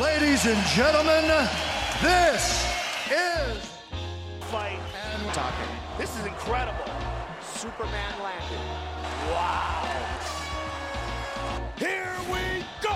[0.00, 1.24] Ladies and gentlemen,
[2.02, 2.66] this
[3.08, 3.56] is
[4.52, 5.70] fight and talking.
[5.98, 6.84] This is incredible.
[7.56, 8.60] Superman landed.
[9.32, 9.88] Wow.
[11.78, 12.94] Here we go.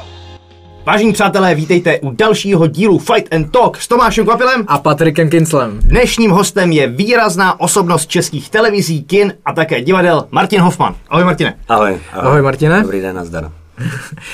[0.86, 4.64] Vážení přátelé, vítejte u dalšího dílu Fight and Talk s Tomášem Kvapilem.
[4.69, 5.79] a Patrikem Kinslem.
[5.79, 10.95] Dnešním hostem je výrazná osobnost českých televizí, kin a také divadel Martin Hoffman.
[11.09, 11.59] Ahoj Martine.
[11.69, 12.01] Ahoj.
[12.12, 12.82] Ahoj, Martine.
[12.82, 13.53] Dobrý den, nazdar.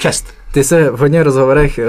[0.00, 0.35] Čest.
[0.56, 1.80] Ty se v hodně rozhovorech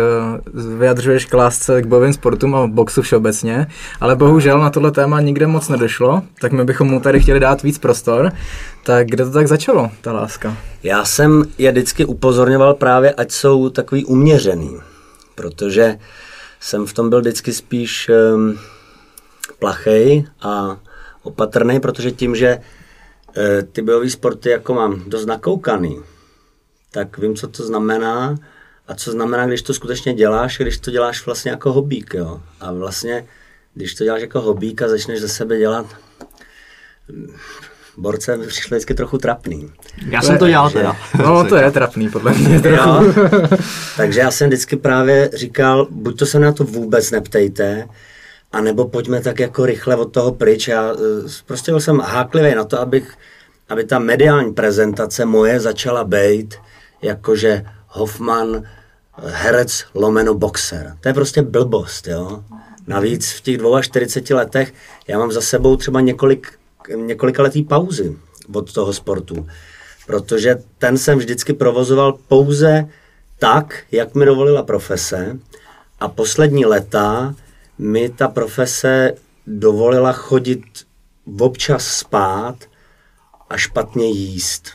[0.54, 3.68] uh, vyjadřuješ k lásce k bojovým sportům a boxu všeobecně,
[4.00, 7.64] ale bohužel na tohle téma nikde moc nedošlo, tak my bychom mu tady chtěli dát
[7.64, 8.32] víc prostor.
[8.84, 10.58] Tak kde to tak začalo, ta láska?
[10.84, 14.78] Já jsem je vždycky upozorňoval právě, ať jsou takový uměřený,
[15.36, 16.00] protože
[16.60, 18.60] jsem v tom byl vždycky spíš um,
[19.60, 20.78] plachej a
[21.24, 26.02] opatrný, protože tím, že uh, ty bojové sporty jako mám dost nakoukaný,
[26.92, 28.36] tak vím, co to znamená
[28.88, 32.42] a co znamená, když to skutečně děláš, když to děláš vlastně jako hobík, jo.
[32.60, 33.26] A vlastně,
[33.74, 35.86] když to děláš jako hobík a začneš ze sebe dělat
[37.10, 37.36] mm,
[37.98, 39.72] borce, mi přišlo vždycky trochu trapný.
[40.10, 40.98] Já jsem to dělal teda.
[41.24, 42.62] No, to je trapný, podle mě.
[42.62, 42.90] trochu.
[42.90, 43.14] Jo?
[43.98, 47.88] Takže já jsem vždycky právě říkal, buď to se na to vůbec neptejte,
[48.52, 50.68] a nebo pojďme tak jako rychle od toho pryč.
[50.68, 53.14] Já eh, prostě byl jsem háklivý na to, abych,
[53.70, 56.56] aby ta mediální prezentace moje začala být
[57.02, 57.66] jakože
[57.98, 58.64] Hoffman,
[59.24, 60.98] herec lomeno boxer.
[61.02, 62.44] To je prostě blbost, jo.
[62.88, 64.74] Navíc v těch 42 letech
[65.08, 66.60] já mám za sebou třeba několik,
[66.96, 68.18] několika letý pauzy
[68.54, 69.48] od toho sportu.
[70.08, 72.90] Protože ten jsem vždycky provozoval pouze
[73.40, 75.40] tak, jak mi dovolila profese.
[76.00, 77.36] A poslední leta
[77.78, 79.14] mi ta profese
[79.48, 80.64] dovolila chodit
[81.40, 82.56] občas spát
[83.50, 84.70] a špatně jíst.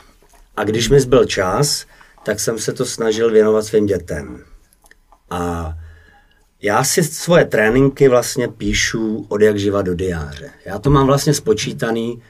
[0.57, 1.86] A když mi zbyl čas,
[2.23, 4.45] tak jsem se to snažil věnovat svým dětem.
[5.31, 5.75] A
[6.62, 10.51] já si svoje tréninky vlastně píšu od jak živa do diáře.
[10.64, 12.23] Já to mám vlastně spočítaný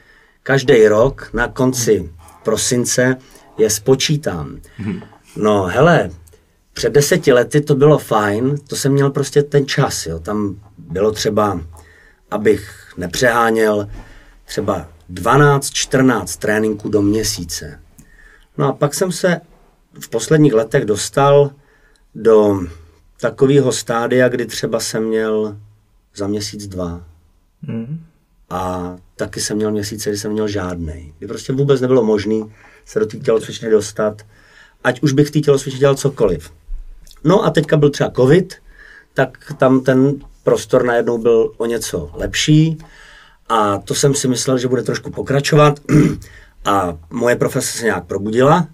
[0.43, 2.09] každý rok na konci
[2.43, 3.17] prosince
[3.57, 4.59] je spočítám.
[5.35, 6.09] No hele,
[6.73, 10.19] před deseti lety to bylo fajn, to jsem měl prostě ten čas, jo.
[10.19, 11.61] Tam bylo třeba,
[12.31, 13.87] abych nepřeháněl,
[14.45, 17.79] třeba 12-14 tréninků do měsíce.
[18.57, 19.41] No a pak jsem se
[19.99, 21.51] v posledních letech dostal
[22.15, 22.59] do
[23.21, 25.57] takového stádia, kdy třeba jsem měl
[26.15, 27.03] za měsíc dva.
[28.49, 31.13] A taky jsem měl měsíce, kdy jsem měl žádnej.
[31.17, 32.45] Kdy prostě vůbec nebylo možné
[32.85, 34.21] se do té tělocvičny dostat,
[34.83, 36.51] ať už bych v té tělocvičně dělal cokoliv.
[37.23, 38.55] No a teďka byl třeba covid,
[39.13, 42.77] tak tam ten prostor najednou byl o něco lepší
[43.49, 45.79] a to jsem si myslel, že bude trošku pokračovat
[46.65, 48.67] a moje profese se nějak probudila,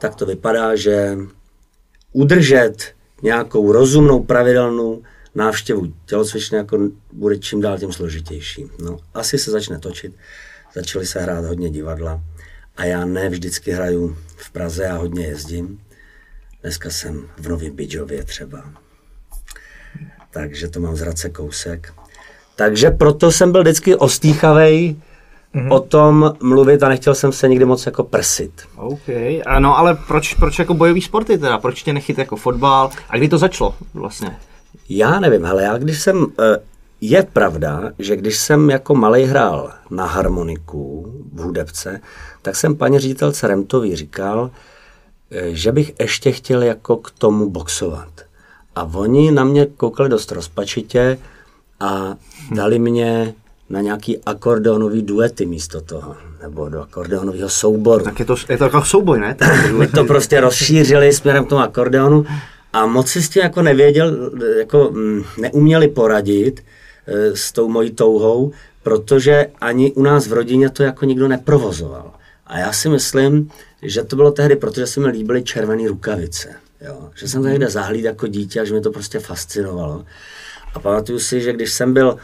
[0.00, 1.18] tak to vypadá, že
[2.12, 5.02] udržet nějakou rozumnou, pravidelnou
[5.34, 6.78] návštěvu tělocvičny jako
[7.12, 8.66] bude čím dál tím složitější.
[8.84, 10.12] No, asi se začne točit,
[10.74, 12.20] začaly se hrát hodně divadla
[12.76, 15.80] a já ne vždycky hraju v Praze, já hodně jezdím.
[16.62, 18.72] Dneska jsem v Novém Bidžově třeba.
[20.30, 21.94] Takže to mám z Hradce kousek.
[22.56, 24.96] Takže proto jsem byl vždycky ostýchavej
[25.54, 25.72] mm-hmm.
[25.72, 28.62] o tom mluvit a nechtěl jsem se nikdy moc jako prsit.
[28.76, 29.08] OK,
[29.46, 31.58] a no ale proč, proč jako bojový sporty teda?
[31.58, 32.90] Proč tě nechyt jako fotbal?
[33.08, 34.36] A kdy to začalo vlastně?
[34.88, 36.58] Já nevím, hele, já když jsem, eh,
[37.00, 42.00] je pravda, že když jsem jako malý hrál na harmoniku v hudebce,
[42.42, 44.50] tak jsem paní ředitelce Remtový říkal,
[45.30, 48.12] eh, že bych ještě chtěl jako k tomu boxovat.
[48.76, 51.18] A oni na mě koukali dost rozpačitě
[51.80, 52.14] a
[52.54, 53.34] dali mě
[53.70, 58.04] na nějaký akordeonový duety místo toho, nebo do akordeonového souboru.
[58.04, 59.36] Tak je to, je to jako souboj, ne?
[59.72, 62.26] My to prostě rozšířili směrem k tomu akordeonu
[62.72, 66.64] a moc si s tím jako nevěděl, jako mm, neuměli poradit
[67.06, 72.12] e, s tou mojí touhou, protože ani u nás v rodině to jako nikdo neprovozoval.
[72.46, 73.50] A já si myslím,
[73.82, 76.54] že to bylo tehdy, protože se mi líbily červené rukavice.
[76.80, 77.10] Jo?
[77.14, 80.04] Že jsem to někde zahlíd jako dítě a že mi to prostě fascinovalo.
[80.74, 82.16] A pamatuju si, že když jsem byl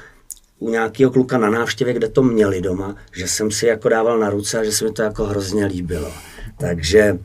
[0.58, 4.30] u nějakého kluka na návštěvě, kde to měli doma, že jsem si jako dával na
[4.30, 6.12] ruce a že se mi to jako hrozně líbilo.
[6.58, 7.18] Takže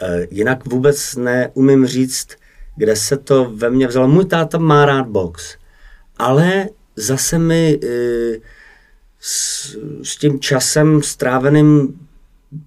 [0.00, 2.28] eh, jinak vůbec neumím říct,
[2.76, 4.08] kde se to ve mně vzalo.
[4.08, 5.56] Můj táta má rád box,
[6.16, 8.38] ale zase mi eh,
[9.20, 12.00] s, s tím časem stráveným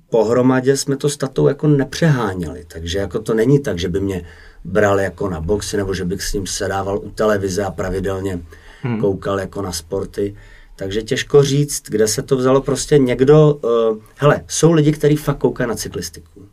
[0.10, 2.66] pohromadě jsme to s tatou jako nepřeháněli.
[2.68, 4.26] Takže jako to není tak, že by mě
[4.64, 8.40] bral jako na boxy, nebo že bych s ním sedával u televize a pravidelně
[8.82, 9.02] hmm.
[9.02, 10.36] koukal jako na sporty.
[10.76, 12.62] Takže těžko říct, kde se to vzalo.
[12.62, 16.48] Prostě někdo, uh, hele, jsou lidi, kteří fakt koukají na cyklistiku.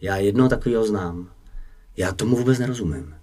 [0.00, 1.28] Já jednoho takového znám.
[1.96, 3.14] Já tomu vůbec nerozumím.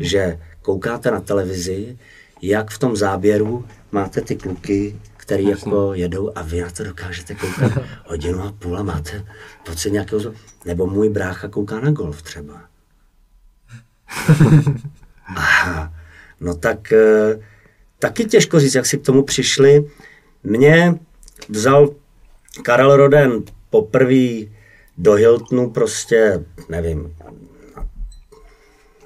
[0.00, 1.98] že koukáte na televizi,
[2.42, 7.34] jak v tom záběru máte ty kluky, který jako jedou a vy na to dokážete
[7.34, 7.72] koukat
[8.06, 9.24] hodinu a půl a máte
[9.64, 10.20] pocit nějakého...
[10.20, 12.60] zlo- Nebo můj brácha kouká na golf třeba.
[15.36, 15.92] Aha,
[16.40, 17.38] no tak eh,
[18.06, 19.90] taky těžko říct, jak si k tomu přišli.
[20.44, 20.94] Mě
[21.48, 21.90] vzal
[22.62, 24.46] Karel Roden poprvé
[24.98, 27.16] do Hiltonu prostě, nevím,
[27.76, 27.86] na,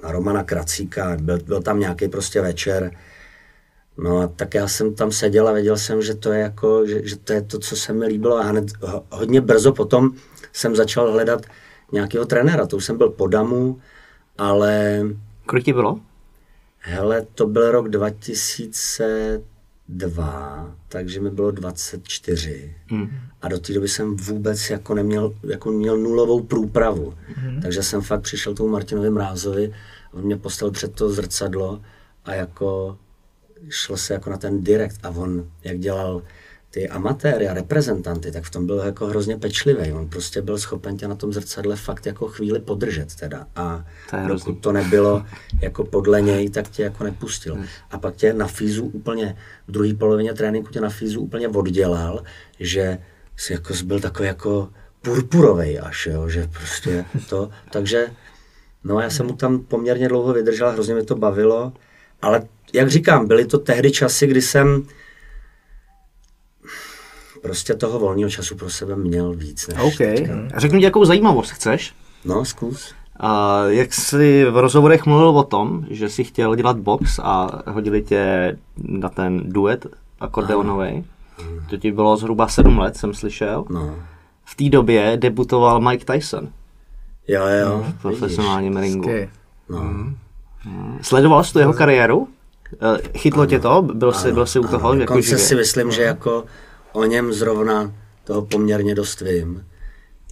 [0.02, 2.90] na Romana Kracíka, byl, byl tam nějaký prostě večer,
[3.98, 7.08] No a tak já jsem tam seděl a věděl jsem, že to je jako, že,
[7.08, 10.10] že to je to, co se mi líbilo a hned ho- hodně brzo potom
[10.52, 11.46] jsem začal hledat
[11.92, 13.80] nějakého trenéra, to už jsem byl po Damu,
[14.38, 15.02] ale
[15.46, 16.00] Kolik ti bylo?
[16.80, 22.74] Hele, to byl rok 2002, takže mi bylo 24
[23.42, 27.14] a do té doby jsem vůbec jako neměl, jako měl nulovou průpravu,
[27.62, 29.74] takže jsem fakt přišel tomu Martinovi Mrázovi,
[30.12, 31.80] on mě postavil před to zrcadlo
[32.24, 32.98] a jako
[33.68, 36.22] šlo se jako na ten direkt a on, jak dělal
[36.70, 39.92] ty amatéry a reprezentanty, tak v tom byl jako hrozně pečlivý.
[39.92, 43.46] On prostě byl schopen tě na tom zrcadle fakt jako chvíli podržet teda.
[43.56, 45.24] A To je dokud to nebylo
[45.60, 47.58] jako podle něj, tak tě jako nepustil.
[47.90, 49.36] A pak tě na fízu úplně,
[49.68, 52.22] v druhé polovině tréninku tě na fízu úplně oddělal,
[52.60, 52.98] že
[53.36, 54.68] jsi jako byl takový jako
[55.02, 58.06] purpurovej až, jo, že prostě to, takže
[58.84, 61.72] no a já jsem mu tam poměrně dlouho vydržel, hrozně mi to bavilo,
[62.22, 62.42] ale
[62.72, 64.86] jak říkám, byly to tehdy časy, kdy jsem
[67.42, 69.96] prostě toho volného času pro sebe měl víc než OK.
[69.96, 70.32] teďka.
[70.56, 71.94] Řeknu ti, jakou zajímavost chceš.
[72.24, 72.94] No, zkus.
[73.20, 78.02] A jak jsi v rozhovorech mluvil o tom, že jsi chtěl dělat box a hodili
[78.02, 79.86] tě na ten duet
[80.20, 81.04] akordeonový,
[81.70, 83.64] to ti bylo zhruba sedm let, jsem slyšel.
[83.70, 83.94] No.
[84.44, 86.48] V té době debutoval Mike Tyson
[87.28, 89.08] Jo, jo, v profesionálním ringu.
[89.08, 89.28] Okay.
[89.68, 89.82] No.
[91.02, 92.28] Sledoval jsi tu jeho kariéru?
[92.72, 93.82] Eh, Chytlo tě to?
[93.82, 94.94] Byl jsi, byl jsi u toho?
[94.94, 95.38] Jako živě?
[95.38, 96.44] si myslím, že jako
[96.92, 97.94] o něm zrovna
[98.24, 99.66] toho poměrně dost vím.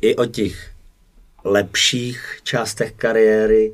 [0.00, 0.70] I o těch
[1.44, 3.72] lepších částech kariéry,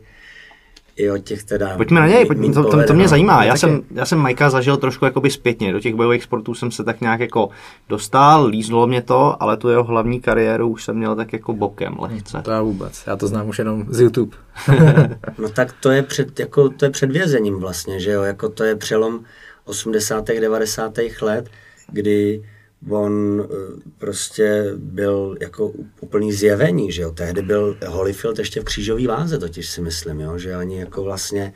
[0.97, 1.77] i o těch teda...
[1.77, 3.45] Pojďme na něj, pojďme, to, to, to mě zajímá.
[3.45, 3.61] Já taky.
[3.61, 5.73] jsem, já jsem Majka zažil trošku jakoby zpětně.
[5.73, 7.49] Do těch bojových sportů jsem se tak nějak jako
[7.89, 11.97] dostal, lízlo mě to, ale tu jeho hlavní kariéru už jsem měl tak jako bokem
[11.99, 12.43] lehce.
[12.43, 13.03] To já vůbec.
[13.07, 14.37] Já to znám už jenom z YouTube.
[15.39, 18.65] No tak to je před, jako, to je před vězením vlastně, že jo, jako to
[18.65, 19.21] je přelom
[19.65, 20.29] 80.
[20.41, 20.99] 90.
[21.23, 21.51] let,
[21.93, 22.43] kdy
[22.91, 29.07] on eh, prostě byl jako úplný zjevení, že jo, tehdy byl Holyfield ještě v křížové
[29.07, 31.55] váze, totiž si myslím, jo, že ani jako vlastně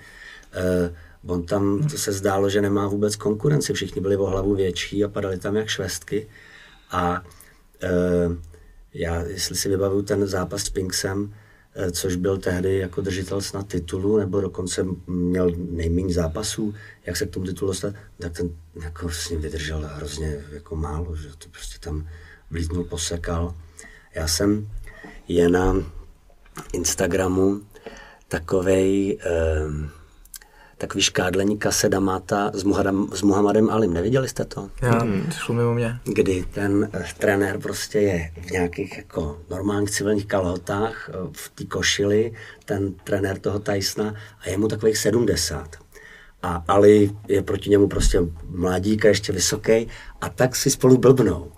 [0.52, 0.94] eh,
[1.26, 5.08] on tam, to se zdálo, že nemá vůbec konkurenci, všichni byli o hlavu větší a
[5.08, 6.28] padali tam jak švestky.
[6.90, 7.24] A
[7.82, 7.88] eh,
[8.94, 11.34] já, jestli si vybavuju ten zápas s Pinksem,
[11.92, 16.74] což byl tehdy jako držitel snad titulu, nebo dokonce měl nejméně zápasů,
[17.06, 18.50] jak se k tomu titulu dostat, tak ten
[18.82, 22.08] jako s ním vydržel hrozně jako málo, že to prostě tam
[22.50, 23.54] vlítnul, posekal.
[24.14, 24.68] Já jsem
[25.28, 25.76] je na
[26.72, 27.60] Instagramu
[28.28, 29.97] takovej, eh,
[30.78, 33.92] takový škádlení kasedamata s, Muhadam, s Muhammadem Alim.
[33.92, 34.70] Neviděli jste to?
[34.82, 36.00] Já, to šlo mimo mě.
[36.04, 41.64] kdy ten eh, trenér prostě je v nějakých jako normálních civilních kalhotách, eh, v té
[41.64, 42.32] košili,
[42.64, 45.76] ten trenér toho Tysona a je mu takových 70.
[46.42, 49.88] A Ali je proti němu prostě mladík a ještě vysoký
[50.20, 51.52] a tak si spolu blbnou.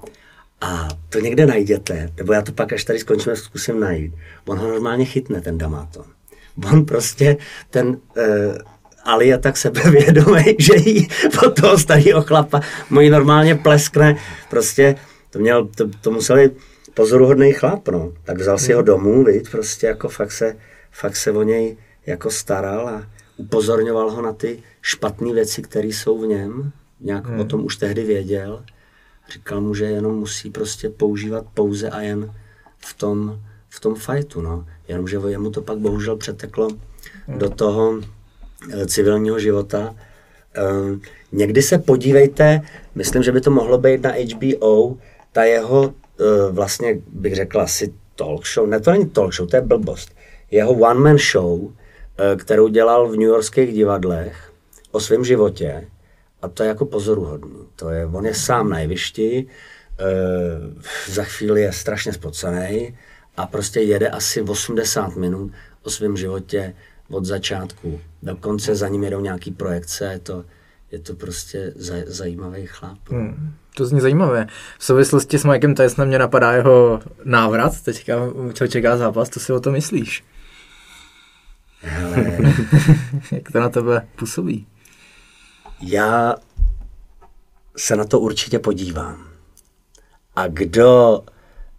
[0.61, 4.15] A to někde najděte, nebo já to pak, až tady skončíme, zkusím najít.
[4.47, 6.05] On ho normálně chytne, ten Damato.
[6.73, 7.37] On prostě,
[7.71, 7.95] ten uh,
[9.11, 11.09] Ali je tak sebevědomý, že jí
[11.47, 14.17] od toho starého chlapa mu ji normálně pleskne.
[14.50, 14.95] Prostě
[15.31, 16.50] to, měl, to, to museli
[16.95, 18.12] pozoruhodný chlap, no.
[18.25, 20.57] Tak vzal si ho domů, viď, prostě jako fakt se,
[20.90, 21.76] fakt se o něj
[22.07, 26.73] jako staral a upozorňoval ho na ty špatné věci, které jsou v něm.
[27.00, 28.64] Nějak o tom už tehdy věděl.
[29.33, 32.35] Říkal mu, že jenom musí prostě používat pouze a jen
[32.79, 34.67] v tom, v tom fightu, no.
[34.88, 36.69] Jenomže jemu to pak bohužel přeteklo
[37.29, 38.00] do toho
[38.87, 39.95] civilního života.
[40.83, 41.02] Um,
[41.33, 42.61] někdy se podívejte,
[42.95, 44.97] myslím, že by to mohlo být na HBO,
[45.33, 45.95] ta jeho uh,
[46.50, 50.17] vlastně, bych řekla, asi talk show, ne, to není talk show, to je blbost.
[50.50, 51.73] Jeho one-man show, uh,
[52.37, 54.52] kterou dělal v New Yorkských divadlech
[54.90, 55.88] o svém životě,
[56.43, 57.67] a to je jako pozoruhodný.
[57.76, 62.97] To je, on je sám na jevišti, uh, za chvíli je strašně spocený
[63.37, 65.52] a prostě jede asi 80 minut
[65.83, 66.75] o svém životě
[67.11, 68.00] od začátku.
[68.23, 70.45] Dokonce za ním jedou nějaký projekce, je to,
[70.93, 72.99] je to prostě zaj, zajímavý chlap.
[73.09, 73.52] Hmm.
[73.75, 74.47] To zní zajímavé.
[74.79, 77.81] V souvislosti s Mikem Tysonem mě napadá jeho návrat.
[77.81, 80.25] Teďka ho čeká zápas, co si o to myslíš?
[81.81, 82.26] Hele,
[83.33, 84.67] Jak to na tebe působí?
[85.83, 86.35] já
[87.76, 89.26] se na to určitě podívám.
[90.37, 91.21] A kdo...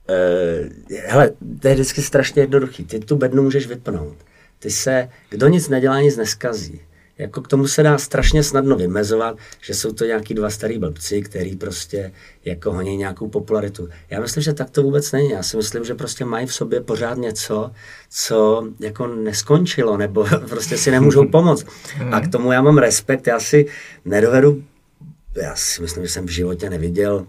[0.10, 2.86] Uh, hele, to je vždycky strašně jednoduchý.
[2.86, 4.18] Ty tu bednu můžeš vypnout.
[4.62, 6.82] Ty se, kdo nic nedělá, nic neskazí.
[7.18, 11.22] Jako k tomu se dá strašně snadno vymezovat, že jsou to nějaký dva starý blbci,
[11.22, 12.12] který prostě
[12.46, 13.90] jako honí nějakou popularitu.
[14.10, 15.30] Já myslím, že tak to vůbec není.
[15.30, 17.72] Já si myslím, že prostě mají v sobě pořád něco,
[18.10, 21.66] co jako neskončilo, nebo prostě si nemůžou pomoct.
[22.12, 23.28] A k tomu já mám respekt.
[23.28, 23.66] Já si
[24.06, 24.64] nedovedu,
[25.36, 27.28] já si myslím, že jsem v životě neviděl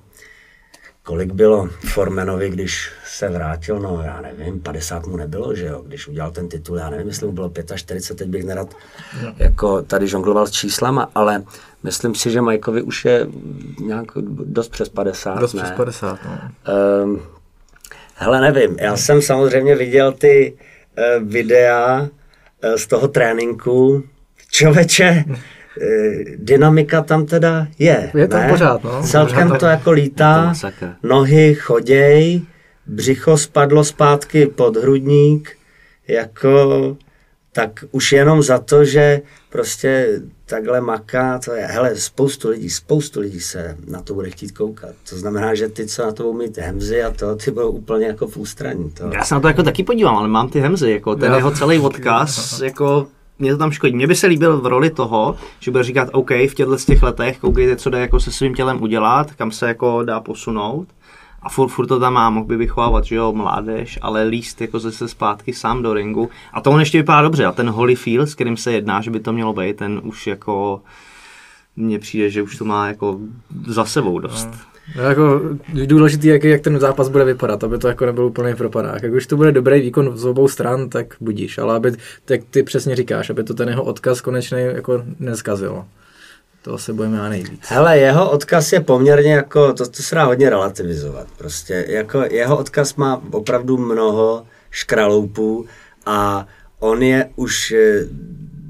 [1.02, 6.08] kolik bylo Formenovi, když se vrátil, no já nevím, 50 mu nebylo, že jo, když
[6.08, 8.76] udělal ten titul, já nevím, jestli mu bylo 45, teď bych nerad
[9.36, 11.42] jako tady žongloval s číslama, ale
[11.82, 13.26] myslím si, že Majkovi už je
[13.80, 14.06] nějak
[14.44, 15.62] dost přes 50, Dost ne?
[15.62, 16.38] přes 50, no.
[17.04, 17.22] Um,
[18.14, 20.58] hele, nevím, já jsem samozřejmě viděl ty
[20.98, 22.08] uh, videa uh,
[22.76, 24.02] z toho tréninku.
[24.50, 25.24] Člověče,
[26.36, 28.10] dynamika tam teda je.
[28.14, 28.48] Je tam ne?
[28.48, 29.02] pořád, no.
[29.02, 32.42] Celkem Pořád to jako lítá, to nohy choděj,
[32.86, 35.56] břicho spadlo zpátky pod hrudník,
[36.08, 36.96] jako
[37.52, 43.20] tak už jenom za to, že prostě takhle maká, to je, hele, spoustu lidí, spoustu
[43.20, 44.94] lidí se na to bude chtít koukat.
[45.10, 48.06] To znamená, že ty, co na to budou mít hemzy a to, ty budou úplně
[48.06, 48.90] jako v ústraní.
[48.90, 49.10] To.
[49.14, 51.50] Já se na to jako taky podívám, ale mám ty hemzy, jako ten Já- jeho
[51.50, 53.06] celý odkaz, jako
[53.38, 53.94] mě to tam škodí.
[53.94, 57.02] Mně by se líbil v roli toho, že bude říkat, OK, v těchto z těch
[57.02, 60.88] letech, koukejte, co jde jako se svým tělem udělat, kam se jako dá posunout.
[61.42, 64.78] A furt, furt to tam má, mohl by vychovávat, že jo, mládež, ale líst jako
[64.78, 66.30] zase zpátky sám do ringu.
[66.52, 67.44] A to on ještě vypadá dobře.
[67.44, 70.82] A ten Holyfield, s kterým se jedná, že by to mělo být, ten už jako
[71.76, 73.18] mně přijde, že už to má jako
[73.66, 74.48] za sebou dost.
[74.96, 75.40] No, jako
[75.86, 79.02] důležitý, jak, jak ten zápas bude vypadat, aby to jako nebyl úplný propadák.
[79.02, 81.92] Jak už to bude dobrý výkon z obou stran, tak budíš, ale aby,
[82.24, 85.86] tak ty přesně říkáš, aby to ten jeho odkaz konečný jako neskazilo.
[86.62, 87.60] To se bojíme já nejvíc.
[87.68, 91.26] Hele, jeho odkaz je poměrně jako, to, to se dá hodně relativizovat.
[91.38, 95.66] Prostě jako jeho odkaz má opravdu mnoho škraloupů
[96.06, 96.46] a
[96.78, 98.06] on je už eh,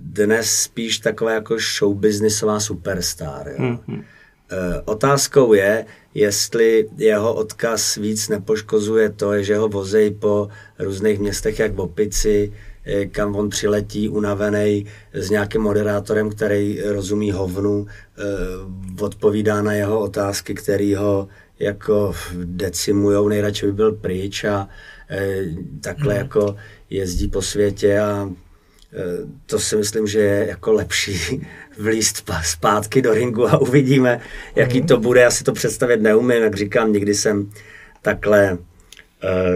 [0.04, 3.48] dnes spíš taková jako showbiznisová superstar.
[3.48, 3.56] Jo.
[3.58, 4.04] Mm-hmm.
[4.84, 11.74] Otázkou je, jestli jeho odkaz víc nepoškozuje to, že ho vozej po různých městech jak
[11.74, 12.52] v opici,
[12.84, 18.22] eh, kam on přiletí unavený s nějakým moderátorem, který rozumí hovnu, eh,
[19.04, 21.28] odpovídá na jeho otázky, který ho
[21.58, 24.68] jako decimujou, nejradši by byl pryč a
[25.10, 25.44] eh,
[25.80, 26.56] takhle jako
[26.90, 28.51] jezdí po světě a Eh,
[29.46, 31.46] to si myslím, že je jako lepší
[31.78, 34.20] vlíst zpátky do ringu a uvidíme,
[34.56, 35.20] jaký to bude.
[35.20, 37.50] Já si to představit neumím, jak říkám, nikdy jsem
[38.02, 38.58] takhle uh,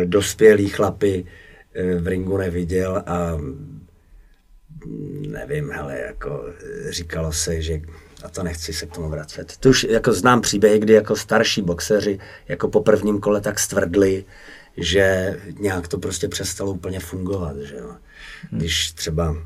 [0.04, 3.76] dospělý chlapy uh, v ringu neviděl a mm,
[5.28, 7.80] nevím, hele, jako eh, říkalo se, že
[8.24, 9.56] a to nechci se k tomu vracet.
[9.60, 14.24] To už jako znám příběhy, kdy jako starší boxeři jako po prvním kole tak stvrdli,
[14.76, 17.96] že nějak to prostě přestalo úplně fungovat, že jo.
[18.50, 19.36] Když třeba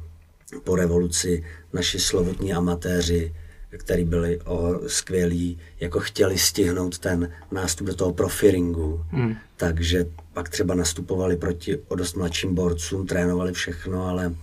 [0.65, 3.35] po revoluci naši slovutní amatéři,
[3.77, 9.37] který byli o, skvělí, jako chtěli stihnout ten nástup do toho profiringu, hmm.
[9.57, 14.35] takže pak třeba nastupovali proti o dost mladším borcům, trénovali všechno, ale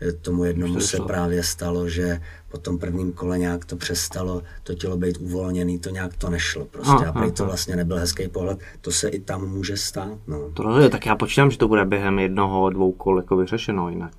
[0.00, 4.74] eh, tomu jednomu se právě stalo, že po tom prvním kole nějak to přestalo, to
[4.74, 8.28] tělo být uvolněný, to nějak to nešlo prostě Aha, a prý to vlastně nebyl hezký
[8.28, 10.50] pohled, to se i tam může stát, no.
[10.54, 14.12] To rozhodně, tak já počítám, že to bude během jednoho, dvou kol jako vyřešeno jinak.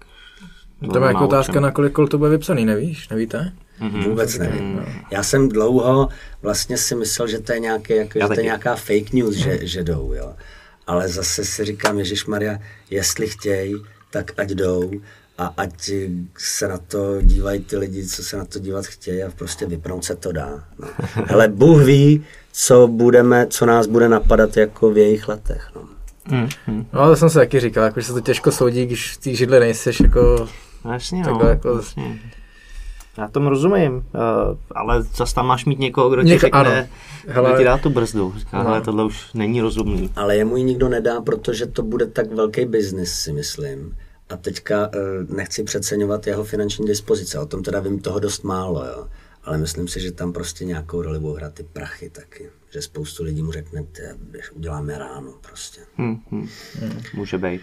[0.94, 3.10] To je jako otázka, na kolik kol to bude vypsaný, nevíš?
[3.10, 3.54] Nevíte?
[3.82, 4.04] Mm-hmm.
[4.04, 4.86] Vůbec nevím.
[5.12, 6.10] Já jsem dlouho
[6.42, 9.60] vlastně si myslel, že to je, nějaké, jako, že to je nějaká fake news, že,
[9.68, 10.34] že jdou, jo.
[10.88, 12.60] Ale zase si říkám, Ježíš Maria,
[12.90, 13.76] jestli chtějí,
[14.10, 14.92] tak ať jdou
[15.40, 15.92] a ať
[16.38, 20.04] se na to dívají ty lidi, co se na to dívat chtějí a prostě vypnout
[20.06, 20.64] se to dá.
[20.80, 20.88] No.
[21.26, 25.72] Hele, Bůh ví, co, budeme, co nás bude napadat jako v jejich letech.
[25.76, 25.82] No.
[26.94, 29.34] No, to jsem se taky říkal, jako, že se to těžko soudí, když v té
[29.34, 30.48] židli nejseš jako...
[30.86, 32.20] No, jasně, Takhle no, jako- jasně.
[33.18, 34.02] Já tomu rozumím, uh,
[34.76, 36.88] ale zase tam máš mít někoho, kdo ti Něko- řekne, ano.
[37.24, 38.34] kdo Hele- ti dá tu brzdu.
[38.38, 38.64] Říká, No.
[38.64, 40.10] hele, tohle už není rozumný.
[40.16, 43.96] Ale jemu ji nikdo nedá, protože to bude tak velký biznis, si myslím.
[44.30, 44.98] A teďka eh,
[45.36, 49.08] nechci přeceňovat jeho finanční dispozice, o tom teda vím toho dost málo, jo.
[49.44, 52.50] Ale myslím si, že tam prostě nějakou roli budou hrát ty prachy taky.
[52.72, 55.82] Že spoustu lidí mu řekne, "Ty, běž, uděláme ráno prostě.
[55.98, 56.48] Hm, hm.
[57.14, 57.62] Může být.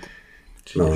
[0.76, 0.92] No,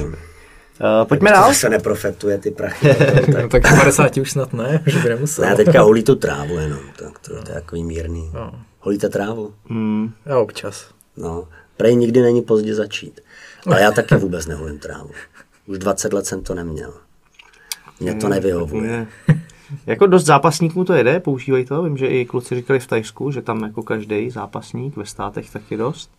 [1.02, 1.54] Uh, pojďme dál.
[1.54, 2.94] se neprofetuje ty prachy.
[2.94, 5.44] potom, No, tak, tak 50 už snad ne, že by nemusel.
[5.44, 8.30] ne, teďka holí tu trávu jenom, tak to, to je takový mírný.
[8.34, 8.64] No.
[8.78, 9.54] Holíte trávu?
[9.70, 10.90] Hm, Já občas.
[11.16, 13.20] No, prej nikdy není pozdě začít.
[13.66, 15.10] Ale já taky vůbec neholím trávu.
[15.70, 16.94] Už 20 let jsem to neměl.
[18.00, 18.90] Mně to nevyhovuje.
[18.90, 19.06] Ne.
[19.86, 21.82] Jako dost zápasníků to jede, používají to.
[21.82, 25.76] Vím, že i kluci říkali v Tajsku, že tam jako každý zápasník ve státech taky
[25.76, 26.10] dost.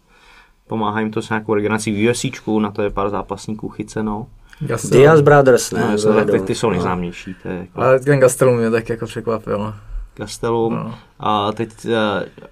[0.67, 4.27] Pomáhá jim to s nějakou regenerací v USCčku, na to je pár zápasníků chyceno.
[4.59, 4.99] Gastel.
[4.99, 5.95] Diaz Brothers, ne?
[6.05, 6.33] No, tak vedou.
[6.33, 7.35] ty, ty jsou nejznámější.
[7.43, 9.73] To je jako Ale ten Gastelum mě tak jako překvapil.
[10.15, 10.73] Gastelum.
[10.73, 10.95] No.
[11.19, 11.91] A teď uh,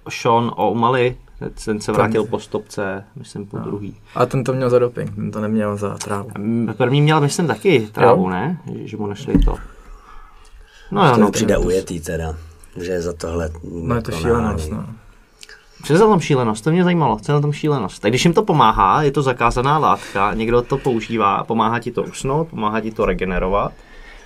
[0.08, 1.16] Sean O'Malley,
[1.64, 3.46] ten se vrátil po stopce, myslím No.
[3.50, 3.96] po druhý.
[4.14, 6.30] A ten to měl za doping, ten to neměl za trávu.
[6.76, 8.28] První měl, myslím, taky trávu, Jo.
[8.30, 8.60] ne?
[8.72, 9.56] Že- Že mu nešli to.
[10.90, 12.34] No jo, no, přijde to- ujetý teda,
[12.76, 14.86] že je za tohle No je to šílenost, no.
[15.84, 16.64] Co je za tam šílenost?
[16.64, 17.18] To mě zajímalo.
[17.22, 18.02] Co je na tom šílenost?
[18.02, 22.02] Tak když jim to pomáhá, je to zakázaná látka, někdo to používá, pomáhá ti to
[22.02, 23.72] usnout, pomáhá ti to regenerovat,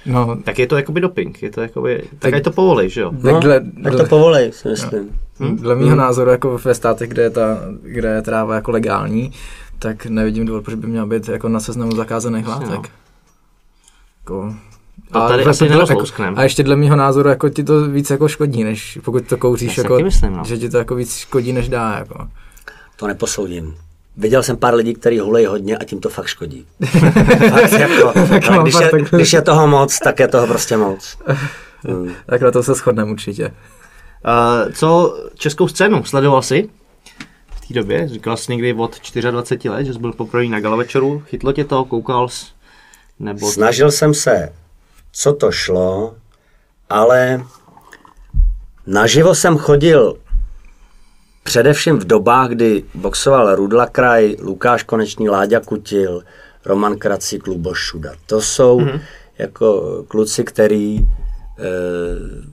[0.06, 1.42] No, tak je to jakoby doping.
[1.42, 3.10] Je to jakoby, tak, Tak- ať to povolí, že jo?
[3.22, 5.10] tak No, dle, tak to dle, povolej, si myslím.
[5.56, 9.32] dle mýho názoru, jako ve státech, kde je, ta, kde je tráva jako legální,
[9.78, 12.90] tak nevidím důvod, proč by měla být jako na seznamu zakázaných látek.
[14.22, 14.54] Jako,
[15.12, 16.34] To tady asi dle- nerozlousknem.
[16.38, 19.76] a ještě dle mýho názoru jako ti to víc jako škodí, než pokud to kouříš,
[19.78, 20.44] Já jako, myslím, no.
[20.44, 21.98] že ti to jako víc škodí, než dá.
[21.98, 22.28] Jako.
[22.96, 23.74] To neposoudím.
[24.16, 26.66] Viděl jsem pár lidí, kteří hulej hodně a tím to fakt škodí.
[27.50, 28.12] fakt jako,
[28.48, 31.18] ale mám když, je, když je toho moc, tak je toho prostě moc.
[31.86, 32.14] Hmm.
[32.26, 33.46] Tak na to se shodneme určitě.
[33.46, 36.68] Uh, co českou scénu sledoval jsi
[37.50, 38.08] v té době?
[38.08, 41.22] Říkal jsi někdy od 24 let, že jsi byl poprvé na gala večeru.
[41.26, 42.46] Chytlo tě to, koukal jsi?
[43.18, 44.52] Nebo Snažil jsem se,
[45.12, 46.14] co to šlo,
[46.90, 47.44] ale
[48.86, 50.16] naživo jsem chodil
[51.44, 56.22] především v dobách, kdy boxoval Rudla Kraj, Lukáš Konečný, Láďa Kutil,
[56.64, 58.12] Roman Kracík, Luboš Šuda.
[58.26, 59.00] To jsou mm-hmm.
[59.38, 61.06] jako kluci, který, e,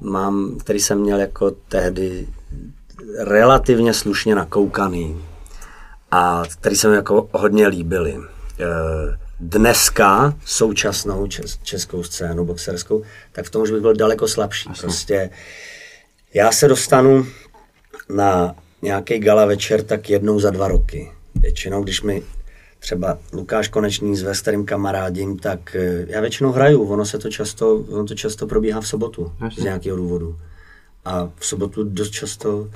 [0.02, 2.28] mám, který jsem měl jako tehdy
[3.18, 5.22] relativně slušně nakoukaný
[6.12, 8.18] a který se mi jako hodně líbily.
[8.60, 14.70] Eh, Dneska současnou čes, českou scénu boxerskou, tak v tom už bych byl daleko slabší.
[14.82, 15.30] Prostě
[16.34, 17.27] já se dostanu
[18.10, 21.11] na nějaký gala večer tak jednou za dva roky.
[21.35, 22.24] Většinou, když mi
[22.79, 26.83] třeba Lukáš Konečný s kterým kamarádím, tak eh, já většinou hraju.
[26.83, 29.61] Ono se to často, ono to často probíhá v sobotu Jasně.
[29.61, 30.39] z nějakého důvodu.
[31.05, 32.70] A v sobotu dost často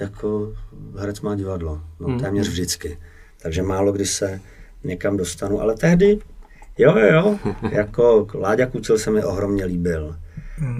[0.00, 0.52] jako
[0.98, 1.80] herec má divadlo.
[2.00, 2.98] No, téměř vždycky.
[3.42, 4.40] Takže málo kdy se
[4.84, 5.60] někam dostanu.
[5.60, 6.18] Ale tehdy,
[6.78, 7.38] jo, jo, jo,
[7.70, 10.16] jako Láďa Kucil se mi ohromně líbil.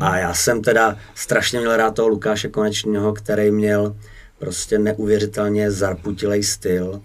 [0.01, 3.97] A já jsem teda strašně měl rád toho Lukáše Konečního, který měl
[4.45, 7.03] prostě neuvěřitelně zarputilej styl.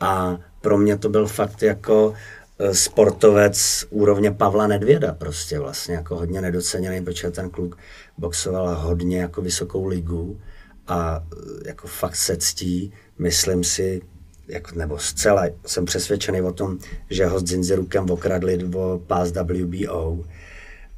[0.00, 2.14] A pro mě to byl fakt jako
[2.58, 7.78] eh, sportovec úrovně Pavla Nedvěda prostě vlastně jako hodně nedoceněný, protože ten kluk
[8.18, 10.40] boxoval hodně jako vysokou ligu
[10.86, 14.02] a eh, jako fakt se ctí, myslím si,
[14.48, 16.78] jako, nebo zcela jsem přesvědčený o tom,
[17.10, 20.24] že ho s Zinzerukem okradli o pás WBO.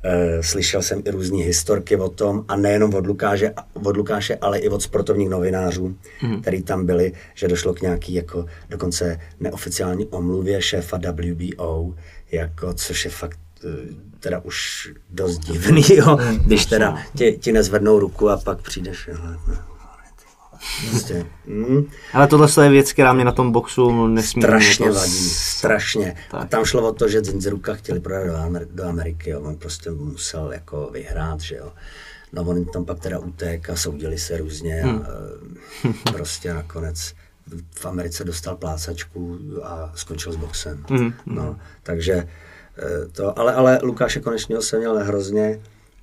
[0.02, 4.58] Eh, Slyšel jsem i různé historky o tom, a nejenom od Lukáše, od Lukáše ale
[4.58, 6.40] i od sportovních novinářů, hmm.
[6.40, 11.94] který tam byli, že došlo k nějaký jako dokonce neoficiální omluvě šéfa WBO,
[12.32, 13.68] jako, což je fakt eh,
[14.20, 19.16] teda už dost divný, jo, když teda ti, ti nezvednou ruku a pak přijdeš, jo,
[20.90, 25.12] prostě, mm, Ale tohle je věc, která mě na tom boxu nesmírně strašně jako vadí,
[25.30, 26.16] strašně.
[26.30, 26.48] A Tak.
[26.48, 29.40] tam šlo o to, že Zinzeruka chtěli prodat do, Amer- do Ameriky, jo.
[29.40, 31.72] on prostě musel jako vyhrát, že jo.
[32.32, 37.14] No on tam pak teda utek a soudili se různě a eh, prostě nakonec
[37.74, 40.84] v Americe dostal plácačku a skončil s boxem.
[41.26, 42.12] No, takže
[42.78, 45.60] eh, to, ale, ale Lukáše Konečného jsem měl hrozně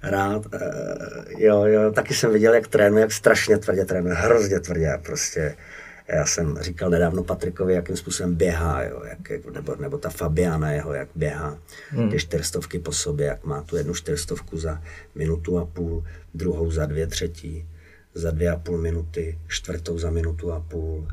[0.09, 0.41] rád.
[0.53, 0.59] eh,
[1.37, 5.55] Jo, jo, taky jsem viděl, jak trénuje, jak strašně tvrdě trénuje, hrozně tvrdě prostě.
[6.07, 10.93] Já jsem říkal nedávno Patrikovi, jakým způsobem běhá, jo, jak, nebo, nebo ta Fabiana jeho,
[10.93, 11.57] jak běhá
[11.89, 12.09] hmm.
[12.11, 14.81] ty čtyřstovky po sobě, jak má tu jednu čtyřstovku za
[15.15, 17.67] minutu a půl, druhou za dvě třetí,
[18.13, 21.07] za dvě a půl minuty, čtvrtou za minutu a půl,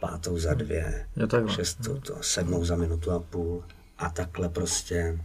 [0.00, 1.52] pátou za dvě, Jo, takhle.
[1.52, 3.64] šestou, to, sedmou za minutu a půl
[3.98, 5.18] a takhle prostě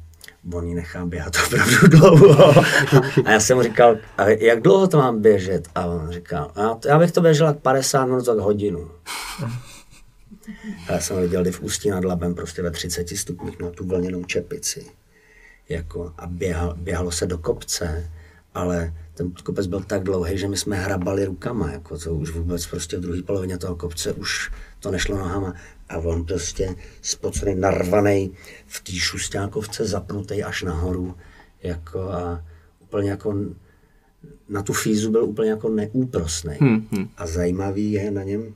[0.53, 2.63] on ji běhat opravdu dlouho.
[3.25, 5.67] A já jsem mu říkal, a jak dlouho to mám běžet?
[5.75, 8.91] A on říkal, a já bych to běžel jak 50 minut, tak hodinu.
[10.87, 14.23] A já jsem viděl v Ústí nad Labem prostě ve 30 stupních na tu vlněnou
[14.23, 14.85] čepici.
[15.69, 18.11] Jako, a běhal, běhalo se do kopce,
[18.53, 22.67] ale ten kopec byl tak dlouhý, že my jsme hrabali rukama, jako to už vůbec
[22.67, 25.53] prostě v druhé polovině toho kopce už to nešlo nohama.
[25.89, 28.31] A on prostě spocený, narvaný
[28.67, 31.15] v té šustákovce, zapnutý až nahoru,
[31.63, 32.45] jako a
[32.79, 33.35] úplně jako
[34.49, 36.55] na tu fízu byl úplně jako neúprosný.
[36.59, 37.09] Hmm, hmm.
[37.17, 38.55] A zajímavý je na něm,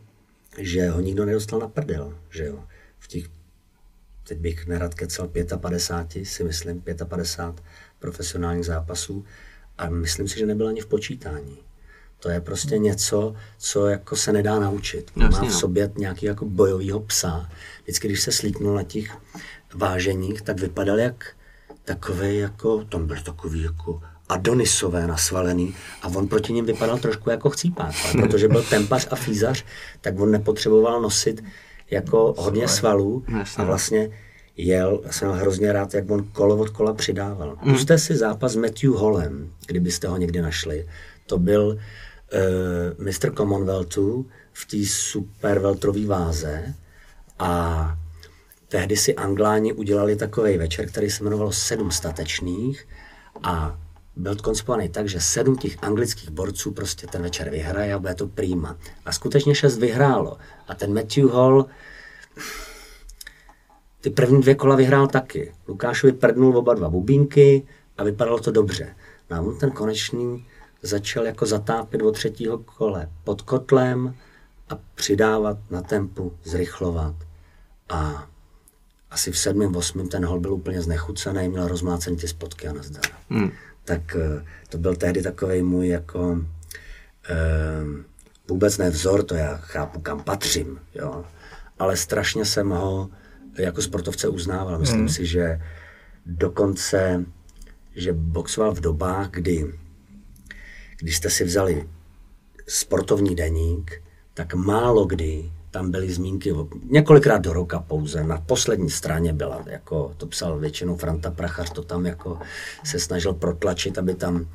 [0.58, 2.63] že ho nikdo nedostal na prdel, že jo.
[3.00, 3.30] V těch
[4.24, 7.63] teď bych nerad kecel 55, si myslím, 55
[8.00, 9.26] profesionálních zápasů
[9.78, 11.58] a myslím si, že nebyl ani v počítání.
[12.24, 15.12] To je prostě něco, co jako se nedá naučit.
[15.16, 15.60] Jasně, má v no.
[15.60, 17.50] sobě nějaký jako bojovýho psa.
[17.84, 19.18] Vždycky, když se slíknul na těch
[19.74, 21.36] váženích, tak vypadal jak
[21.86, 27.50] takový jako, tam byl takový jako Adonisové nasvalený a on proti ním vypadal trošku jako
[27.50, 29.66] chcípák, ale protože byl tempař a fízař,
[30.02, 31.44] tak on nepotřeboval nosit
[31.92, 33.26] jako hodně svalů
[33.58, 34.10] a vlastně
[34.58, 37.58] jel, jsem hrozně rád, jak on kolo od kola přidával.
[37.62, 37.74] Mm.
[37.74, 40.88] Puste si zápas s Matthew Hollem, kdybyste ho někdy našli.
[41.26, 41.78] To byl
[42.34, 46.74] uh, mistr Commonwealthu v té super veltrové váze
[47.39, 47.98] a
[48.67, 52.88] tehdy si Angláni udělali takový večer, který se jmenoval Sedm statečných
[53.43, 53.80] a
[54.15, 58.28] byl koncipovaný tak, že sedm těch anglických borců prostě ten večer vyhraje a bude to
[58.28, 58.78] prýma.
[59.06, 60.38] A skutečně šest vyhrálo.
[60.67, 61.65] A ten Matthew Hall
[64.02, 65.54] ty první dvě kola vyhrál taky.
[65.67, 67.67] Lukášovi prdnul oba dva bubínky
[67.98, 68.96] a vypadalo to dobře.
[69.30, 70.46] No a on ten konečný
[70.84, 74.15] začal jako zatápět od třetího kole pod kotlem
[74.69, 77.15] a přidávat na tempu, zrychlovat.
[77.89, 78.30] A
[79.12, 83.04] asi v sedmém, osmém ten hol byl úplně znechucený, měl rozmlácený ty spotky a nazdar.
[83.30, 83.52] Hmm.
[83.86, 86.41] Tak eh, to byl tehdy takový můj jako
[87.30, 88.04] eh,
[88.48, 91.26] vůbec ne vzor, to já chápu, kam patřím, jo.
[91.80, 93.10] Ale strašně jsem ho
[93.58, 94.80] jako sportovce uznával.
[94.80, 95.10] Myslím hmm.
[95.10, 95.62] si, že
[96.26, 97.26] dokonce,
[97.96, 99.74] že boxoval v dobách, kdy,
[101.04, 101.88] když jste si vzali
[102.68, 104.02] sportovní deník,
[104.34, 110.13] tak málo kdy tam byly zmínky, několikrát do roka pouze, na poslední straně byla, jako
[110.18, 112.39] to psal většinou Franta Prachař, to tam jako
[112.84, 114.48] se snažil protlačit, aby tam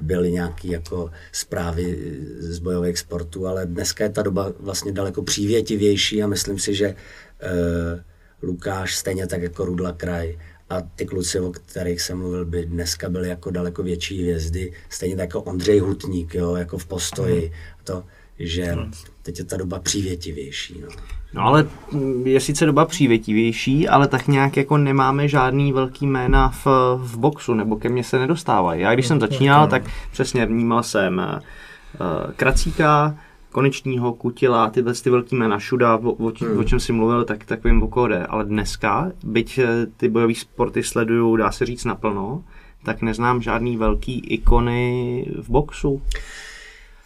[0.00, 6.22] byly nějaké jako zprávy z bojových sportů, ale dneska je ta doba vlastně daleko přívětivější
[6.22, 8.04] a myslím si, že eh,
[8.42, 10.38] Lukáš, stejně tak jako Rudla Kraj
[10.70, 15.16] a ty kluci, o kterých jsem mluvil, by dneska byli jako daleko větší hvězdy, stejně
[15.16, 17.52] tak jako Ondřej Hutník, jo, jako v postoji,
[17.84, 18.04] to,
[18.38, 18.76] že
[19.22, 20.80] teď je ta doba přívětivější.
[20.80, 20.88] No.
[21.32, 26.48] No ale mm, je sice doba přívětivější, ale tak nějak jako nemáme žádný velký jména
[26.48, 28.80] v, v boxu, nebo ke mně se nedostávají.
[28.80, 33.18] Já když jsem začínal, tak přesně vnímal jsem uh, Kracíka,
[33.56, 37.44] Konečního, Kutila, tyhle ty velký jména, Šuda, o, o, čem- o čem si mluvil, tak
[37.44, 38.26] takovým o koho jde.
[38.26, 42.44] Ale dneska, byť eh, ty bojové sporty sleduju, dá se říct naplno,
[42.84, 46.02] tak neznám žádný velký ikony v boxu.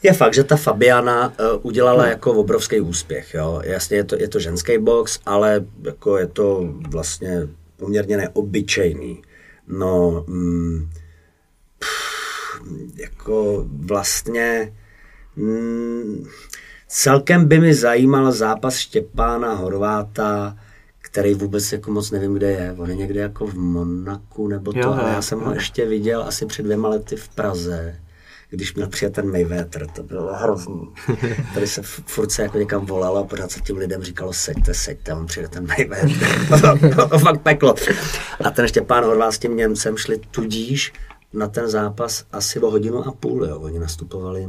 [0.03, 3.35] Je fakt, že ta Fabiana uh, udělala jako obrovský úspěch.
[3.35, 3.61] Jo.
[3.65, 9.23] Jasně, je to, je to ženský box, ale jako je to vlastně poměrně neobyčejný.
[9.69, 10.91] No, mm,
[11.79, 12.63] pff,
[12.97, 14.73] jako vlastně
[15.37, 16.27] mm,
[16.89, 20.57] celkem by mi zajímal zápas Štěpána Horváta,
[21.03, 22.75] který vůbec jako moc nevím, kde je.
[22.79, 25.55] On je někde jako v Monaku nebo to, Jo, ale já jsem ho jo.
[25.55, 28.01] ještě viděl asi před dvěma lety v Praze
[28.51, 30.89] když měl přijet ten Mayweather, to bylo hrozný.
[31.55, 35.15] Tady se furt se jako někam volalo a pořád se tím lidem říkalo, seďte, seďte,
[35.15, 36.11] on přijde ten Mayweather.
[36.61, 37.75] to, to, to fakt peklo.
[38.45, 40.93] A ten Štěpán Horvát s tím Němcem šli tudíž
[41.33, 43.61] na ten zápas asi o hodinu a půl, jo.
[43.61, 44.49] Oni nastupovali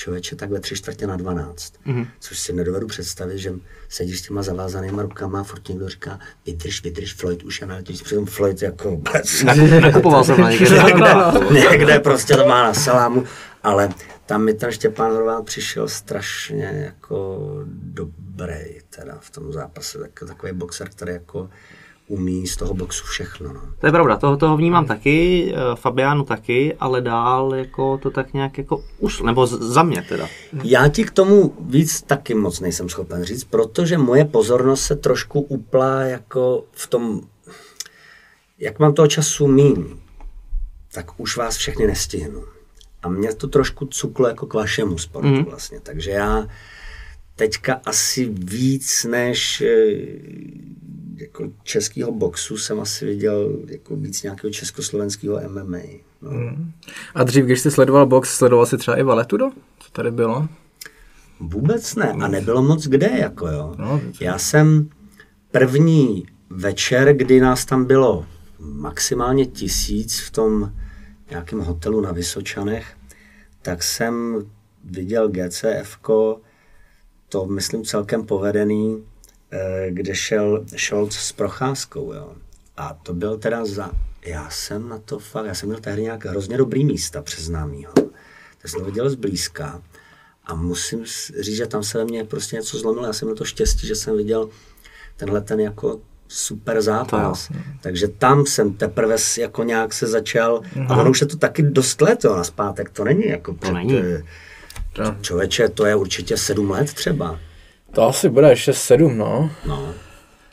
[0.00, 1.74] člověče tak ve tři čtvrtě na 12.
[1.86, 2.06] Mm-hmm.
[2.20, 3.52] Což si nedovedu představit, že
[3.88, 7.74] sedíš s těma zavázanýma rukama a furt někdo říká, vydrž, vydrž, Floyd už je na
[7.74, 8.04] letišti.
[8.04, 9.44] Přitom Floyd jako vůbec
[9.80, 11.14] Nakupoval jsem někde,
[11.50, 13.24] někde prostě to má na salámu,
[13.62, 13.88] ale
[14.26, 20.52] tam mi ten Štěpán Horvát přišel strašně jako dobrý teda v tom zápase, tak, takový
[20.52, 21.50] boxer, který jako
[22.10, 23.52] umí z toho boxu všechno.
[23.52, 23.60] No.
[23.78, 28.34] To je pravda, toho, toho vnímám taky, eh, Fabiánu taky, ale dál jako to tak
[28.34, 30.28] nějak jako už, nebo za mě teda.
[30.64, 35.40] Já ti k tomu víc taky moc nejsem schopen říct, protože moje pozornost se trošku
[35.40, 37.20] uplá jako v tom,
[38.58, 39.84] jak mám toho času míň,
[40.92, 42.44] tak už vás všechny nestihnu.
[43.02, 45.44] A mě to trošku cuklo jako k vašemu sportu mm.
[45.44, 46.46] vlastně, takže já
[47.36, 50.50] teďka asi víc než eh,
[51.20, 55.78] jako českého boxu jsem asi viděl jako víc nějakého československého MMA.
[56.22, 56.30] No.
[57.14, 59.50] A dřív, když jsi sledoval box, sledoval jsi třeba i Valetudo?
[59.78, 60.48] Co tady bylo?
[61.40, 62.12] Vůbec ne.
[62.12, 63.74] A nebylo moc kde, jako jo.
[63.78, 64.88] No, Já jsem
[65.50, 68.26] první večer, kdy nás tam bylo
[68.58, 70.72] maximálně tisíc v tom
[71.30, 72.96] nějakém hotelu na Vysočanech,
[73.62, 74.44] tak jsem
[74.84, 75.98] viděl GCF,
[77.28, 79.04] to myslím celkem povedený,
[79.88, 82.32] kde šel Scholz s procházkou, jo.
[82.76, 83.90] A to byl teda za...
[84.26, 87.92] Já jsem na to fakt, já jsem měl tehdy nějak hrozně dobrý místa přes známýho.
[88.62, 89.82] Tak jsem to viděl zblízka
[90.44, 91.04] a musím
[91.40, 93.06] říct, že tam se ve mně prostě něco zlomilo.
[93.06, 94.48] Já jsem měl to štěstí, že jsem viděl
[95.16, 97.50] tenhle ten jako super zápas.
[97.80, 102.00] Takže tam jsem teprve jako nějak se začal, a ono už je to taky dost
[102.00, 103.96] let jo, na zpátek, to není jako před, není.
[103.98, 104.22] eh,
[105.20, 107.38] Člověče, to je určitě sedm let třeba.
[107.92, 109.50] To asi bude 6-7, no.
[109.66, 109.94] No.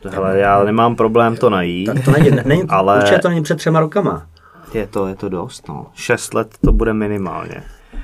[0.10, 1.86] Hele, já nemám problém to najít.
[1.86, 2.98] Tak to není, není Ale- ale...
[3.04, 4.28] určitě to není před třema rokama.
[4.74, 5.88] Je to, je to dost, no.
[5.94, 7.64] Šest let to bude minimálně.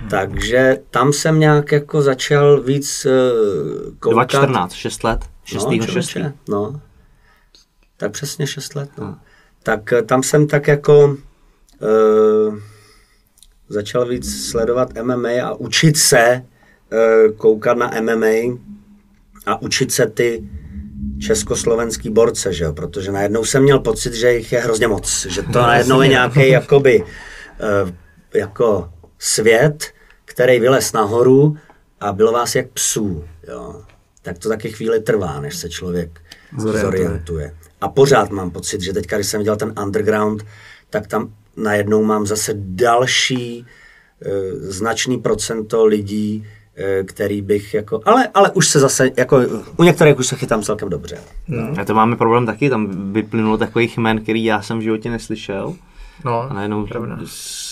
[0.10, 3.12] Takže tam jsem nějak jako začal víc uh,
[4.00, 4.32] koukat.
[4.32, 5.26] 2014, 6 let.
[5.43, 5.65] 6.
[5.65, 5.86] No, 6.
[5.86, 6.82] člověče, no.
[7.98, 9.17] Tak přesně 6 let, no.
[9.63, 12.58] Tak eh, tam jsem tak jako uh,
[13.69, 16.46] začal víc sledovat MMA a učit se
[16.91, 18.58] uh, koukat na MMA
[19.45, 20.43] a učit se ty
[21.19, 22.73] československý borce, že jo?
[22.73, 26.49] protože najednou jsem měl pocit, že jich je hrozně moc, že to najednou je nějaký
[26.49, 27.89] jakoby uh,
[28.34, 29.93] jako svět,
[30.25, 31.58] který vylez nahoru
[32.01, 33.82] a bylo vás jak psů, jo.
[34.21, 36.21] Tak to taky chvíli trvá, než se člověk
[36.58, 36.82] Zorientuje.
[36.84, 37.56] zorientuje.
[37.82, 40.45] A pořád mám pocit, že teďka, když jsem dělal ten underground,
[40.89, 43.65] tak tam najednou mám zase další e,
[44.56, 46.47] značný procento lidí,
[47.05, 49.41] který bych jako, ale, ale už se zase, jako
[49.77, 51.17] u některých už se chytám celkem dobře.
[51.81, 55.75] A to máme problém taky, tam vyplynulo takových jmen, který já jsem v životě neslyšel.
[56.25, 57.19] No, A najednou pravda.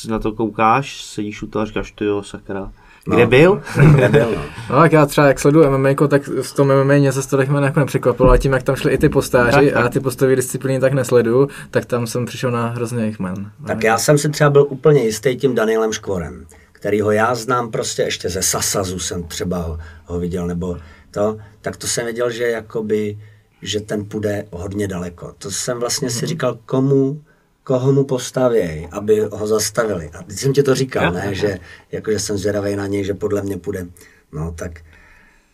[0.09, 2.71] na to koukáš, sedíš u toho a říkáš, ty jo, sakra.
[3.05, 3.61] Kde byl?
[3.95, 4.41] Nebyl, no.
[4.69, 7.41] No tak já třeba jak sleduju MMA, tak v tom MMA mě se z toho
[7.41, 10.79] jako nepřekvapilo, ale tím, jak tam šli i ty postáři a já ty postové disciplíny
[10.79, 13.51] tak nesleduju, tak tam jsem přišel na hrozně jich men.
[13.67, 16.45] Tak já jsem si třeba byl úplně jistý tím Danielem Škvorem,
[16.81, 20.77] kterýho já znám prostě ještě ze Sasazu jsem třeba ho, ho viděl, nebo
[21.11, 23.19] to, tak to jsem věděl, že jakoby,
[23.61, 25.33] že ten půjde hodně daleko.
[25.37, 27.21] To jsem vlastně si říkal, komu,
[27.63, 30.09] koho mu postavěj, aby ho zastavili.
[30.13, 31.59] A teď jsem ti to říkal, ne, že,
[31.91, 33.87] jako, že jsem zvědavý na něj, že podle mě půjde.
[34.33, 34.81] No tak,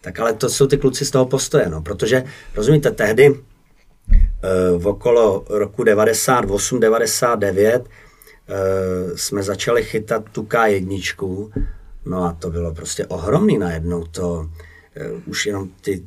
[0.01, 2.23] tak ale to jsou ty kluci z toho postoje, no, protože,
[2.55, 8.06] rozumíte, tehdy eh, v okolo roku 98-99 eh,
[9.15, 11.51] jsme začali chytat tu K1,
[12.05, 14.49] no a to bylo prostě ohromný najednou to,
[14.95, 16.03] eh, už jenom ty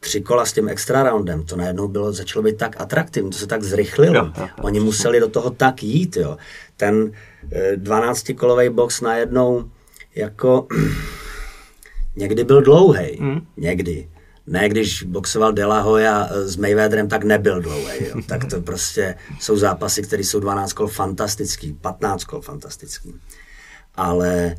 [0.00, 3.46] tři kola s tím extra roundem, to najednou bylo, začalo být tak atraktivní, to se
[3.46, 4.14] tak zrychlilo.
[4.14, 6.36] Jo, jo, Oni museli do toho tak jít, jo.
[6.76, 7.12] Ten
[7.52, 9.70] eh, 12-kolový box najednou
[10.14, 10.66] jako
[12.16, 13.46] někdy byl dlouhý, Hmm.
[13.56, 14.08] někdy.
[14.46, 18.06] Ne, když boxoval Delahoya s Mayweatherem, tak nebyl dlouhý.
[18.08, 18.22] Jo.
[18.26, 23.14] Tak to prostě jsou zápasy, které jsou 12 kol fantastický, 15 kol fantastický.
[23.94, 24.54] Ale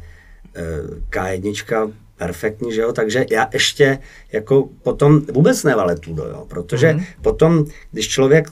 [0.55, 0.63] eh,
[1.09, 3.99] K1 perfektní, že jo, takže já ještě
[4.31, 7.05] jako potom vůbec nevaletudo, jo, protože mm-hmm.
[7.21, 8.51] potom, když člověk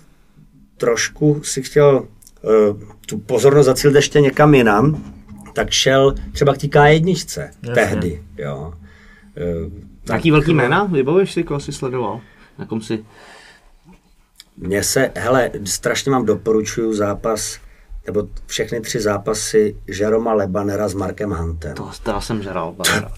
[0.78, 2.08] trošku si chtěl
[2.42, 5.14] uh, tu pozornost zacílit ještě někam jinam,
[5.54, 8.74] tak šel třeba k té K1 tehdy, jo.
[9.64, 10.84] Uh, Jaký velký jména?
[10.84, 12.22] Vybavuješ si, koho jsi sledoval?
[12.58, 13.06] Na kom si...
[14.58, 17.60] Mně se, hele, strašně vám doporučuju zápas,
[18.06, 21.76] nebo všechny tři zápasy Žeroma Lebanera s Markem Huntem.
[21.76, 22.76] To, to já jsem žral.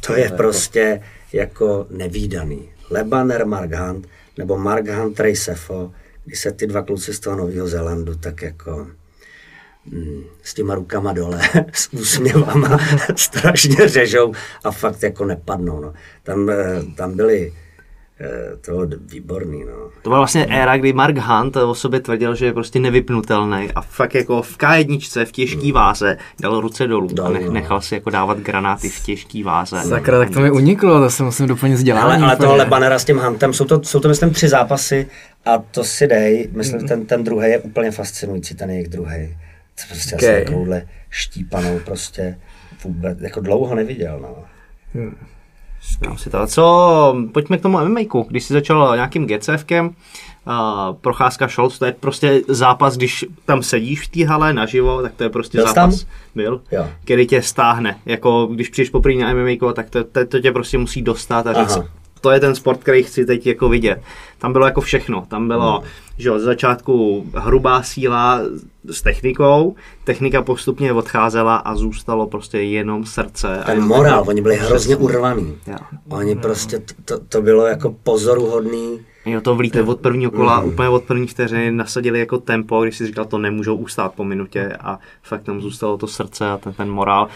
[0.08, 1.02] To je prostě
[1.34, 2.70] jako nevýdaný.
[2.90, 5.92] Lebaner, Mark Hunt, nebo Mark Hunt, Trey Sefo,
[6.26, 8.88] když se ty dva kluci z toho Nového Zélandu tak jako
[10.44, 11.42] s těma rukama dole,
[11.74, 12.80] s úsměvama,
[13.16, 15.80] strašně řežou a fakt jako nepadnou.
[15.82, 15.94] No.
[16.24, 17.54] Tam, eh, tam byli
[18.20, 19.64] eh, to bylo výborný.
[19.66, 19.74] No.
[20.02, 23.82] To byla vlastně éra, kdy Mark Hunt o sobě tvrdil, že je prostě nevypnutelný a
[23.82, 27.52] fakt jako v K1 v těžký váze dal ruce dolů a Dolů, nech, no.
[27.52, 29.82] nechal si jako dávat granáty v těžký váze.
[29.90, 32.24] Sakra, tak to mi uniklo, to se musím doplnit Ale, vzdělání.
[32.24, 32.46] ale úplně.
[32.48, 35.08] toho Lebanera s tím Huntem, jsou to, jsou to myslím tři zápasy
[35.46, 36.88] a to si dej, myslím, Mhm.
[36.88, 39.38] ten, ten druhý je úplně fascinující, ten jejich druhý.
[39.76, 40.30] To prostě Okay.
[40.30, 40.44] okay.
[40.46, 42.40] takovouhle štípanou prostě
[42.84, 44.36] vůbec, jako dlouho neviděl, no.
[45.92, 46.48] Říkám si to.
[46.48, 49.94] Co, pojďme k tomu MMA, když jsi začal nějakým GCFkem, uh,
[51.02, 55.24] procházka Scholz, to je prostě zápas, když tam sedíš v té hale naživo, tak to
[55.24, 56.10] je prostě Byl zápas, tam?
[56.36, 56.88] byl, Jo.
[57.04, 58.00] který tě stáhne.
[58.06, 61.54] Jako když přijdeš poprvé na MMA, tak to, to, to, tě prostě musí dostat a
[61.64, 61.88] říct, Aha.
[62.22, 64.02] To je ten sport, který chci teď jako vidět.
[64.38, 65.26] Tam bylo jako všechno.
[65.28, 65.90] Tam bylo, Hmm.
[66.18, 68.40] že jo, z začátku hrubá síla
[68.92, 73.60] s technikou, technika postupně odcházela a zůstalo prostě jenom srdce.
[73.60, 75.56] a Ten jenom morál, jako- oni byli hrozně urvaný.
[75.68, 75.76] Jo.
[76.10, 79.00] Oni prostě, to, to, bylo jako pozoruhodný.
[79.26, 80.70] Jo, to vlítli od prvního kola, Mhm.
[80.70, 84.78] úplně od první vteřiny, nasadili jako tempo, když si říkal, to nemůžou ustát po minutě
[84.82, 87.28] a fakt tam zůstalo to srdce a ten, ten morál.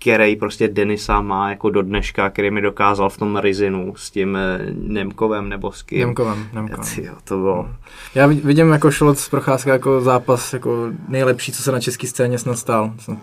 [0.00, 4.36] Který prostě Denisa má jako do dneška, který mi dokázal v tom Rizinu s tím
[4.36, 5.98] eh, Nemkovem nebo s kým.
[5.98, 6.86] Němkovem, Němkovem.
[7.02, 7.68] Jo, to bylo.
[8.14, 12.06] Já vid- vidím jako Šolc z Procházka jako zápas jako nejlepší, co se na české
[12.06, 12.92] scéně snad stál.
[12.98, 13.18] Snad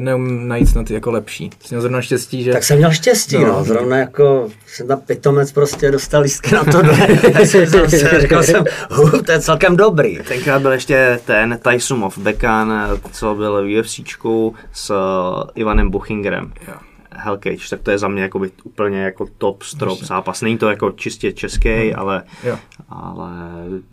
[0.00, 1.50] neumím najít snad jako lepší.
[1.60, 2.52] Jsi měl zrovna štěstí, že...
[2.52, 3.46] Tak jsem měl štěstí, no.
[3.46, 3.64] No.
[3.64, 6.82] Zrovna jako jsem tam pitomec prostě dostal lístky na to.
[8.20, 10.18] Říkal jsem, hu, to je celkem dobrý.
[10.28, 12.72] Tenkrát byl ještě ten Tysumov Bekan,
[13.12, 16.52] co byl v UFCčku s eh, Ivanem Buchingerem.
[16.68, 16.74] Jo.
[17.18, 20.42] Hellcage, tak to je za mě jako úplně jako top strop zápas.
[20.42, 22.58] Není to jako čistě český, ale, Jo.
[22.88, 23.30] ale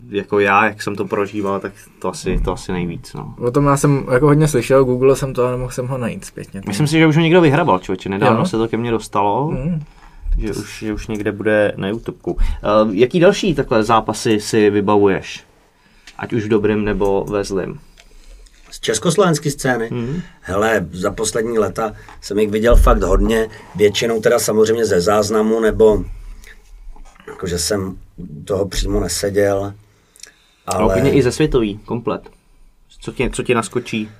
[0.08, 3.14] jako já, jak jsem to prožíval, tak to asi, to asi nejvíc.
[3.14, 3.34] No.
[3.38, 6.24] O tom já jsem jako hodně slyšel, googlil jsem to a nemohl jsem ho najít
[6.24, 6.60] zpětně.
[6.66, 8.08] Myslím si, že už ho někdo vyhrabal, člověče.
[8.08, 8.46] Nedávno Jo.
[8.46, 9.82] se to ke mně dostalo, Mm.
[10.38, 12.32] že už, že už někde bude na YouTubeku.
[12.32, 12.38] Uh,
[12.94, 15.44] jaký další takhle zápasy si vybavuješ?
[16.18, 17.80] Ať už v dobrým nebo ve zlým.
[18.84, 19.88] Československé scény.
[19.92, 20.22] Mm.
[20.40, 26.04] Hele, za poslední leta jsem jich viděl fakt hodně, většinou teda samozřejmě ze záznamu, nebo
[27.26, 27.98] jakože jsem
[28.44, 29.74] toho přímo neseděl.
[30.66, 32.22] Ale Ale úplně i ze světový, komplet.
[33.00, 34.10] Co ti, co ti naskočí?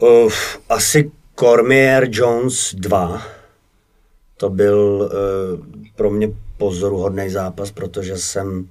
[0.00, 3.22] Uf, asi Cormier Jones 2.
[4.36, 8.68] To byl uh, pro mě pozoruhodný zápas, protože jsem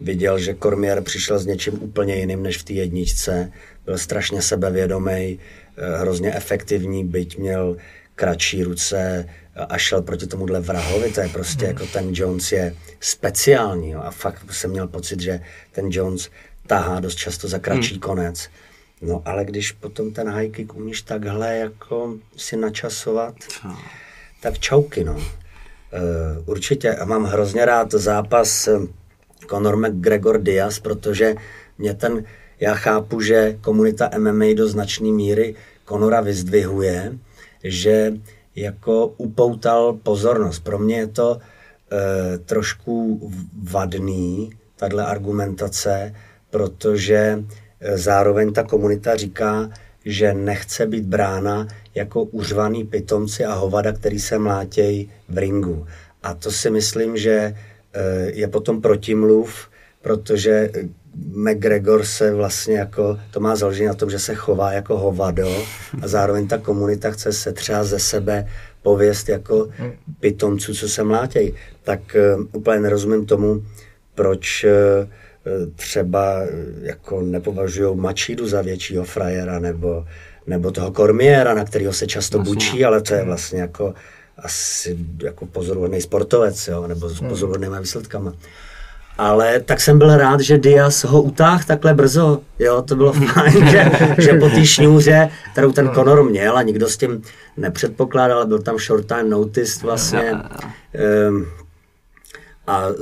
[0.00, 3.52] viděl, že Cormier přišel s něčím úplně jiným než v té jedničce.
[3.84, 7.76] Byl strašně sebevědomý, uh, hrozně efektivní, byť měl
[8.14, 9.28] kratší ruce
[9.68, 11.12] a šel proti tomuhle vrahovi.
[11.12, 13.90] To je prostě jako ten Jones je speciální.
[13.90, 14.00] Jo.
[14.04, 15.40] A fakt jsem měl pocit, že
[15.72, 16.30] ten Jones
[16.66, 18.48] tahá dost často za kratší konec.
[19.02, 23.34] No ale když potom ten high kick umíš takhle jako si načasovat,
[24.40, 25.14] tak čauky, no.
[25.14, 25.22] Uh,
[26.46, 28.78] určitě a mám hrozně rád zápas eh,
[29.50, 31.34] Conor McGregor Diaz, protože
[31.78, 32.24] mě ten,
[32.60, 35.54] já chápu, že komunita MMA do značné míry
[35.88, 37.12] Conora vyzdvihuje,
[37.64, 38.12] že
[38.56, 40.60] jako upoutal pozornost.
[40.60, 43.20] Pro mě je to e, trošku
[43.62, 46.14] vadný, tahle argumentace,
[46.50, 47.44] protože
[47.80, 49.70] e, zároveň ta komunita říká,
[50.04, 55.86] že nechce být brána jako uřvaný pitomci a hovada, který se mlátějí v ringu.
[56.22, 57.54] A to si myslím, že
[58.26, 59.68] je potom protimluv,
[60.02, 60.70] protože
[61.34, 65.48] McGregor se vlastně jako, to má založení na tom, že se chová jako hovado
[66.02, 68.48] a zároveň ta komunita chce se třeba ze sebe
[68.82, 69.68] pověst jako
[70.20, 71.54] pitomců, co se mlátějí.
[71.84, 72.00] Tak
[72.36, 73.62] uh, úplně nerozumím tomu,
[74.14, 75.06] proč uh,
[75.76, 76.42] třeba
[76.82, 80.06] jako nepovažují Mačídu za většího frajera nebo,
[80.46, 83.94] nebo toho Kormiera, na kterého se často bučí, ale to je vlastně jako
[84.38, 88.32] asi jako pozoruhodný sportovec, jo, nebo s pozoruhodnýma výsledkama.
[89.18, 92.40] Ale tak jsem byl rád, že Diaz ho utáhl takhle brzo.
[92.58, 96.88] Jo, to bylo fajn, že, že po té šňůře, kterou ten Conor měl a nikdo
[96.88, 97.22] s tím
[97.56, 100.32] nepředpokládal, byl tam short time notice vlastně.
[101.28, 101.46] Um,
[102.66, 102.94] a uh,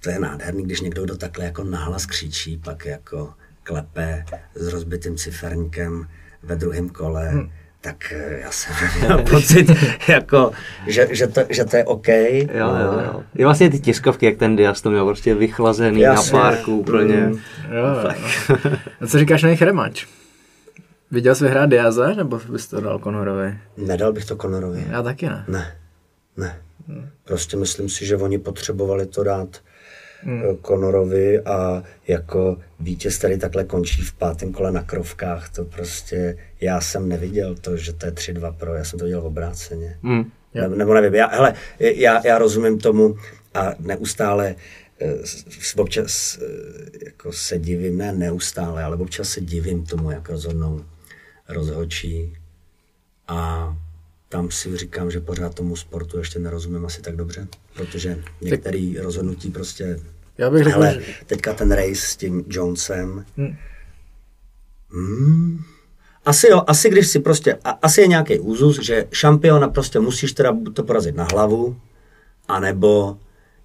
[0.00, 5.16] to je nádherný, když někdo kdo takhle jako nahlas křičí, pak jako klepe s rozbitým
[5.16, 6.08] ciferníkem
[6.42, 7.28] ve druhém kole.
[7.28, 7.50] Hmm
[7.86, 9.70] tak já jsem měl pocit,
[10.08, 10.52] jako,
[10.86, 12.08] že, že, to, že to je OK.
[12.08, 13.22] Jo, jo, jo.
[13.34, 16.32] Je vlastně ty tiskovky, jak ten Diaz to měl prostě vychlazený Jasně.
[16.38, 17.14] na párku úplně.
[17.14, 17.38] Jo,
[17.76, 18.10] jo.
[19.00, 20.00] A co říkáš na jejich rematch?
[21.10, 23.58] Viděl jsi vyhrát Diaze, nebo bys to dal Conorovi?
[23.76, 24.86] Nedal bych to Conorovi.
[24.90, 25.44] Já taky ne.
[25.48, 25.76] Ne,
[26.36, 26.60] ne.
[27.24, 29.48] Prostě myslím si, že oni potřebovali to dát
[30.26, 30.42] hmm.
[30.66, 36.80] Conorovi a jako vítěz tady takhle končí v pátém kole na krovkách, to prostě já
[36.80, 39.98] jsem neviděl to, že to je 3-2 pro, já jsem to viděl obráceně.
[40.02, 40.30] Hmm.
[40.54, 43.16] Ne, nebo nevím, já, hele, já, já rozumím tomu
[43.54, 44.54] a neustále
[45.00, 45.14] eh,
[45.76, 50.84] občas eh, jako se divím, ne neustále, ale občas se divím tomu, jak rozhodnou
[51.48, 52.36] rozhodčí
[53.28, 53.72] a
[54.28, 59.50] tam si říkám, že pořád tomu sportu ještě nerozumím asi tak dobře, protože některé rozhodnutí
[59.50, 60.00] prostě...
[60.38, 61.12] Já bych řekl, Hele, že...
[61.26, 63.24] teďka ten race s tím Jonesem.
[64.90, 65.58] Hmm.
[66.24, 70.32] Asi jo, asi když si prostě, a, asi je nějaký úzus, že šampiona prostě musíš
[70.32, 71.76] teda to porazit na hlavu,
[72.48, 73.16] anebo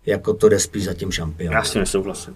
[0.05, 1.53] jako to jde spíš za tím šampionem.
[1.57, 2.35] Já s tím nesouhlasím.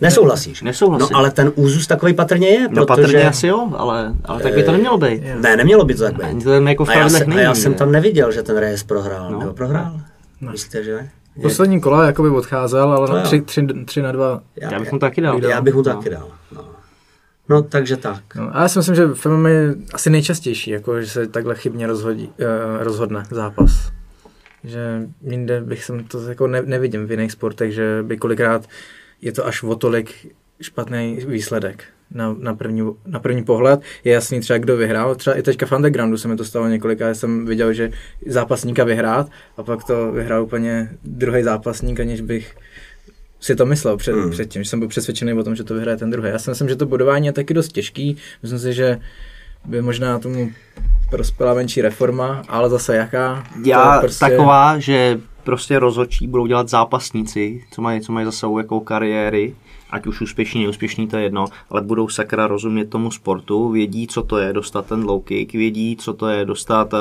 [0.00, 0.62] Nesouhlasíš?
[0.62, 1.08] Nesouhlasím.
[1.12, 3.02] No ale ten úzus takový patrně je, No protože...
[3.02, 5.22] patrně asi jo, ale, ale tak by to nemělo být.
[5.40, 6.44] Ne, nemělo by to tak Ani být.
[6.44, 8.82] to tam jako v A já, jsem, a já jsem tam neviděl, že ten Reyes
[8.82, 9.30] prohrál.
[9.30, 9.38] No.
[9.38, 10.00] Nebo prohrál?
[10.40, 11.10] Myslíte, že ne?
[11.42, 13.24] Poslední kola jakoby odcházel, ale To na jo.
[13.26, 14.42] 3, 3, 3 na 2.
[14.56, 15.44] Já bych mu taky dal.
[15.44, 16.28] Já bych mu taky dal.
[16.52, 16.64] No.
[17.48, 18.34] no, takže tak.
[18.34, 21.54] No, a já si myslím, že v MMA je asi nejčastější, jako, že se takhle
[21.54, 23.92] chybně rozhodí, eh, rozhodne zápas.
[24.64, 28.66] Že jinde bych jsem to jako ne, nevidím v jiných sportech, že by kolikrát
[29.20, 31.84] je to až o tolik špatný výsledek.
[32.14, 33.80] Na, na, první, na první pohled.
[34.04, 35.14] Je jasný třeba, kdo vyhrál.
[35.14, 37.90] Třeba i teďka v undergroundu se mi to stalo několikrát, jsem viděl, že
[38.26, 42.56] zápasníka vyhrát a pak to vyhrál úplně druhý zápasník, aniž bych
[43.40, 44.30] si to myslel před, hmm.
[44.30, 46.28] předtím, že jsem byl přesvědčený o tom, že to vyhraje ten druhý.
[46.28, 48.16] Já si myslím, že to budování je taky dost těžký.
[48.42, 48.98] Myslím si, že
[49.64, 50.50] by možná tomu
[51.10, 53.44] prospěla menší reforma, ale zase jaká?
[53.64, 54.24] Já prostě...
[54.24, 59.54] taková, že prostě rozhodčí budou dělat zápasníci, co mají, co mají za sebou jako kariéry,
[59.94, 64.22] ať už úspěšný, neúspěšný, to je jedno, ale budou sakra rozumět tomu sportu, vědí, co
[64.22, 66.98] to je dostat ten low kick, vědí, co to je dostat uh,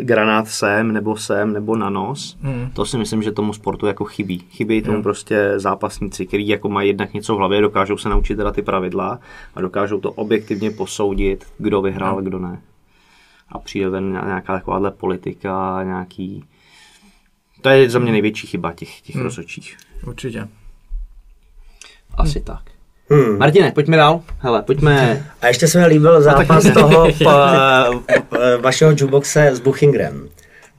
[0.00, 2.38] granát sem, nebo sem, nebo na nos.
[2.42, 2.70] Hmm.
[2.74, 4.38] To si myslím, že tomu sportu jako chybí.
[4.38, 5.02] Chybí tomu hmm.
[5.02, 9.18] prostě zápasníci, kteří jako mají jednak něco v hlavě, dokážou se naučit teda ty pravidla
[9.54, 12.24] a dokážou to objektivně posoudit, kdo vyhrál, hmm.
[12.24, 12.62] kdo ne.
[13.48, 16.44] A přijde ven nějaká takováhle politika, nějaký...
[17.60, 19.24] To je za mě největší chyba těch, těch hmm.
[19.24, 19.76] rozhodčích.
[20.06, 20.48] Určitě.
[22.14, 22.44] Asi hmm.
[22.44, 22.60] tak.
[23.10, 23.38] Hmm.
[23.38, 24.22] Martine, pojďme dál.
[24.38, 25.26] Hele, pojďme...
[25.40, 27.08] A ještě se mi líbil zápas no, toho
[28.06, 30.28] p, p, vašeho jukeboxe s Buchingrem.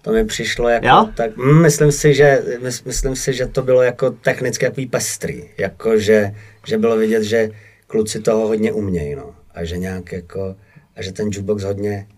[0.02, 1.10] To mi přišlo jako jo?
[1.16, 2.44] tak, mm, myslím si, že,
[2.86, 6.36] myslím si, že to bylo jako technicky takový pestrý, jako že,
[6.68, 7.50] že bylo vidět, že
[7.88, 9.36] kluci toho hodně umějí, no.
[9.56, 10.56] A že nějak jako,
[10.96, 12.13] a že ten jukebox hodně Eh,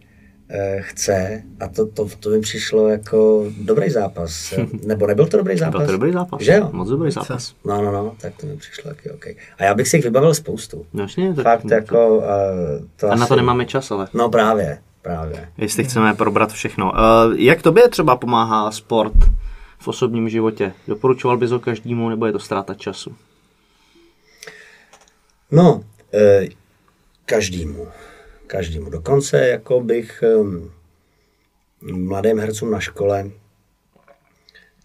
[0.80, 4.54] chce a to, to, to mi přišlo jako dobrý zápas.
[4.86, 5.80] Nebo nebyl to dobrý zápas?
[5.80, 6.42] Byl to dobrý zápas.
[6.42, 6.70] Že jo?
[6.72, 7.56] Moc dobrý zápas.
[7.66, 9.26] No, no, no, tak to mi přišlo taky OK.
[9.58, 10.86] A já bych si jich vybavil spoustu.
[10.94, 12.18] No, jasně, tak, Fakt jako...
[12.18, 12.24] Uh,
[12.96, 13.20] to a asi...
[13.20, 14.08] na to nemáme čas, ale.
[14.14, 15.50] No právě, právě.
[15.58, 16.92] Jestli chceme probrat všechno.
[16.92, 19.14] Uh, jak tobě třeba pomáhá sport
[19.80, 20.74] v osobním životě?
[20.88, 23.16] Doporučoval bys ho každému, nebo je to ztráta času?
[25.52, 25.82] No, uh,
[27.26, 27.88] každému
[28.56, 28.90] každému.
[28.90, 30.24] Dokonce jako bych
[31.82, 33.30] mladým hercům na škole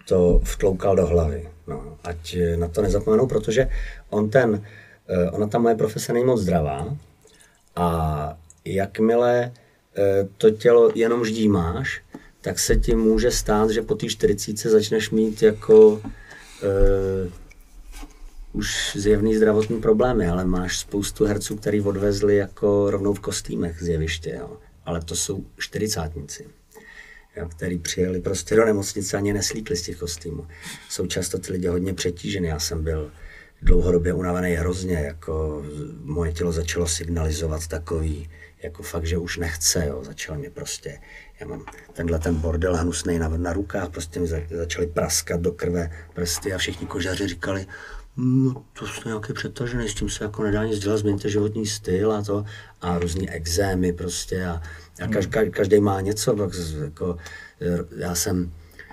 [0.09, 1.49] to vtloukal do hlavy.
[1.67, 3.69] No, ať na to nezapomenou, protože
[4.11, 4.65] on ten,
[5.09, 6.97] eh, ona ta moje profese není moc zdravá
[7.77, 7.89] a
[8.65, 12.03] jakmile eh, to tělo jenom ždímáš,
[12.41, 16.01] tak se ti může stát, že po té 40 začneš mít jako
[16.63, 17.31] e,
[18.53, 23.89] už zjevný zdravotní problémy, ale máš spoustu herců, který odvezli jako rovnou v kostýmech z
[23.89, 24.57] jeviště, jo.
[24.85, 26.47] ale to jsou čtyřicátníci,
[27.37, 30.47] jo, který přijeli prostě do nemocnice ani neslíkli z těch kostýmů.
[30.89, 33.13] Jsou často ty lidi hodně přetížený, já jsem byl
[33.63, 35.65] dlouhodobě unavený hrozně, jako
[36.03, 38.31] moje tělo začalo signalizovat takový,
[38.63, 40.99] jako fakt, že už nechce, jo, začal mě prostě,
[41.41, 45.91] já mám tenhle ten bordel hnusný na, na rukách, prostě mi začaly praskat do krve
[46.15, 47.67] prsty a všichni kožaři říkali,
[48.17, 52.13] no, to jsou nějaké přetažené, s tím se jako nedá nic dělat, změňte životní styl
[52.13, 52.45] a to,
[52.81, 54.63] a různý exémy prostě a,
[55.03, 56.51] a kaž, ka, každý má něco, tak
[56.85, 57.17] jako,
[57.97, 58.53] já jsem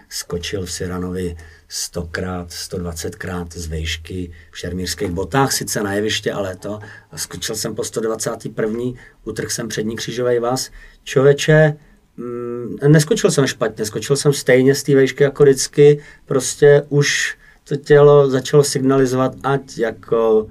[0.09, 1.38] skočil v Siranovi
[1.68, 6.80] stokrát, 120krát z vejšky v šermírských botách, sice na jeviště, ale to.
[7.11, 8.80] A skočil jsem po 121.
[9.24, 10.72] utrhl jsem přední křížový vás.
[11.03, 11.78] Člověče,
[12.18, 17.38] mm, neskočil jsem špatně, skočil jsem stejně z té vejšky jako vždycky, prostě už
[17.68, 20.47] to tělo začalo signalizovat, ať jako,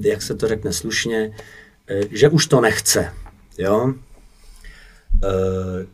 [0.00, 1.36] jak se to řekne slušně,
[1.88, 3.12] eh, že už to nechce.
[3.58, 3.94] Jo?
[5.22, 5.86] E,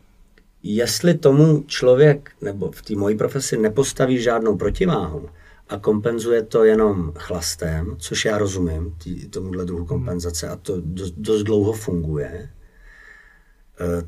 [0.63, 5.29] jestli tomu člověk, nebo v té mojí profesi nepostaví žádnou protiváhu
[5.69, 11.13] a kompenzuje to jenom chlastem, což já rozumím, tý, tomuhle druhu kompenzace a to dost,
[11.17, 12.49] dost dlouho funguje, e,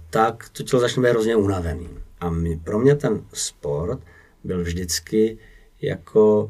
[0.10, 1.90] tak to tělo začne být hrozně unavený.
[2.20, 4.00] A mě, pro mě ten sport
[4.44, 5.38] byl vždycky
[5.82, 6.50] jako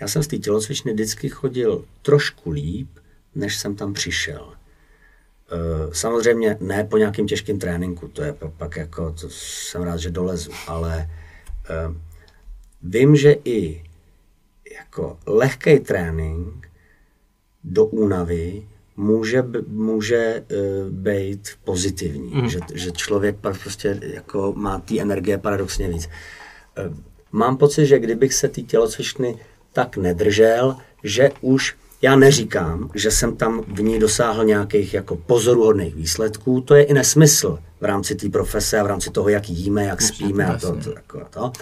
[0.00, 2.88] já jsem z té tělocvičny vždycky chodil trošku líp,
[3.34, 4.54] než jsem tam přišel.
[5.50, 10.10] E, samozřejmě ne po nějakým těžkém tréninku, to je pak jako, to jsem rád, že
[10.10, 11.08] dolezu, ale e,
[12.82, 13.84] vím, že i
[14.78, 16.70] jako lehký trénink
[17.64, 22.48] do únavy může, může uh, být pozitivní, mm.
[22.48, 26.08] že, že člověk prostě jako má té energie paradoxně víc.
[26.78, 26.96] Uh,
[27.32, 29.38] mám pocit, že kdybych se té tělocvičny
[29.72, 35.94] tak nedržel, že už já neříkám, že jsem tam v ní dosáhl nějakých jako pozoruhodných
[35.94, 39.84] výsledků, to je i nesmysl v rámci té profese a v rámci toho, jak jíme,
[39.84, 41.52] jak spíme a to, to, to, to.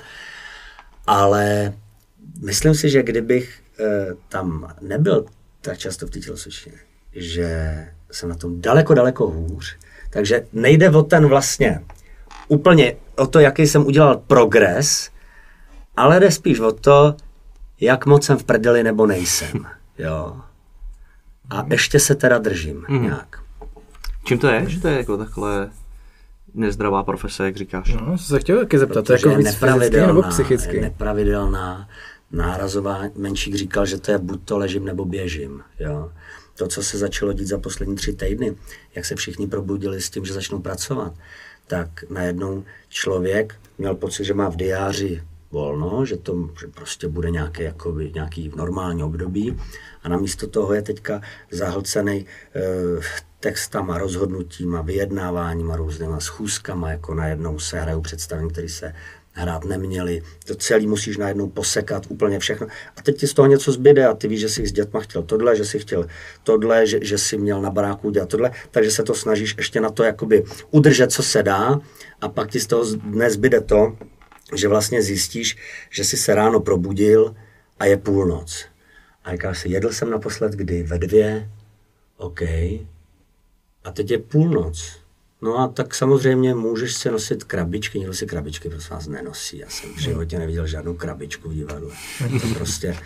[1.07, 1.73] Ale
[2.43, 3.85] myslím si, že kdybych e,
[4.29, 5.27] tam nebyl
[5.61, 6.73] tak často v té tělocvičně,
[7.13, 9.77] že jsem na tom daleko, daleko hůř,
[10.11, 11.81] takže nejde o ten vlastně
[12.49, 15.11] úplně o to, jaký jsem udělal progres,
[15.99, 17.15] ale jde spíš o to,
[17.81, 19.67] jak moc jsem v prdeli nebo nejsem.
[19.99, 20.37] Jo.
[21.51, 23.03] A ještě se teda držím mm.
[23.03, 23.43] nějak.
[24.25, 25.71] Čím to je, že to je jako takhle
[26.55, 27.95] nezdravá profese, jak říkáš?
[27.95, 30.81] No, se chtěl taky zeptat, to jako víc nepravidelná, nebo psychicky?
[30.81, 31.89] Nepravidelná,
[32.33, 36.13] nárazová, menšík říkal, že to je buď to ležím nebo běžím, jo.
[36.55, 38.57] to, co se začalo dít za poslední tři týdny,
[38.95, 41.13] jak se všichni probudili s tím, že začnou pracovat,
[41.67, 47.31] tak najednou člověk měl pocit, že má v diáři volno, že to že prostě bude
[47.31, 49.57] nějaké, jakoby, nějaký normální období
[50.03, 51.21] a namísto toho je teďka
[51.51, 52.27] zahlcený e,
[53.41, 58.95] textama, rozhodnutíma, vyjednáváníma, různýma schůzkama, jako najednou se hrajou představení, které se
[59.33, 60.23] hrát neměli.
[60.47, 62.67] To celý musíš najednou posekat úplně všechno.
[62.97, 65.23] A teď ti z toho něco zbyde a ty víš, že jsi s dětma chtěl
[65.23, 66.07] tohle, že jsi chtěl
[66.43, 69.91] tohle, že, že jsi měl na baráku udělat tohle, takže se to snažíš ještě na
[69.91, 71.81] to jakoby udržet, co se dá
[72.21, 73.97] a pak ti z toho nezbyde to,
[74.55, 75.57] že vlastně zjistíš,
[75.91, 77.35] že jsi se ráno probudil
[77.79, 78.65] a je půlnoc.
[79.25, 80.83] A říkáš si, jedl jsem naposled kdy?
[80.83, 81.51] Ve dvě?
[82.17, 82.43] OK.
[83.85, 84.99] A teď je půlnoc.
[85.43, 89.59] No a tak samozřejmě můžeš si nosit krabičky, někdo si krabičky prostě vás nenosí.
[89.59, 91.95] Já jsem v životě neviděl žádnou krabičku v divadle.
[92.41, 92.97] To prostě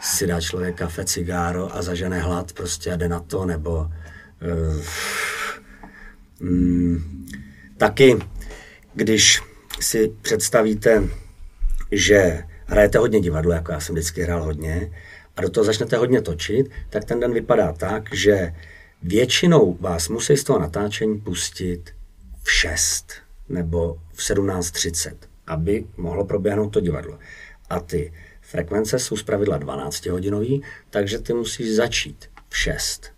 [0.00, 4.84] si dá člověk kafe, cigáro a zažene hlad prostě a jde na to, nebo uh,
[6.40, 7.26] mm,
[7.76, 8.18] taky,
[8.94, 9.42] když
[9.80, 11.02] si představíte,
[11.92, 14.90] že hrajete hodně divadlo, jako já jsem vždycky hrál hodně,
[15.36, 18.52] a do toho začnete hodně točit, tak ten den vypadá tak, že
[19.02, 21.90] většinou vás musí z toho natáčení pustit
[22.42, 23.12] v 6
[23.48, 25.14] nebo v 17.30,
[25.46, 27.18] aby mohlo proběhnout to divadlo.
[27.70, 33.12] A ty frekvence jsou zpravidla 12 hodinový, takže ty musíš začít v 6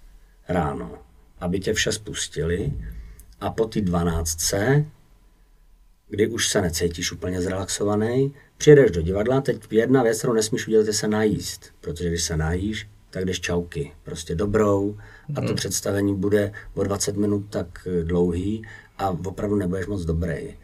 [0.48, 0.98] ráno,
[1.40, 2.72] aby tě v 6 pustili
[3.40, 4.40] a po ty 12
[6.10, 10.86] kdy už se necítíš úplně zrelaxovaný, přijedeš do divadla, teď jedna věc, kterou nesmíš udělat,
[10.86, 14.96] je se najíst, protože když se najíš, tak jdeš čauky, prostě dobrou
[15.36, 15.56] a to hmm.
[15.56, 18.62] představení bude o 20 minut tak eh, dlouhý
[18.98, 20.54] a opravdu nebudeš moc dobrý.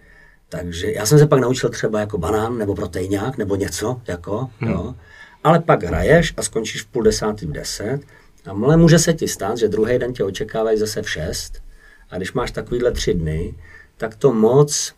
[0.48, 4.70] Takže já jsem se pak naučil třeba jako banán nebo proteinák nebo něco, jako, hmm.
[4.70, 4.94] jo.
[5.44, 8.00] Ale pak hraješ a skončíš v půl desátý v deset
[8.46, 11.62] a mle může se ti stát, že druhý den tě očekávají zase v šest
[12.10, 13.54] a když máš takovýhle tři dny,
[13.96, 14.94] tak to moc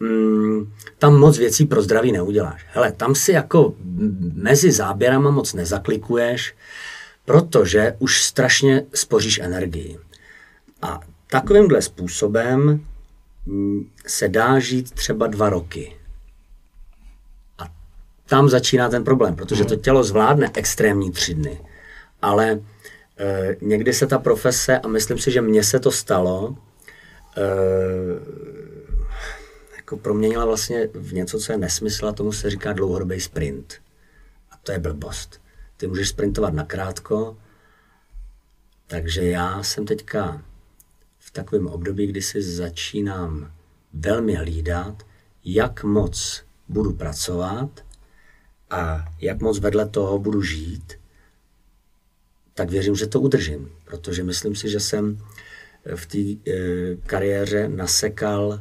[0.00, 2.66] mm, tam moc věcí pro zdraví neuděláš.
[2.72, 3.74] Hele, tam si jako
[4.34, 6.54] mezi záběrama moc nezaklikuješ,
[7.24, 9.98] protože už strašně spoříš energii.
[10.82, 12.84] A takovýmhle způsobem
[13.46, 15.96] mm, se dá žít třeba dva roky.
[17.58, 17.64] A
[18.26, 21.60] tam začíná ten problém, protože to tělo zvládne extrémní tři dny.
[22.22, 22.60] Ale
[23.18, 26.56] e, někdy se ta profese, a myslím si, že mně se to stalo,
[27.36, 27.42] e,
[29.92, 33.74] jako proměnila vlastně v něco, co je nesmysl a tomu se říká dlouhodobý sprint.
[34.50, 35.40] A to je blbost.
[35.76, 37.36] Ty můžeš sprintovat nakrátko,
[38.86, 40.42] takže já jsem teďka
[41.18, 43.52] v takovém období, kdy si začínám
[43.92, 45.02] velmi hlídat,
[45.44, 47.84] jak moc budu pracovat
[48.70, 50.92] a jak moc vedle toho budu žít,
[52.54, 55.18] tak věřím, že to udržím, protože myslím si, že jsem
[55.96, 58.60] v té e, kariéře nasekal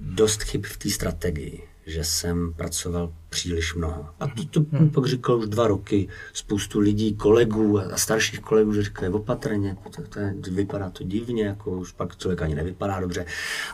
[0.00, 4.06] dost chyb v té strategii, že jsem pracoval příliš mnoho.
[4.20, 4.90] A to, to hmm.
[4.90, 10.02] pak říkal už dva roky spoustu lidí, kolegů a starších kolegů, že říkají opatrně, to,
[10.02, 13.26] to je, vypadá to divně, jako už pak člověk ani nevypadá dobře,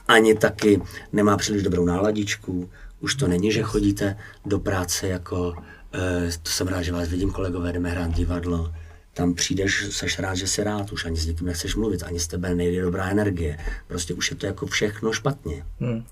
[0.08, 5.54] ani taky nemá příliš dobrou náladičku, už to není, že chodíte do práce jako,
[5.94, 8.72] e, to jsem rád, že vás vidím, kolegové, jdeme hrát divadlo,
[9.16, 12.26] tam přijdeš, seš rád, že jsi rád, už ani s nikým nechceš mluvit, ani z
[12.26, 13.58] tebe nejde dobrá energie.
[13.88, 15.64] Prostě už je to jako všechno špatně.
[15.80, 16.04] Hmm.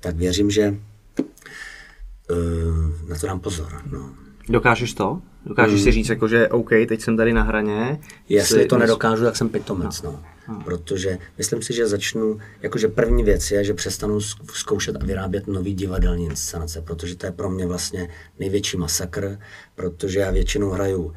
[0.00, 0.74] Tak věřím, že
[2.30, 3.82] uh, na to dám pozor.
[3.90, 4.10] No.
[4.48, 5.22] Dokážeš to?
[5.46, 5.84] Dokážeš hmm.
[5.84, 8.00] si říct, jako, že OK, teď jsem tady na hraně?
[8.28, 10.02] Jestli to nedokážu, tak jsem pitomec.
[10.02, 10.24] No.
[10.48, 10.62] No.
[10.64, 14.20] Protože myslím si, že začnu, jakože první věc je, že přestanu
[14.52, 19.38] zkoušet a vyrábět nový divadelní inscenace, protože to je pro mě vlastně největší masakr,
[19.74, 21.14] protože já většinou hraju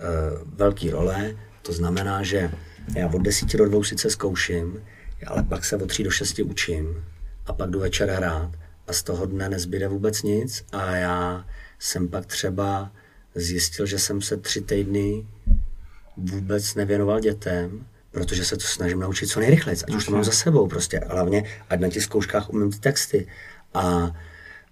[0.00, 2.50] Eh, velký role, to znamená, že
[2.96, 4.82] já od 10 do 2 sice zkouším,
[5.26, 7.04] ale pak se od 3 do 6 učím
[7.46, 8.50] a pak jdu večer hrát
[8.86, 10.64] a z toho dne nezbyde vůbec nic.
[10.72, 11.44] A já
[11.78, 12.92] jsem pak třeba
[13.34, 15.26] zjistil, že jsem se tři týdny
[16.16, 20.32] vůbec nevěnoval dětem, protože se to snažím naučit co nejrychleji, ať už to mám za
[20.32, 23.26] sebou prostě, hlavně ať na těch zkouškách umím ty texty.
[23.74, 24.16] A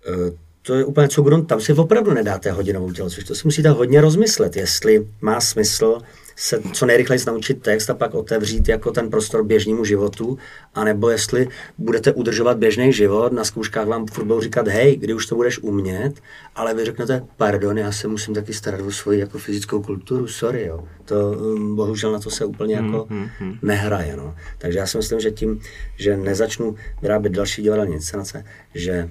[0.08, 3.68] eh, to je úplně co grunt, tam si opravdu nedáte hodinovou tělocvičku, to si musíte
[3.68, 5.98] hodně rozmyslet, jestli má smysl
[6.36, 10.38] se co nejrychleji naučit text a pak otevřít jako ten prostor běžnému životu,
[10.74, 11.48] anebo jestli
[11.78, 15.58] budete udržovat běžný život, na zkouškách vám furt budou říkat, hej, kdy už to budeš
[15.58, 16.12] umět,
[16.54, 20.66] ale vy řeknete, pardon, já se musím taky starat o svoji jako fyzickou kulturu, sorry,
[20.66, 20.84] jo.
[21.04, 24.34] To um, bohužel na to se úplně jako mm, mm, nehraje, no.
[24.58, 25.60] Takže já si myslím, že tím,
[25.96, 28.44] že nezačnu vyrábět další divadelní inscenace,
[28.74, 29.08] že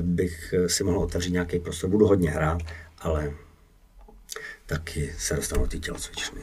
[0.00, 1.90] bych si mohl otevřít nějaký prostor.
[1.90, 2.58] Budu hodně hrát,
[2.98, 3.32] ale
[4.66, 6.40] taky se dostanou ty tělocvičny.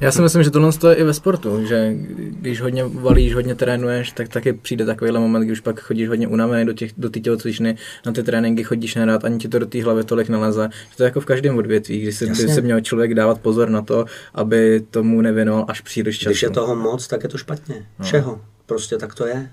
[0.00, 4.12] Já si myslím, že tohle je i ve sportu, že když hodně valíš, hodně trénuješ,
[4.12, 7.76] tak taky přijde takovýhle moment, když pak chodíš hodně unavený do, těch, do ty tělocvičny,
[8.06, 10.68] na ty tréninky chodíš nerad, ani ti to do té hlavy tolik neleze.
[10.90, 13.70] Že to je jako v každém odvětví, když si, by se měl člověk dávat pozor
[13.70, 14.04] na to,
[14.34, 16.30] aby tomu nevěnoval až příliš času.
[16.30, 17.86] Když je toho moc, tak je to špatně.
[18.02, 18.40] Všeho.
[18.66, 19.50] Prostě tak to je.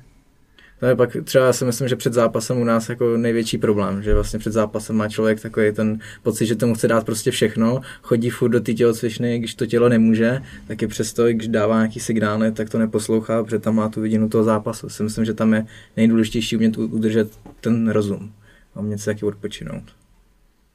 [0.80, 4.04] To je pak třeba já si myslím, že před zápasem u nás jako největší problém,
[4.04, 7.82] že vlastně před zápasem má člověk takový ten pocit, že tomu chce dát prostě všechno,
[8.02, 12.00] chodí furt do té tělocvičny, když to tělo nemůže, tak je přesto, když dává nějaký
[12.00, 14.90] signály, tak to neposlouchá, protože tam má tu vidinu toho zápasu.
[14.90, 15.66] Si myslím, že tam je
[15.98, 18.34] nejdůležitější umět udržet ten rozum
[18.76, 19.84] a umět se taky odpočinout.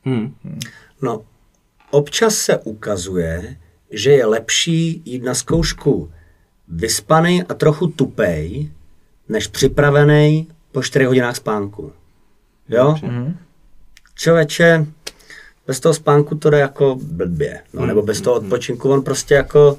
[0.05, 0.35] Hmm.
[1.03, 1.25] No,
[1.91, 3.57] občas se ukazuje,
[3.91, 6.11] že je lepší jít na zkoušku
[6.69, 8.71] vyspaný a trochu tupej,
[9.29, 11.93] než připravený po 4 hodinách spánku.
[12.69, 12.97] Jo?
[14.15, 14.87] Člověče,
[15.67, 17.61] bez toho spánku to jde jako blbě.
[17.73, 19.77] No, nebo bez toho odpočinku, on prostě jako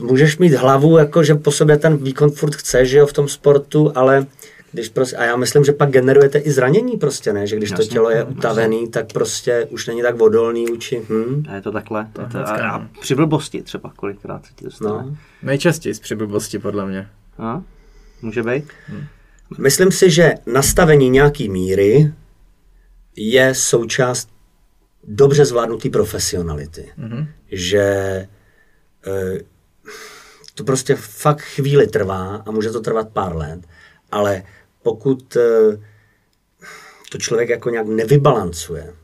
[0.00, 3.28] můžeš mít hlavu, jako že po sobě ten výkon furt chce, že jo, v tom
[3.28, 4.26] sportu, ale
[4.72, 7.74] když prostě, a já myslím, že pak generujete i zranění prostě, ne, že když to
[7.82, 8.34] Jasně, tělo je jasně.
[8.34, 12.08] utavený, tak prostě už není tak odolný vůči, hm, A je to takhle.
[12.12, 12.88] To je to, a, a no.
[13.00, 14.90] při blbosti třeba kolikrát se ti to stane.
[14.90, 15.16] no.
[15.42, 17.08] Nejčastěji z přiblbosti, podle mě.
[17.38, 17.64] No.
[18.22, 18.64] Může být?
[19.58, 22.12] Myslím si, že nastavení nějaký míry
[23.16, 24.28] je součást
[25.04, 26.92] dobře zvládnutý profesionality.
[26.98, 27.26] Mm-hmm.
[27.52, 28.28] Že e,
[30.54, 33.60] to prostě fakt chvíli trvá a může to trvat pár let,
[34.10, 34.42] ale
[34.82, 35.40] pokud e,
[37.10, 38.94] to člověk jako nějak nevybalancuje,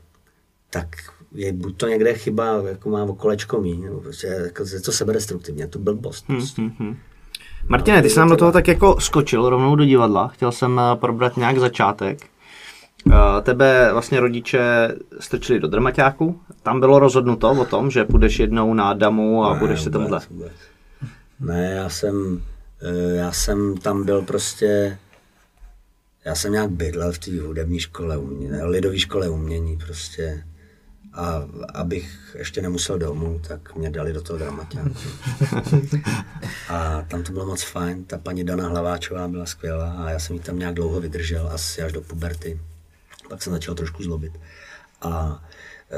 [0.69, 0.87] tak
[1.31, 4.91] je buď to někde chyba, jako má o kolečko míň, nebo prostě jako, je to
[4.91, 6.25] sebedestruktivně, je to blbost.
[6.27, 6.61] Prostě.
[7.69, 10.27] Martine, ty jsi nám do toho tak jako skočil rovnou do divadla.
[10.27, 12.19] Chtěl jsem eh, probrat nějak začátek.
[13.11, 16.41] Eh, Tebe vlastně rodiče strčili do dramaťáku.
[16.63, 19.93] Tam bylo rozhodnuto o tom, že půjdeš jednou na damu a Ne, budeš se vůbec,
[19.93, 20.19] tomuhle.
[20.29, 20.51] vůbec.
[21.39, 22.41] Ne, já jsem,
[22.81, 24.97] eh, já jsem tam byl prostě,
[26.25, 30.43] já jsem nějak bydlel v té hudební škole, umění, lidové škole umění prostě.
[31.17, 34.95] A abych ještě nemusel domů, tak mě dali do toho dramaťáku.
[36.69, 40.35] A tam to bylo moc fajn, ta paní Dana Hlaváčová byla skvělá a já jsem
[40.35, 42.61] ji tam nějak dlouho vydržel, asi až do puberty.
[43.29, 44.39] Pak jsem začal trošku zlobit.
[45.01, 45.43] A
[45.91, 45.97] e,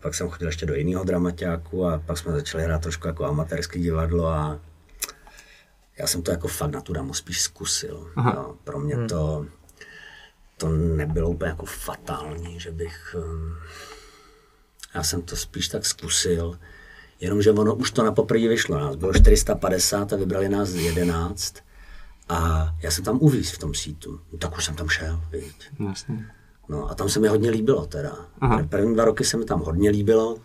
[0.00, 3.78] pak jsem chodil ještě do jiného dramaťáku a pak jsme začali hrát trošku jako amatérské
[3.78, 4.60] divadlo a
[5.98, 8.10] já jsem to jako fakt na tu damu spíš zkusil.
[8.34, 8.54] Jo.
[8.64, 9.46] Pro mě to,
[10.56, 13.16] to nebylo úplně jako fatální, že bych...
[13.18, 13.56] em,
[14.94, 16.58] Já jsem to spíš tak zkusil,
[17.20, 18.78] jenomže ono už to na poprvé vyšlo.
[18.78, 21.54] Nás bylo 450 a vybrali nás 11
[22.28, 24.20] a já jsem tam uvíz v tom sítu.
[24.32, 25.20] No, tak už jsem tam šel.
[25.88, 26.26] Jasně.
[26.68, 28.16] No a tam se mi hodně líbilo teda.
[28.40, 28.66] Aha.
[28.68, 30.38] První dva roky se mi tam hodně líbilo.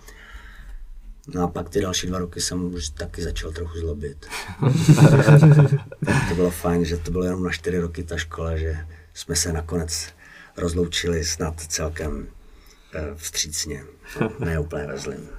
[1.28, 4.26] No a pak ty další dva roky jsem už taky začal trochu zlobit.
[6.30, 8.78] to bylo fajn, že to bylo jenom na čtyři roky ta škola, že
[9.14, 10.08] jsme se nakonec
[10.58, 12.28] rozloučili snad celkem
[13.16, 13.84] vstřícně.
[14.22, 15.30] No, ne úplně ve zlým.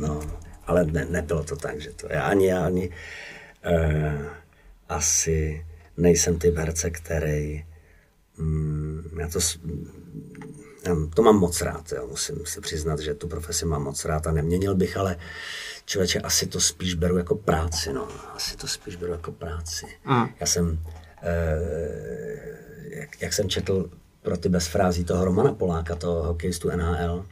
[0.00, 2.90] No, ale ne, nebylo to tak, že to já ani já ani
[3.62, 4.26] eh,
[4.88, 5.66] asi
[5.96, 7.64] nejsem typ herce, který
[8.38, 9.38] mm, já to,
[10.86, 12.06] já to mám moc rád, jo.
[12.06, 15.16] musím se přiznat, že tu profesi mám moc rád a neměnil bych, ale
[15.84, 18.08] člověče, asi to spíš beru jako práci, no.
[18.34, 19.86] Asi to spíš beru jako práci.
[20.04, 20.30] Aha.
[20.40, 20.78] Já jsem,
[21.22, 23.90] eh, jak, jak jsem četl
[24.24, 27.24] pro ty bez frází toho Romana Poláka, toho hokejistu NHL,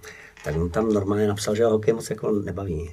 [0.45, 2.91] tak on tam normálně napsal, že ho hokej moc jako nebaví,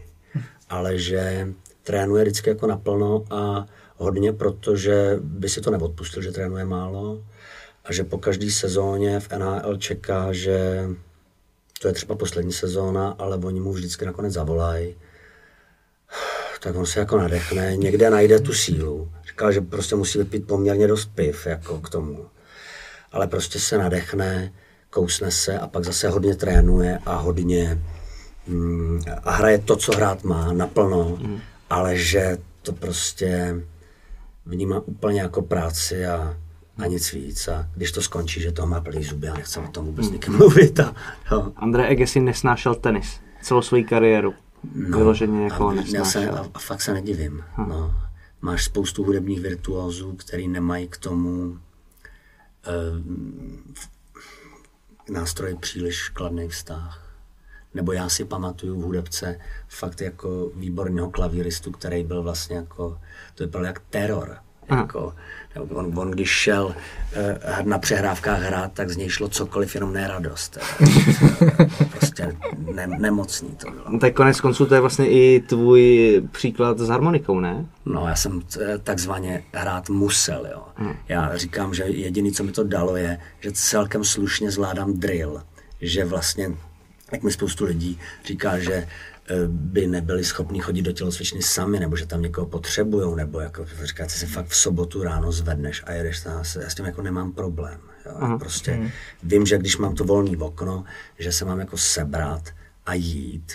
[0.69, 1.47] ale že
[1.83, 3.65] trénuje vždycky jako naplno a
[3.97, 7.23] hodně, protože by si to neodpustil, že trénuje málo
[7.85, 10.89] a že po každé sezóně v NHL čeká, že
[11.81, 14.95] to je třeba poslední sezóna, ale oni mu vždycky nakonec zavolají
[16.59, 19.11] tak on se jako nadechne, někde najde tu sílu.
[19.27, 22.25] Říkal, že prostě musí vypít poměrně dost piv jako k tomu.
[23.11, 24.53] Ale prostě se nadechne,
[24.89, 27.81] kousne se a pak zase hodně trénuje a hodně
[28.47, 31.39] mm, a hraje to, co hrát má, naplno, mm.
[31.69, 33.55] ale že to prostě
[34.45, 36.37] vnímá úplně jako práci a,
[36.77, 37.47] a nic víc.
[37.47, 40.13] A když to skončí, že toho má plný zuby a nechce o tom vůbec mm.
[40.13, 40.79] nikým mluvit.
[40.79, 40.95] A,
[41.31, 41.51] jo.
[41.55, 44.33] André Agassi nesnášel tenis celou svoji kariéru.
[44.75, 46.35] No, Vyloženě jako a, já se, nesnášel.
[46.35, 47.43] a, a fakt se nedivím.
[47.57, 47.93] No.
[48.41, 51.57] Máš spoustu hudebních virtuózů, který nemají k tomu
[52.65, 52.71] eh,
[55.05, 57.05] k nástroji příliš kladný vztah.
[57.73, 63.01] Nebo já si pamatuju v hudebce fakt jako výborného klavíristu, který byl vlastně jako,
[63.35, 64.37] to vypadalo jak teror.
[64.69, 65.15] Jako,
[65.55, 70.07] on, on, když šel uh, na přehrávkách hrát, tak z něj šlo cokoliv, jenom ne
[70.07, 70.57] radost.
[71.89, 72.35] prostě
[72.73, 73.85] ne, nemocný to bylo.
[73.89, 77.65] No, tak konec konců to je vlastně i tvůj příklad s harmonikou, ne?
[77.85, 80.63] No, já jsem eh, takzvaně hrát musel, jo.
[80.75, 80.93] Hmm.
[81.07, 85.41] Já říkám, že jediný, co mi to dalo, je, že celkem slušně zvládám drill.
[85.81, 86.51] Že vlastně,
[87.11, 88.87] jak mi spoustu lidí říká, že
[89.47, 94.09] by nebyli schopni chodit do tělocvičny sami, nebo že tam někoho potřebují, nebo jako říkáte
[94.09, 97.79] si fakt v sobotu ráno zvedneš a jedeš tam, já s tím jako nemám problém.
[98.05, 98.11] Jo.
[98.15, 98.37] Aha.
[98.37, 98.89] Prostě hmm.
[99.23, 100.83] vím, že když mám to volný okno,
[101.19, 102.49] že se mám jako sebrat
[102.85, 103.53] a jít,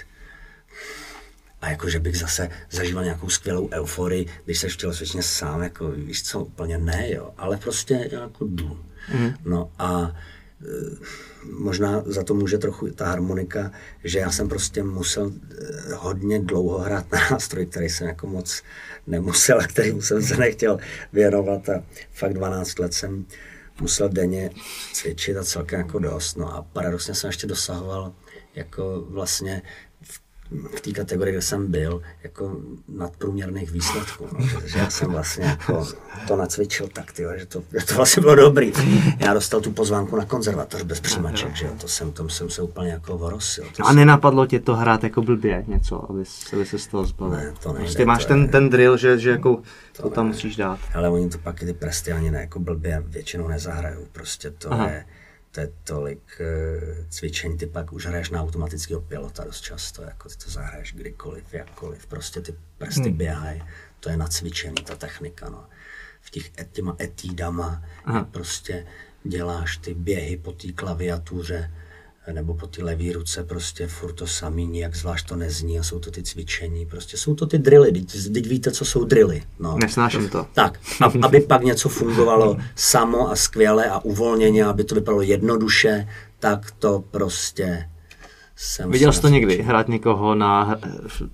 [1.65, 5.91] a jako, že bych zase zažíval nějakou skvělou euforii, když se v tělocvičně sám, jako
[5.91, 8.81] víš co, úplně ne, jo, ale prostě jako jdu.
[9.15, 9.35] Mm.
[9.45, 10.17] No a
[11.51, 13.71] možná za to může trochu ta harmonika,
[14.05, 18.63] že já jsem prostě musel eh, hodně dlouho hrát na nástroj, který jsem jako moc
[19.07, 20.79] nemusel a který jsem se nechtěl
[21.13, 21.83] věnovat a
[22.13, 23.27] fakt 12 let jsem
[23.81, 24.51] musel denně
[24.93, 26.37] cvičit a celkem jako dost.
[26.37, 28.13] No a paradoxně jsem ještě dosahoval
[28.55, 29.63] jako vlastně
[30.77, 32.57] v té kategorii, kde jsem byl, jako
[32.89, 34.29] nadprůměrných výsledků.
[34.33, 34.47] No.
[34.67, 35.89] Že, já jsem vlastně jako
[36.29, 38.73] to nacvičil tak, tyjo, že, to, že to vlastně bylo dobrý.
[39.19, 42.63] Já dostal tu pozvánku na konzervatoř bez přijímaček, že jo, to jsem, tom jsem se
[42.63, 43.65] úplně jako vorosil.
[43.83, 47.37] a nenapadlo tě to hrát jako blbě něco, aby, aby se z toho zbavil?
[47.37, 49.63] Ne, to nejde, prostě máš to ten, je, ten drill, že, že jako
[49.97, 50.79] to, to tam musíš dát.
[50.95, 54.89] Ale oni to pak ty prsty ani ne jako blbě většinou nezahrajou, prostě to Aha.
[54.89, 55.05] je
[55.55, 60.29] to je tolik uh, cvičení, ty pak už hraješ na automatického pilota dost často, jako
[60.29, 63.17] ty to zahraješ kdykoliv, jakkoliv, prostě ty prsty hmm.
[63.17, 63.63] běhají,
[64.01, 65.65] to je nacvičený, ta technika, no.
[66.21, 67.85] V těch těma etídama
[68.31, 68.87] prostě
[69.25, 71.71] děláš ty běhy po té klaviatuře,
[72.33, 75.99] nebo po ty levý ruce prostě furt to samý, nijak zvlášť to nezní a jsou
[75.99, 77.93] to ty cvičení, prostě jsou to ty drily,
[78.35, 79.43] teď víte, co jsou drily.
[79.59, 79.77] No.
[79.83, 80.47] Nesnáším to.
[80.53, 80.81] Tak,
[81.23, 86.09] aby pak něco fungovalo samo a skvěle a uvolněně, aby to vypadalo jednoduše,
[86.39, 87.89] tak to prostě
[88.57, 90.81] jsem Viděl jsi to někdy, hrát někoho na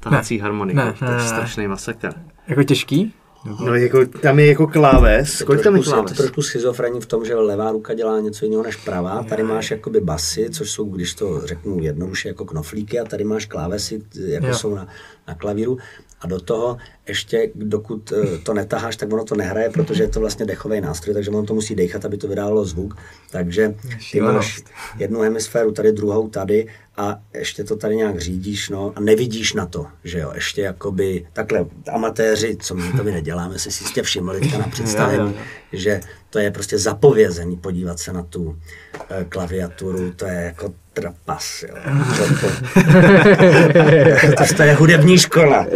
[0.01, 0.77] tahací harmoniku?
[0.77, 2.13] Ne, ne, to je strašný masakr.
[2.49, 3.15] Jako těžký?
[3.45, 5.43] No, jako, tam je jako kláves.
[5.43, 6.11] Kolik tam je kláves?
[6.11, 9.23] Je to trošku schizofrení v tom, že levá ruka dělá něco jiného než pravá.
[9.29, 13.47] Tady máš jakoby basy, což jsou, když to řeknu jednoduše, jako knoflíky a tady máš
[13.47, 14.55] klávesy, jako jo.
[14.55, 14.89] jsou na,
[15.29, 15.79] na klavíru.
[16.21, 16.77] A do toho
[17.09, 21.15] ještě, dokud eh, to netaháš, tak ono to nehraje, protože je to vlastně dechový nástroj,
[21.15, 22.97] takže ono to musí dechat, aby to vydávalo zvuk.
[23.31, 23.75] Takže
[24.13, 24.63] ty máš
[24.99, 26.67] jednu hemisféru tady, druhou tady
[26.97, 31.27] a ještě to tady nějak řídíš, no, a nevidíš na to, že jo, ještě jakoby,
[31.33, 35.35] takhle amatéři, co my to my neděláme, si si jistě všimli na představení,
[35.73, 36.01] že
[36.31, 38.59] to je prostě zapovězení podívat se na tu
[39.11, 41.75] eh, klaviaturu, to je jako trapas, jo.
[42.17, 42.23] To,
[44.45, 45.67] to, to je hudební škola.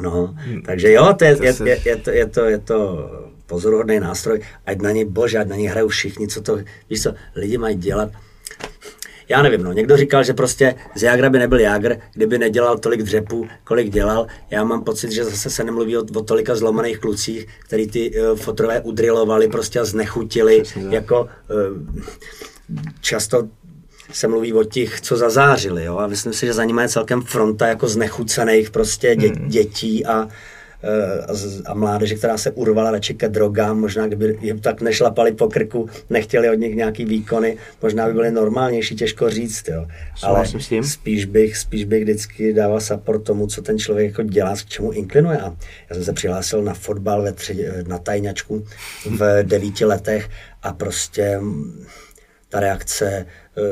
[0.00, 0.34] No,
[0.66, 3.10] takže jo, to je, je, je, je, to, je, to, je to
[3.46, 6.58] pozoruhodný nástroj, ať na něj, bože, ať na něj hrajou všichni, co to,
[6.90, 8.10] víš co, lidi mají dělat,
[9.28, 13.02] já nevím, no, někdo říkal, že prostě z Jagra by nebyl Jagr, kdyby nedělal tolik
[13.02, 14.26] dřepů, kolik dělal.
[14.50, 18.38] Já mám pocit, že zase se nemluví o, o tolika zlomených klucích, který ty uh,
[18.38, 21.28] fotrové udrilovali prostě a znechutili, Přesně, jako uh,
[23.00, 23.48] často
[24.12, 27.22] se mluví o těch, co zazářili, jo, a myslím si, že za nimi je celkem
[27.22, 29.48] fronta jako znechucených prostě dě, hmm.
[29.48, 30.28] dětí a
[30.84, 35.48] Eh, a mládeže, která se urvala radši ke drogám, možná kdyby jim tak nešlapali po
[35.48, 39.86] krku, nechtěli od nich nějaký výkony, možná by byly normálnější, těžko říct, jo.
[40.22, 40.44] Ale
[40.82, 44.92] spíš bych, spíš bych vždycky dával support tomu, co ten člověk jako dělá, k čemu
[44.92, 45.38] inklinuje.
[45.38, 45.56] A
[45.90, 48.64] já jsem se přihlásil na fotbal ve tři, na tajňačku
[49.10, 50.30] v devíti letech
[50.62, 51.40] a prostě
[52.54, 53.62] ta reakce eh,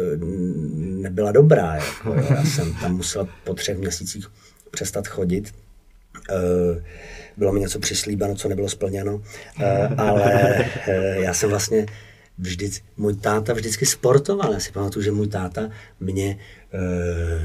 [0.77, 1.75] nebyla dobrá.
[1.75, 4.27] Jako, já jsem tam musel po třech měsících
[4.71, 5.55] přestat chodit,
[6.31, 6.85] Eh,
[7.37, 9.23] bylo mi něco přislíbeno, co nebylo splněno,
[9.61, 10.65] eh, ale
[11.15, 11.87] já jsem vlastně
[12.39, 14.53] vždy, můj táta vždycky sportoval.
[14.53, 15.71] Já si pamatuju, že můj táta
[16.01, 16.39] mě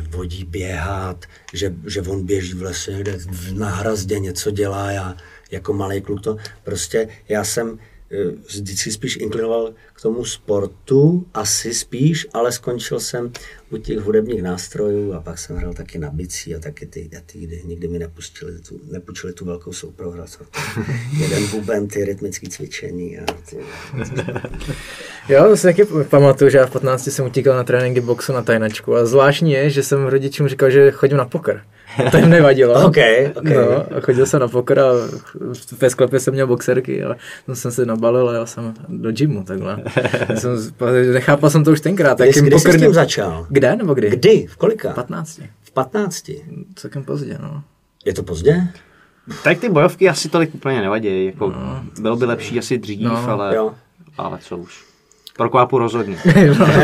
[0.10, 2.92] vodí běhat, že, že on běží v lese,
[3.54, 5.16] na hrazdě, něco dělá, já
[5.52, 6.38] jako malý kluk to.
[6.64, 7.80] Prostě já jsem
[8.48, 13.32] vždycky spíš inklinoval k tomu sportu, asi spíš, ale skončil jsem
[13.70, 17.22] u těch hudebních nástrojů a pak jsem hrál taky na bicí a taky ty, a
[17.26, 20.24] ty kdy nikdy mi nepustili tu, nepůjčili tu velkou souprohru.
[21.20, 23.20] Jeden buben, ty rytmické cvičení.
[23.20, 23.58] A ty,
[25.34, 28.42] jo, to si taky pamatuju, že já v 15 jsem utíkal na tréninky boxu na
[28.42, 31.64] tajnačku a zvláštní je, že jsem rodičům říkal, že chodím na poker.
[32.12, 32.86] To jim nevadilo.
[32.88, 33.54] okay, okay.
[33.58, 34.92] No, a chodil jsem na poker a
[35.80, 39.44] ve sklepě jsem měl boxerky a tam jsem se nabalil a jel jsem do gymu
[39.44, 39.84] takhle.
[40.36, 40.52] jsem,
[41.14, 42.18] nechápal jsem to už tenkrát.
[42.20, 43.46] Kdy, kdy jsi s tím začal?
[43.50, 44.10] Kde nebo kdy?
[44.10, 44.46] Kdy?
[44.50, 44.92] V kolika?
[44.92, 45.40] V 15.
[45.64, 46.32] V 15?
[46.76, 47.64] Celkem pozdě, no.
[48.06, 48.68] Je to pozdě?
[49.44, 51.54] Tak ty bojovky asi tolik úplně nevadí, jako
[52.00, 53.74] bylo by lepší asi dřív, No, ale, jo.
[54.18, 54.87] ale co už.
[55.38, 56.18] Pro kvápu rozhodně.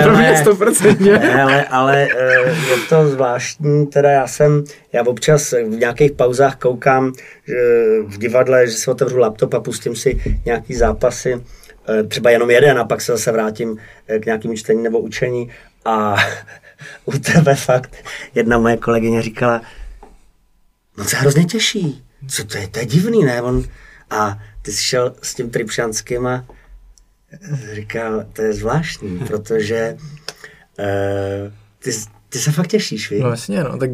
[0.04, 1.20] Pro mě 100%.
[1.20, 6.56] Ne, ale, ale eh, je to zvláštní, teda já jsem, já občas v nějakých pauzách
[6.56, 7.14] koukám
[7.48, 7.54] že
[8.06, 11.42] v divadle, že si otevřu laptop a pustím si nějaký zápasy,
[11.90, 13.78] eh, třeba jenom jeden a pak se zase vrátím
[14.08, 15.52] eh, k nějakým čtení nebo učení
[15.86, 16.16] a
[17.06, 17.96] u tebe fakt
[18.36, 19.62] jedna moje kolegyně říkala,
[20.98, 23.64] no je hrozně těžší, co to je, to je divný, ne, on,
[24.10, 26.46] a ty jsi šel s tím Tripšanským a
[27.74, 29.98] říkal, to je zvláštní, protože
[30.80, 31.92] uh, ty,
[32.34, 33.22] ty se fakt těšíš, víš?
[33.24, 33.90] No jasně, no, tak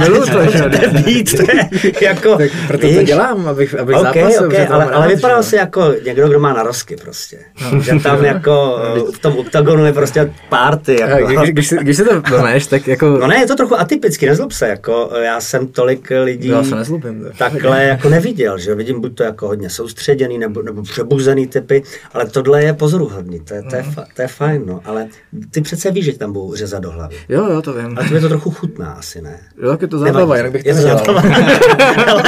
[0.00, 3.06] miluju to, že to je být, to je jako, Tak proto to víš?
[3.08, 4.46] dělám, abych, abych OK, zápasil.
[4.46, 7.38] OK, že to ale, mám ale rád, vypadal jsi jako někdo, kdo má narosky prostě.
[7.80, 8.78] Že tam jako
[9.14, 10.96] v tom oktagonu je prostě party.
[11.00, 11.26] Jako.
[11.26, 13.06] Když, když, si, když si to vemeš, tak jako...
[13.08, 16.74] No ne, je to trochu atypicky, nezlob se, jako já jsem tolik lidí Já se
[16.74, 17.24] nezlobím.
[17.24, 17.30] to.
[17.38, 21.82] takhle jako neviděl, že vidím buď to jako hodně soustředěný nebo, nebo přebuzený typy,
[22.12, 23.92] ale tohle je pozoruhodný, to je, to, je, Mhm.
[23.94, 25.06] fa- to je fajn, no, ale
[25.50, 27.16] ty přece víš, že tam budou řezat do hlavy.
[27.28, 27.98] Jo, jo, to vím.
[27.98, 29.40] Ale tobě to trochu chutná asi, ne?
[29.62, 32.22] Jo, tak je to zábava, jinak bych to Je to nedělal.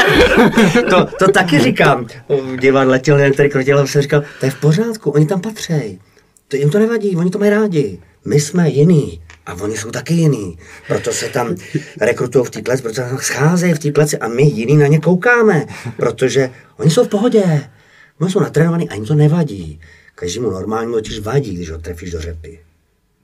[0.91, 2.07] to, to taky říkám.
[2.29, 6.01] V divadle těl, jeden, který krotil, jsem říkal, to je v pořádku, oni tam patří.
[6.49, 7.99] To jim to nevadí, oni to mají rádi.
[8.25, 9.21] My jsme jiný.
[9.47, 10.59] A oni jsou taky jiný.
[10.89, 11.55] Proto se tam
[12.01, 14.87] rekrutují v té kleci, proto se tam scházejí v té kleci a my jiný na
[14.87, 15.67] ně koukáme.
[15.97, 17.69] Protože oni jsou v pohodě.
[18.21, 19.81] Oni jsou natrénovaní a jim to nevadí.
[20.15, 22.61] Každému normálnímu totiž vadí, když ho trefíš do řepy.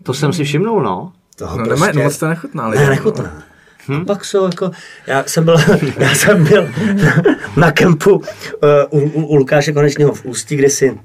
[0.02, 1.12] To jsem si všimnul, no.
[1.43, 1.86] Toho No, prostě...
[1.86, 2.68] nemá, moc to nechutná.
[2.68, 3.43] Ne, nechutná.
[3.88, 4.01] Hm?
[4.01, 4.70] A pak jsou jako,
[5.07, 5.57] já jsem byl,
[5.99, 6.68] já jsem byl
[7.05, 7.22] na,
[7.57, 8.22] na kempu uh,
[8.90, 10.99] u, u, u, Lukáše Konečného v Ústí kdysi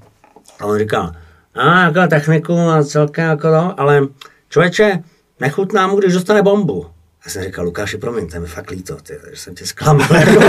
[0.60, 1.12] a on říkal,
[1.56, 4.02] a jako techniku a celkem jako to, ale
[4.50, 5.00] člověče,
[5.40, 6.86] nechutná mu, když dostane bombu.
[7.26, 10.08] Já jsem říkal, Lukáši, promiň, to je mi fakt líto, ty, že jsem tě zklamal,
[10.16, 10.40] jako,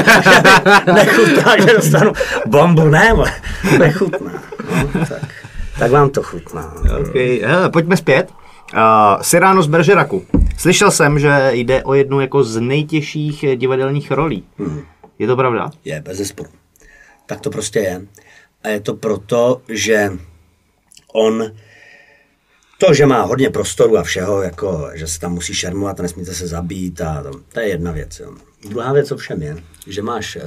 [0.92, 2.12] nechutná, že dostanu
[2.46, 3.32] bombu, ne, vole,
[3.78, 4.42] nechutná.
[4.94, 5.22] No, tak,
[5.78, 6.74] tak vám to chutná.
[7.00, 7.40] Okay.
[7.44, 8.28] Hele, pojďme zpět.
[8.74, 10.26] Uh, Cyrano z Bergeraku.
[10.58, 14.44] Slyšel jsem, že jde o jednu jako z nejtěžších eh, divadelních rolí.
[15.18, 15.70] Je to pravda?
[15.84, 16.50] Je, bez zesporu.
[17.26, 18.02] Tak to prostě je.
[18.62, 20.12] A je to proto, že
[21.12, 21.52] on
[22.78, 26.34] to, že má hodně prostoru a všeho, jako, že se tam musí šermovat a nesmíte
[26.34, 28.20] se zabít, a to, to je jedna věc.
[28.20, 28.34] Jo.
[28.68, 29.56] Druhá věc ovšem je,
[29.86, 30.42] že máš e,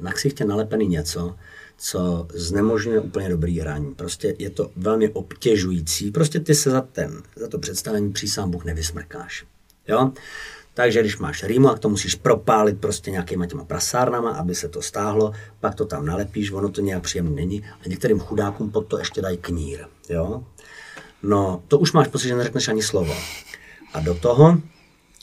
[0.00, 1.34] na ksichtě nalepený něco,
[1.78, 3.94] co znemožňuje úplně dobrý hraní.
[3.94, 6.10] Prostě je to velmi obtěžující.
[6.10, 9.44] Prostě ty se za, ten, za to představení přísám Bůh nevysmrkáš.
[9.88, 10.12] Jo?
[10.74, 14.82] Takže když máš rýmu, tak to musíš propálit prostě nějakýma těma prasárnama, aby se to
[14.82, 18.98] stáhlo, pak to tam nalepíš, ono to nějak příjemný není a některým chudákům pod to
[18.98, 19.86] ještě dají knír.
[20.08, 20.44] Jo?
[21.22, 23.14] No, to už máš pocit, že neřekneš ani slovo.
[23.92, 24.58] A do toho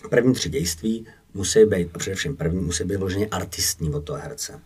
[0.10, 4.62] první tři dějství musí být, a především první, musí být vloženě artistní od toho herce.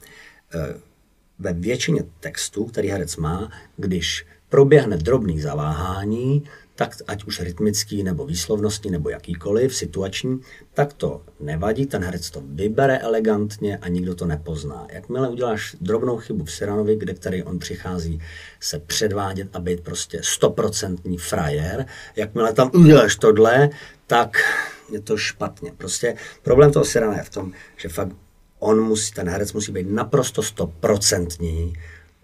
[1.39, 6.43] Ve většině textů, který herec má, když proběhne drobný zaváhání,
[6.75, 10.39] tak ať už rytmický, nebo výslovnostní, nebo jakýkoliv, situační,
[10.73, 14.87] tak to nevadí, ten herec to vybere elegantně a nikdo to nepozná.
[14.91, 18.21] Jakmile uděláš drobnou chybu v Siranovi, kde který on přichází
[18.59, 21.85] se předvádět a být prostě stoprocentní frajer,
[22.15, 23.69] jakmile tam uděláš tohle,
[24.07, 24.37] tak
[24.91, 25.71] je to špatně.
[25.77, 28.15] Prostě problém toho Sirana je v tom, že fakt
[28.59, 31.73] on musí, ten herec musí být naprosto stoprocentní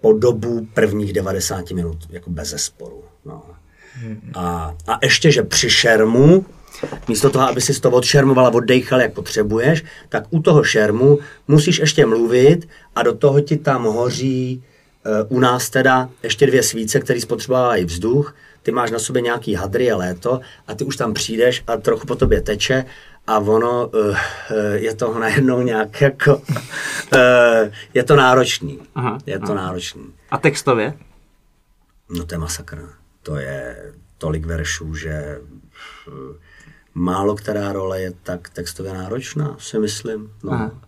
[0.02, 3.04] po dobu prvních 90 minut, jako bez zesporu.
[3.26, 3.44] No.
[4.34, 6.46] A, a ještě, že při šermu,
[7.08, 11.80] místo toho, aby si to odšermoval a oddejchal, jak potřebuješ, tak u toho šermu musíš
[11.80, 14.64] ještě mluvit a do toho ti tam hoří
[15.30, 19.54] uh, u nás teda ještě dvě svíce, které spotřebovávají vzduch, ty máš na sobě nějaký
[19.54, 22.86] hadry, je léto a ty už tam přijdeš a trochu po tobě teče
[23.28, 24.16] a ono uh, uh,
[24.74, 26.42] je to najednou nějak jako, uh,
[27.94, 28.80] je to náročný.
[28.96, 30.14] Aha, je to náročný.
[30.32, 30.94] A textově?
[32.10, 32.90] No to je masakr.
[33.24, 36.12] To je tolik veršů, že eh,
[36.94, 40.32] málo která role je tak textově náročná, si myslím.
[40.44, 40.52] No.
[40.52, 40.82] Aha.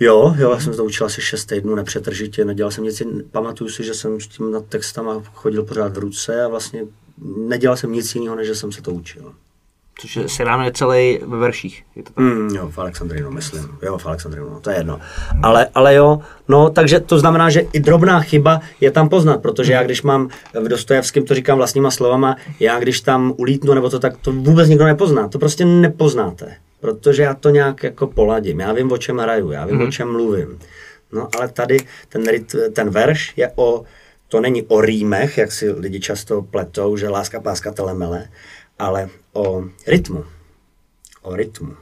[0.00, 3.84] Jo, jo, já jsem to učil asi 6 týdnů nepřetržitě, nedělal jsem nic, pamatuju si,
[3.84, 6.82] že jsem s tím nad textama chodil pořád v ruce a vlastně
[7.36, 9.34] nedělal jsem nic jiného, než že jsem se to učil.
[10.00, 11.84] Což je Cyrano je celý ve verších.
[11.96, 12.24] Je to tak?
[12.24, 13.78] Mm, jo, v Alexandrinu, myslím.
[13.82, 15.00] Jo, v Alexandrinu, no, to je jedno.
[15.42, 19.72] Ale, ale jo, no, takže to znamená, že i drobná chyba je tam poznat, protože
[19.72, 23.98] já když mám v Dostojevském, to říkám vlastníma slovama, já když tam ulítnu nebo to,
[23.98, 25.28] tak to vůbec nikdo nepozná.
[25.28, 28.60] To prostě nepoznáte, protože já to nějak jako poladím.
[28.60, 29.88] Já vím, o čem hraju, já vím, mm.
[29.88, 30.58] o čem mluvím.
[31.12, 31.78] No, ale tady
[32.08, 32.22] ten,
[32.72, 33.82] ten verš je o,
[34.28, 38.28] to není o rýmech, jak si lidi často pletou, že láska, páska, telemele,
[38.78, 39.08] ale
[39.38, 40.24] o rytmu.
[41.22, 41.74] O rytmu.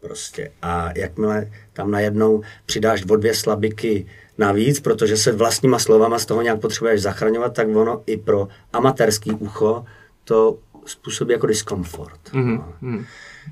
[0.00, 0.50] Prostě.
[0.62, 4.06] A jakmile tam najednou přidáš o dvě slabiky
[4.38, 9.30] navíc, protože se vlastníma slovama z toho nějak potřebuješ zachraňovat, tak ono i pro amatérský
[9.30, 9.84] ucho
[10.24, 12.20] to způsobí jako diskomfort.
[12.32, 12.64] Mm-hmm.
[12.82, 13.04] No.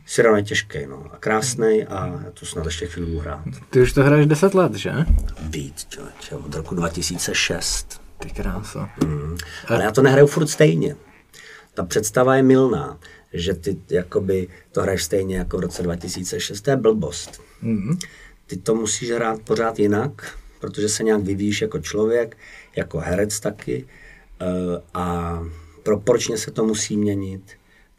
[0.07, 3.45] Cyrano je těžký no, a krásný a já to snad ještě chvíli hrát.
[3.71, 4.93] Ty už to hraješ 10 let, že?
[5.41, 8.01] Víc, člověče, od roku 2006.
[8.19, 8.91] Ty krása.
[9.05, 9.37] Mm.
[9.69, 10.97] Ale já to nehraju furt stejně.
[11.75, 12.99] Ta představa je milná,
[13.33, 16.61] že ty jakoby to hraješ stejně jako v roce 2006.
[16.61, 17.43] To je blbost.
[17.63, 17.99] Mm.
[18.47, 22.37] Ty to musíš hrát pořád jinak, protože se nějak vyvíjíš jako člověk,
[22.77, 23.87] jako herec taky
[24.41, 24.47] eh,
[24.95, 25.39] a
[25.83, 27.43] proporčně se to musí měnit.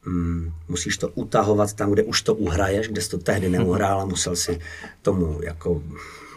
[0.05, 4.05] Mm, musíš to utahovat tam, kde už to uhraješ, kde jsi to tehdy neuhrál a
[4.05, 4.59] musel si
[5.01, 5.83] tomu jako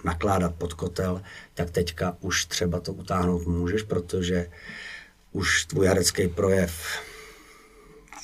[0.04, 1.22] nakládat pod kotel,
[1.54, 4.46] tak teďka už třeba to utáhnout můžeš, protože
[5.32, 6.72] už tvůj herecký projev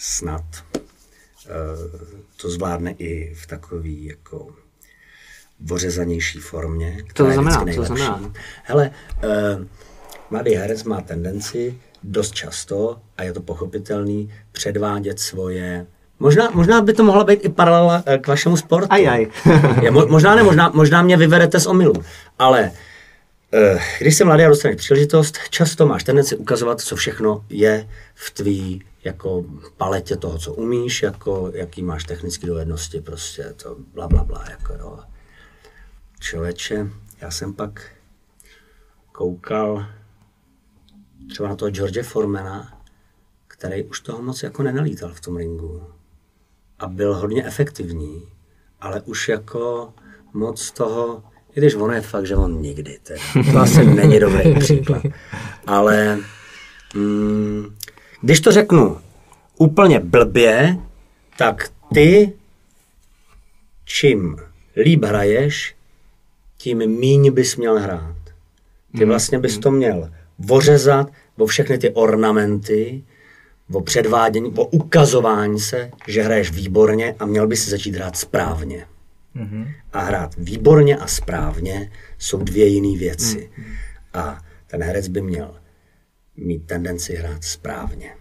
[0.02, 0.44] snad
[0.74, 2.00] uh,
[2.36, 4.48] to zvládne i v takový jako
[5.60, 7.04] vořezanější formě.
[7.14, 7.64] Co to znamená?
[7.74, 8.32] Co znamená?
[8.62, 8.90] Hele,
[9.24, 9.64] uh,
[10.30, 15.86] mladý herec má tendenci dost často, a je to pochopitelný, předvádět svoje
[16.18, 18.86] Možná, možná by to mohla být i paralela eh, k vašemu sportu.
[18.90, 19.26] Aj, aj.
[19.82, 21.94] je, možná ne, možná, možná mě vyvedete z omylu,
[22.38, 22.70] ale
[23.74, 28.30] uh, když jsi mladý a dostaneš příležitost, často máš tendenci ukazovat, co všechno je v
[28.30, 29.44] tvý jako
[29.76, 34.74] paletě toho, co umíš, jako jaký máš technické dovednosti, prostě to bla, bla, bla, jako
[34.74, 34.98] jo.
[36.20, 36.88] Člověče,
[37.20, 37.90] já jsem pak
[39.12, 39.86] koukal
[41.28, 42.82] třeba na toho George Formana,
[43.48, 45.86] který už toho moc jako nenalítal v tom ringu.
[46.78, 48.22] A byl hodně efektivní,
[48.80, 49.94] ale už jako
[50.32, 53.20] moc toho, i když ono je fakt, že on nikdy, teda.
[53.52, 55.02] to asi není dobrý příklad.
[55.66, 56.18] Ale
[56.94, 57.76] mm,
[58.22, 58.98] když to řeknu
[59.58, 60.76] úplně blbě,
[61.38, 62.32] tak ty,
[63.84, 64.36] čím
[64.76, 65.74] líp hraješ,
[66.58, 68.16] tím míň bys měl hrát.
[68.92, 69.08] Ty mhm.
[69.08, 73.02] vlastně bys to měl vořezat o všechny ty ornamenty,
[73.72, 78.86] o předvádění, o ukazování se, že hraješ výborně a měl by si začít hrát správně.
[79.36, 79.74] Mm-hmm.
[79.92, 83.50] A hrát výborně a správně jsou dvě jiné věci.
[83.58, 83.74] Mm-hmm.
[84.14, 85.54] A ten herec by měl
[86.36, 88.16] mít tendenci hrát správně.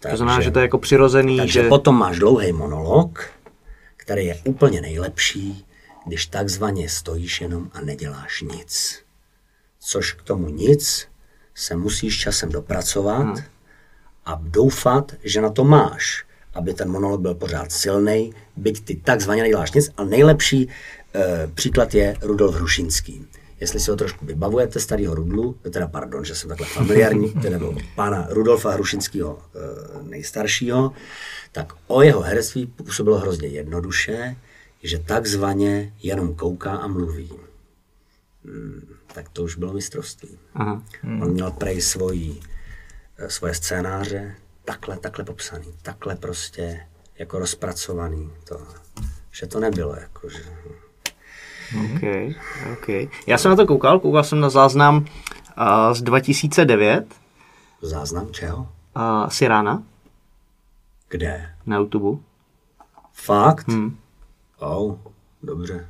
[0.00, 1.36] Takže, to znamená, že to je jako přirozený.
[1.36, 1.68] Takže že...
[1.68, 3.30] potom máš dlouhý monolog,
[3.96, 5.66] který je úplně nejlepší,
[6.06, 9.02] když takzvaně stojíš jenom a neděláš nic.
[9.80, 11.08] Což k tomu nic
[11.54, 13.36] se musíš časem dopracovat hmm.
[14.26, 16.24] a doufat, že na to máš,
[16.54, 19.90] aby ten monolog byl pořád silný, byť ty takzvaně neděláš nic.
[19.96, 20.68] A nejlepší
[21.14, 23.26] e, příklad je Rudolf Hrušinský.
[23.60, 28.26] Jestli si ho trošku vybavujete, starého Rudlu, teda pardon, že jsem takhle familiární, nebo pána
[28.30, 30.92] Rudolfa Hrušinského e, nejstaršího,
[31.52, 34.36] tak o jeho herectví působilo hrozně jednoduše,
[34.82, 37.32] že takzvaně jenom kouká a mluví.
[38.44, 40.38] Hmm, tak to už bylo mistrovství.
[40.54, 40.82] Aha.
[41.02, 41.22] Hmm.
[41.22, 42.40] On měl prej svojí,
[43.18, 44.34] eh, svoje scénáře
[44.64, 46.80] takhle, takhle popsaný, takhle prostě
[47.18, 48.30] jako rozpracovaný.
[48.44, 48.66] To,
[49.30, 50.38] že to nebylo jako, že...
[51.76, 52.02] OK,
[52.72, 52.88] OK.
[53.26, 55.04] Já jsem na to koukal, koukal jsem na záznam uh,
[55.92, 57.14] z 2009.
[57.82, 58.68] Záznam čeho?
[58.96, 59.82] Uh, Sirána.
[61.08, 61.50] Kde?
[61.66, 62.22] Na YouTube.
[63.12, 63.68] Fakt?
[63.68, 63.96] Hmm.
[64.58, 64.94] Oh,
[65.42, 65.88] dobře.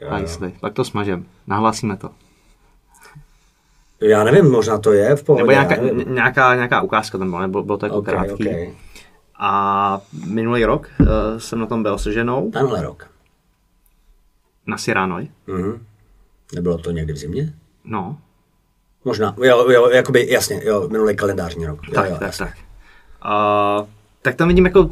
[0.00, 1.24] Já, jestli, pak to smažem.
[1.46, 2.10] Nahlásíme to.
[4.00, 5.42] Já nevím, možná to je v pohodě.
[5.42, 8.48] Nebo nějaká, nějaká, nějaká ukázka tam byla, nebo bylo to jako okay, krátký.
[8.48, 8.74] Okay.
[9.38, 11.06] A minulý rok uh,
[11.38, 12.50] jsem na tom byl se ženou.
[12.50, 13.11] Tenhle rok.
[14.66, 15.28] Na Siranoj.
[15.48, 15.78] Mm-hmm.
[16.54, 17.54] Nebylo to někdy v zimě?
[17.84, 18.18] No.
[19.04, 21.80] Možná, jo, jo, jakoby, jasně, jo, minulý kalendářní rok.
[21.88, 22.46] Jo, tak, jo, tak, jasně.
[22.46, 22.54] tak.
[23.24, 23.86] Uh,
[24.22, 24.88] tak tam vidím jako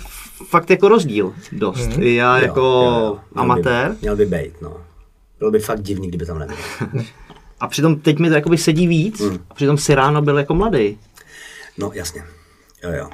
[0.49, 1.89] fakt jako rozdíl dost.
[1.89, 2.03] Mm-hmm.
[2.03, 3.21] Já jo, jako jo, jo.
[3.35, 3.91] Měl amatér.
[3.91, 4.77] By, měl by být, no.
[5.39, 6.57] Bylo by fakt divný, kdyby tam nebyl.
[7.61, 9.39] a přitom teď mi to jakoby sedí víc, mm.
[9.51, 10.99] a přitom si ráno byl jako mladý.
[11.79, 12.23] No jasně,
[12.85, 13.11] jo jo.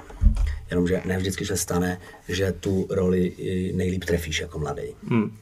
[0.71, 3.33] Jenomže ne vždycky se stane, že tu roli
[3.75, 4.83] nejlíp trefíš jako mladý.
[5.03, 5.37] Mm.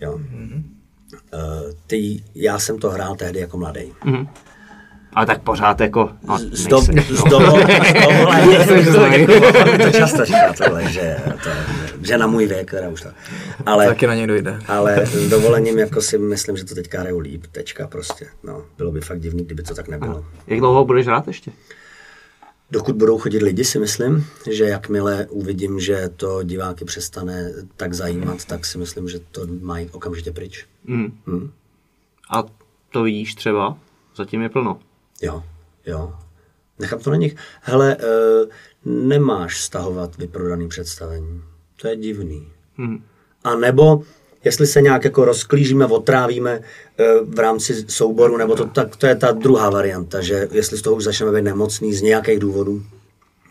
[0.00, 0.18] Jo.
[0.18, 0.62] Mm-hmm.
[1.34, 3.92] Uh, ty, já jsem to hrál tehdy jako mladý.
[4.04, 4.28] Mm-hmm.
[5.12, 6.90] Ale tak pořád jako, no, z, do, z
[9.82, 11.50] to často říká tohle, že, to,
[12.02, 13.08] že na můj věk, teda už to.
[13.66, 14.58] Ale, Taky na něj dojde.
[14.68, 18.26] Ale s dovolením jako si myslím, že to teďka hraju líp, tečka prostě.
[18.44, 20.12] No, bylo by fakt divný, kdyby to tak nebylo.
[20.12, 20.24] Aha.
[20.46, 21.50] Jak dlouho budeš hrát ještě?
[22.70, 28.44] Dokud budou chodit lidi, si myslím, že jakmile uvidím, že to diváky přestane tak zajímat,
[28.44, 30.66] tak si myslím, že to mají okamžitě pryč.
[30.84, 31.18] Mm.
[31.26, 31.50] Mm.
[32.30, 32.44] A
[32.92, 33.78] to vidíš třeba?
[34.16, 34.80] Zatím je plno.
[35.22, 35.42] Jo,
[35.86, 36.14] jo.
[36.78, 37.36] Nechám to na nich.
[37.60, 38.06] Hele, e,
[38.84, 41.42] nemáš stahovat vyprodaný představení.
[41.76, 42.48] To je divný.
[42.76, 43.04] Hmm.
[43.44, 44.02] A nebo
[44.44, 46.60] jestli se nějak jako rozklížíme, otrávíme
[46.98, 50.82] eh, v rámci souboru, nebo to, tak to je ta druhá varianta, že jestli z
[50.82, 52.82] toho už začneme být nemocný z nějakých důvodů,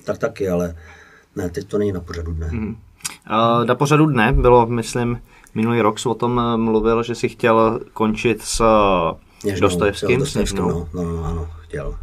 [0.04, 0.76] tak taky, ale
[1.36, 2.50] ne, teď to není na pořadu dne.
[2.52, 2.70] Mm.
[2.70, 5.22] Uh, na pořadu dne bylo, myslím,
[5.56, 8.62] minulý rok jsi o tom eh, mluvil, že si chtěl končit s
[9.44, 10.20] Něžnou, Dostojevským.
[10.20, 11.96] Dostojevským no, no, no, ano, chtěl.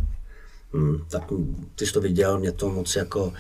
[0.75, 1.23] Hmm, tak
[1.75, 3.33] ty jsi to viděl, mě to moc jako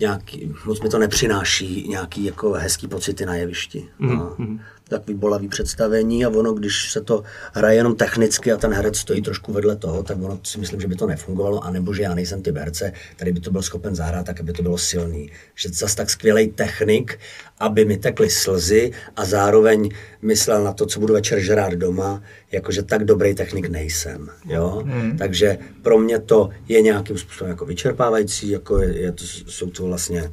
[0.00, 3.88] nějaký, moc mi to nepřináší nějaký jako hezký pocity na jevišti.
[3.98, 4.36] No.
[4.38, 4.60] Mm-hmm.
[4.92, 7.22] Takový bolavý představení a ono, když se to
[7.52, 10.88] hraje jenom technicky a ten herec stojí trošku vedle toho, tak ono si myslím, že
[10.88, 14.26] by to nefungovalo, anebo že já nejsem ty herce, který by to byl schopen zahrát,
[14.26, 15.30] tak aby to bylo silný.
[15.54, 17.18] Že zase tak skvělý technik,
[17.58, 19.88] aby mi tekly slzy a zároveň
[20.22, 22.22] myslel na to, co budu večer žrát doma,
[22.52, 24.28] jakože tak dobrý technik nejsem.
[24.46, 24.82] Jo?
[24.86, 25.16] Hmm.
[25.18, 29.84] Takže pro mě to je nějakým způsobem jako vyčerpávající, jako je, je to, jsou to
[29.84, 30.32] vlastně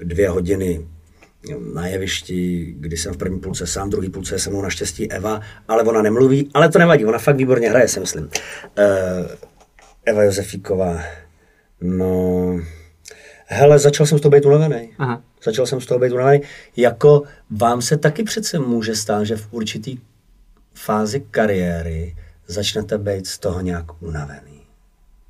[0.00, 0.86] dvě hodiny
[1.74, 5.40] na jevišti, kdy jsem v první půlce sám, druhý půlce je se mnou naštěstí Eva,
[5.68, 8.24] ale ona nemluví, ale to nevadí, ona fakt výborně hraje, si myslím.
[8.24, 8.30] Uh,
[10.04, 11.00] Eva Josefíková,
[11.80, 12.60] no...
[13.48, 14.90] Hele, začal jsem s toho být unavený.
[14.98, 15.22] Aha.
[15.44, 16.40] Začal jsem s toho být unavený.
[16.76, 19.98] Jako vám se taky přece může stát, že v určitý
[20.74, 22.16] fázi kariéry
[22.46, 24.60] začnete být z toho nějak unavený.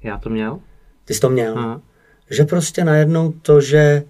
[0.02, 0.60] Já to měl?
[1.04, 1.58] Ty jsi to měl?
[1.58, 1.80] Aha.
[2.30, 4.02] Že prostě najednou to, že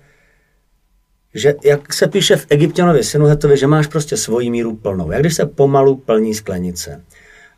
[1.37, 5.11] že jak se píše v Egyptianovi Sinuhetovi, že máš prostě svoji míru plnou.
[5.11, 7.05] Jak když se pomalu plní sklenice.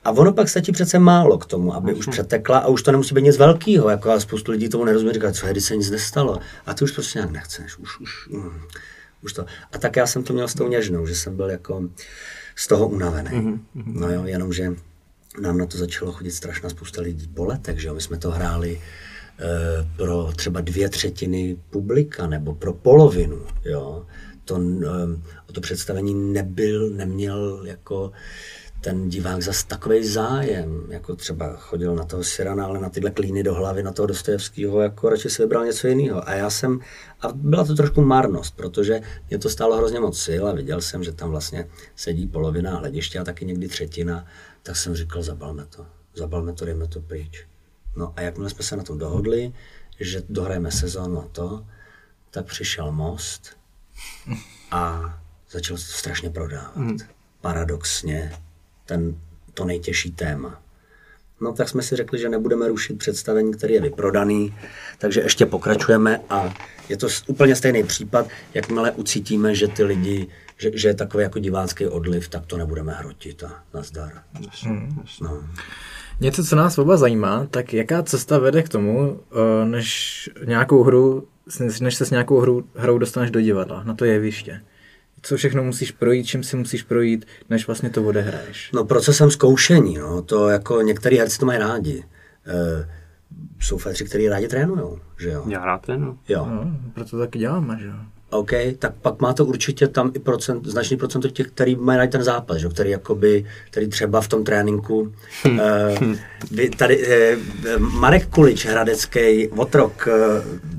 [0.05, 3.15] A ono pak stačí přece málo k tomu, aby už přetekla a už to nemusí
[3.15, 3.89] být nic velkého.
[3.89, 6.39] Jako a spoustu lidí tomu nerozumí, říká, co je, když se nic nestalo.
[6.67, 7.79] A ty už prostě nějak nechceš.
[7.79, 8.61] Už, už, mm,
[9.25, 9.47] už to.
[9.73, 11.83] A tak já jsem to měl s tou něžnou, že jsem byl jako
[12.57, 13.31] z toho unavený.
[13.31, 13.61] Mm-hmm.
[13.87, 14.73] No jo, jenomže
[15.41, 17.95] nám na to začalo chodit strašná spousta lidí po letech, že jo.
[17.95, 18.81] My jsme to hráli
[19.97, 23.47] pro třeba dvě třetiny publika nebo pro polovinu.
[23.65, 24.07] Jo.
[24.45, 28.13] To, eh, to představení nebyl, neměl jako
[28.81, 33.43] ten divák zas takový zájem, jako třeba chodil na toho Sirana, ale na tyhle klíny
[33.43, 36.29] do hlavy, na toho Dostojevského, jako radši si vybral něco jiného.
[36.29, 36.81] A já jsem,
[37.21, 41.05] a byla to trošku marnost, protože mě to stálo hrozně moc sil a viděl jsem,
[41.05, 44.27] že tam vlastně sedí polovina hlediště a taky někdy třetina,
[44.63, 47.47] tak jsem říkal, zabalme to, zabalme to, dejme to pryč.
[47.99, 49.53] No a jakmile jsme se na tom dohodli,
[50.01, 51.67] že dohrajeme sezónu a to,
[52.31, 53.57] tak přišel most
[54.71, 55.15] a
[55.51, 56.77] začal se to strašně prodávat.
[56.77, 56.99] Mm.
[57.41, 58.33] Paradoxně,
[58.85, 59.21] ten,
[59.55, 60.63] to nejtěžší téma.
[61.41, 64.55] No tak jsme si řekli, že nebudeme rušit představení, který je vyprodaný,
[64.99, 66.55] takže ještě pokračujeme a
[66.89, 70.27] je to úplně stejný případ, jakmile ucítíme, že ty lidi,
[70.57, 74.23] že, že je takový jako divácký odliv, tak to nebudeme hrotit a nazdar.
[75.21, 75.45] No.
[76.21, 81.29] Něco, co nás oba zajímá, tak jaká cesta vede k tomu, eh, než nějakou hru,
[81.81, 84.61] než se s nějakou hru, hrou dostaneš do divadla, na to jeviště?
[85.23, 88.71] Co všechno musíš projít, čím si musíš projít, než vlastně to odehraješ?
[88.75, 92.05] No procesem zkoušení, no, to jako některý herci to mají rádi.
[92.47, 92.89] E,
[93.61, 95.45] jsou fetři, kteří rádi trénují, že jo?
[95.49, 96.19] Já rád trénuju.
[96.29, 96.47] Jo.
[96.51, 97.95] No, proto taky děláme, že jo?
[98.31, 102.23] OK, tak pak má to určitě tam i procent, značný procent těch, který mají ten
[102.23, 102.69] zápas, že?
[102.69, 105.59] který jakoby, který třeba v tom tréninku, uh,
[106.51, 110.15] vy, tady uh, Marek Kulič, hradecký otrok, uh,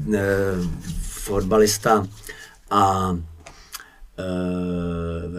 [0.08, 0.16] uh,
[1.02, 2.08] fotbalista
[2.70, 3.18] a uh,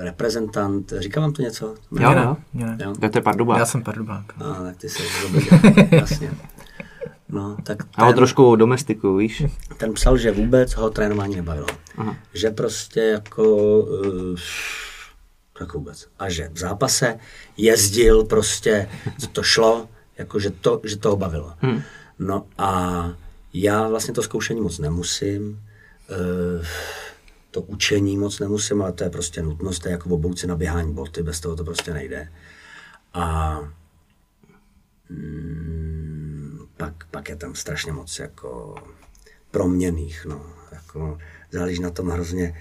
[0.02, 1.74] reprezentant, říká vám to něco?
[2.00, 2.36] Jo, jo.
[2.78, 2.94] jo.
[3.11, 3.58] To je Pardubák.
[3.58, 4.24] Já jsem Pardubák.
[4.36, 5.46] No, tak ty jsi dobrý,
[5.90, 6.30] jasně.
[7.32, 9.42] No, tak ten, A ho trošku domestiku, víš?
[9.76, 11.66] Ten psal, že vůbec ho trénování nebavilo.
[11.96, 12.16] Aha.
[12.34, 13.56] Že prostě jako...
[13.78, 14.38] Uh,
[15.58, 16.08] tak vůbec.
[16.18, 17.18] A že v zápase
[17.56, 21.52] jezdil prostě, co to šlo, jako že to, že to ho bavilo.
[21.58, 21.82] Hmm.
[22.18, 23.12] No a
[23.54, 25.60] já vlastně to zkoušení moc nemusím,
[26.10, 26.64] uh,
[27.50, 30.56] to učení moc nemusím, ale to je prostě nutnost, to je jako v obouci na
[30.56, 32.28] běhání boty, bez toho to prostě nejde.
[33.14, 33.58] A
[35.08, 35.69] mm,
[36.80, 38.74] pak, pak je tam strašně moc jako
[39.50, 40.46] proměných, no.
[40.72, 41.18] Jako,
[41.50, 42.57] záleží na tom hrozně,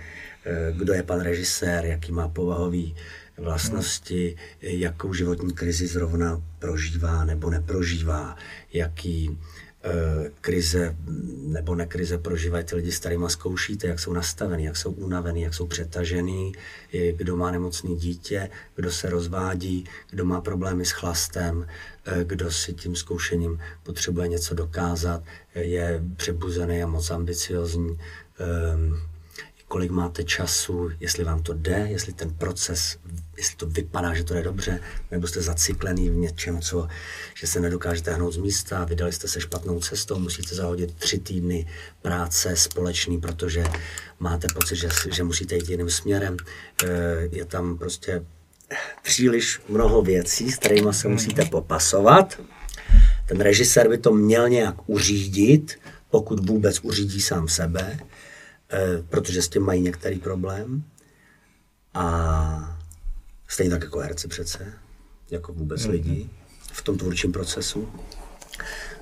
[0.46, 2.96] eh, kdo je pan režisér, jaký má povahový
[3.38, 8.36] vlastnosti, jakou životní krizi zrovna prožívá nebo neprožívá,
[8.74, 9.40] jaký
[10.42, 10.96] krize
[11.42, 15.54] nebo nekrize prožívají ty lidi s kterýma zkoušíte, jak jsou nastavený, jak jsou unavený, jak
[15.54, 16.54] jsou přetažený,
[17.12, 21.68] kdo má nemocný dítě, kdo se rozvádí, kdo má problémy s chlastem,
[22.06, 25.24] eh, kdo si tím zkoušením potřebuje něco dokázat,
[25.56, 28.00] je přebuzený a moc ambiciozní,
[28.40, 29.09] ehm,
[29.70, 32.98] kolik máte času, jestli vám to jde, jestli ten proces,
[33.38, 34.80] jestli to vypadá, že to jde dobře,
[35.12, 36.88] nebo jste zaciklený v něčem, co,
[37.34, 41.68] že se nedokážete hnout z místa, vydali jste se špatnou cestou, musíte zahodit tři týdny
[42.02, 43.64] práce společný, protože
[44.20, 46.38] máte pocit, že, že musíte jít jiným směrem.
[46.84, 46.88] Eh,
[47.32, 48.26] Je tam prostě
[49.02, 52.42] příliš mnoho věcí, s kterými se musíte popasovat.
[53.28, 55.80] Ten režisér by to měl nějak uřídit,
[56.10, 58.00] pokud vůbec uřídí sám sebe,
[59.10, 60.84] protože s tím mají některý problém.
[61.94, 62.78] A
[63.48, 64.74] stejně tak jako herci přece,
[65.32, 65.90] jako vůbec mm-hmm.
[65.90, 66.30] lidi
[66.74, 67.90] v tom tvůrčím procesu.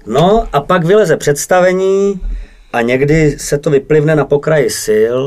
[0.05, 2.21] No a pak vyleze představení
[2.73, 5.19] a někdy se to vyplivne na pokraji sil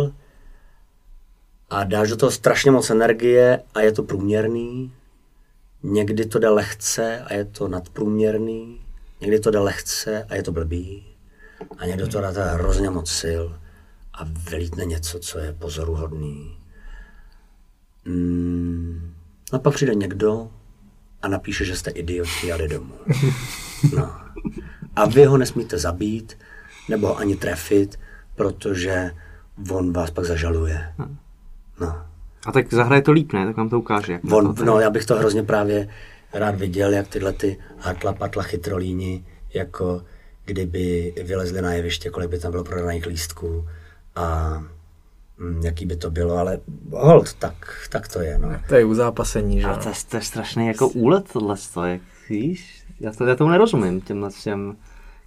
[1.71, 4.93] a dáš do toho strašně moc energie a je to průměrný.
[5.83, 8.81] Někdy to jde lehce a je to nadprůměrný.
[9.21, 11.07] Někdy to jde lehce a je to blbý.
[11.79, 13.45] A někdo to dáte hrozně moc sil
[14.15, 16.59] a vylítne něco, co je pozoruhodný.
[18.05, 19.15] Mm.
[19.53, 20.51] A pak přijde někdo
[21.23, 22.95] a napíše, že jste idioti a jde domů.
[23.97, 24.21] No.
[24.97, 26.39] A vy ho nesmíte zabít,
[26.89, 27.99] nebo ho ani trefit,
[28.35, 29.11] protože
[29.71, 30.95] on vás pak zažaluje.
[31.81, 32.03] No.
[32.47, 33.47] A tak zahraje to líp, ne?
[33.47, 34.13] Tak vám to ukáže.
[34.13, 35.89] Jak On, to, no, já bych to hrozně právě
[36.33, 39.25] rád viděl, jak tyhle ty hatla patla chytrolíni,
[39.55, 40.03] jako
[40.45, 43.69] kdyby vylezli na jeviště, kolik by tam bylo prodaných lístků
[44.17, 44.59] a
[45.39, 46.59] mm, jaký by to bylo, ale
[46.91, 48.61] hold, tak, tak to je, no.
[48.69, 49.67] To je uzápasení, že?
[49.67, 51.57] A to, je- to je strašný jako úlet tohle,
[51.87, 52.83] jak víš?
[53.01, 54.77] Já, to, já tomu nerozumím, těmhle těm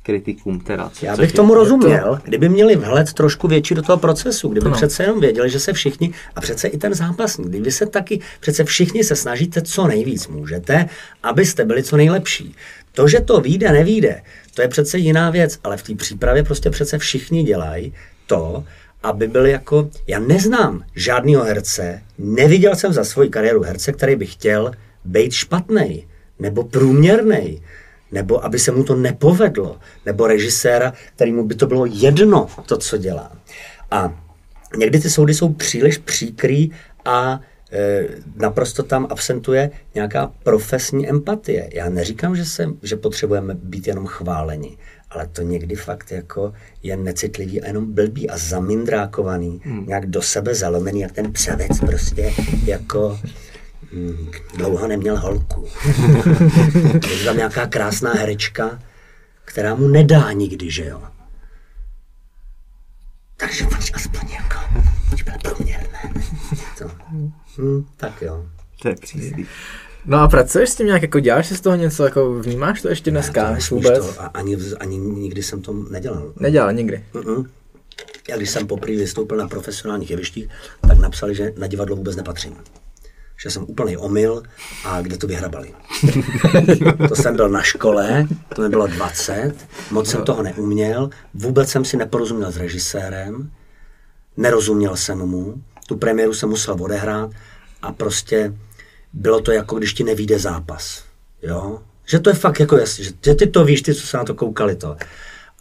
[0.03, 0.89] kritikům teda.
[0.89, 4.49] Co, Já co bych ti- tomu rozuměl, kdyby měli vhled trošku větší do toho procesu,
[4.49, 4.75] kdyby Ano.
[4.75, 8.63] přece jenom věděli, že se všichni, a přece i ten zápasník, kdyby se taky, přece
[8.63, 10.85] všichni se snažíte co nejvíc můžete,
[11.23, 12.55] abyste byli co nejlepší.
[12.91, 14.21] To, že to vyjde, nevíde,
[14.55, 17.93] to je přece jiná věc, ale v té přípravě prostě přece všichni dělají
[18.27, 18.63] to,
[19.03, 24.25] aby byli jako, já neznám žádného herce, neviděl jsem za svoji kariéru herce, který by
[24.25, 24.71] chtěl
[25.05, 26.07] být špatný
[26.39, 27.61] nebo průměrný,
[28.11, 32.97] nebo aby se mu to nepovedlo, nebo režiséra, kterýmu by to bylo jedno, to, co
[32.97, 33.31] dělá.
[33.91, 34.23] A
[34.77, 36.71] někdy ty soudy jsou příliš příkrý
[37.05, 37.39] a
[37.71, 41.69] e, naprosto tam absentuje nějaká profesní empatie.
[41.73, 44.77] Já neříkám, že, se, že potřebujeme být jenom chváleni,
[45.13, 46.53] ale to někdy fakt jako
[46.83, 49.85] je necitlivý a jenom blbý a zamindrákovaný, hmm.
[49.87, 52.33] nějak do sebe zalomený, jak ten převec prostě
[52.65, 53.19] jako
[53.93, 55.67] mm, dlouho neměl holku.
[57.09, 58.79] Je tam nějaká krásná herečka,
[59.45, 61.01] která mu nedá nikdy, že jo.
[63.37, 64.57] Takže pojď aspoň jako,
[65.09, 65.99] pojď byla průměrné.
[66.77, 66.91] To.
[67.57, 68.45] Hm, tak jo.
[68.81, 69.45] To je přísný.
[70.05, 72.89] No a pracuješ s tím nějak, jako děláš si z toho něco, jako vnímáš to
[72.89, 74.15] ještě dneska to nesmíš vůbec?
[74.15, 76.33] To, a ani, ani nikdy jsem to nedělal.
[76.39, 77.05] Nedělal nikdy.
[77.13, 77.45] Mm-mm.
[78.29, 80.49] Já když jsem poprvé vystoupil na profesionálních jevištích,
[80.87, 82.55] tak napsali, že na divadlo vůbec nepatřím.
[83.37, 84.43] Že jsem úplný omyl
[84.85, 85.73] a kde to vyhrabali.
[87.07, 89.53] to jsem byl na škole, to mi bylo 20,
[89.91, 93.51] moc jsem toho neuměl, vůbec jsem si neporozuměl s režisérem,
[94.37, 97.31] nerozuměl jsem mu, tu premiéru jsem musel odehrát
[97.81, 98.53] a prostě
[99.13, 101.03] bylo to jako když ti nevíde zápas.
[101.41, 101.81] Jo?
[102.05, 104.23] Že to je fakt jako jasný, že, že ty to víš, ty, co se na
[104.23, 104.95] to koukali to.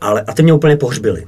[0.01, 1.27] Ale, a ty mě úplně pohřbili.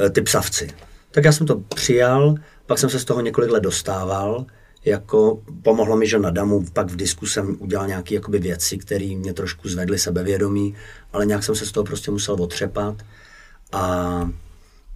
[0.00, 0.70] E, ty psavci.
[1.10, 2.34] Tak já jsem to přijal,
[2.66, 4.46] pak jsem se z toho několik let dostával,
[4.84, 9.16] jako pomohlo mi, že na Damu pak v disku jsem udělal nějaké jakoby věci, které
[9.16, 10.74] mě trošku zvedly sebevědomí,
[11.12, 13.02] ale nějak jsem se z toho prostě musel otřepat
[13.72, 14.20] a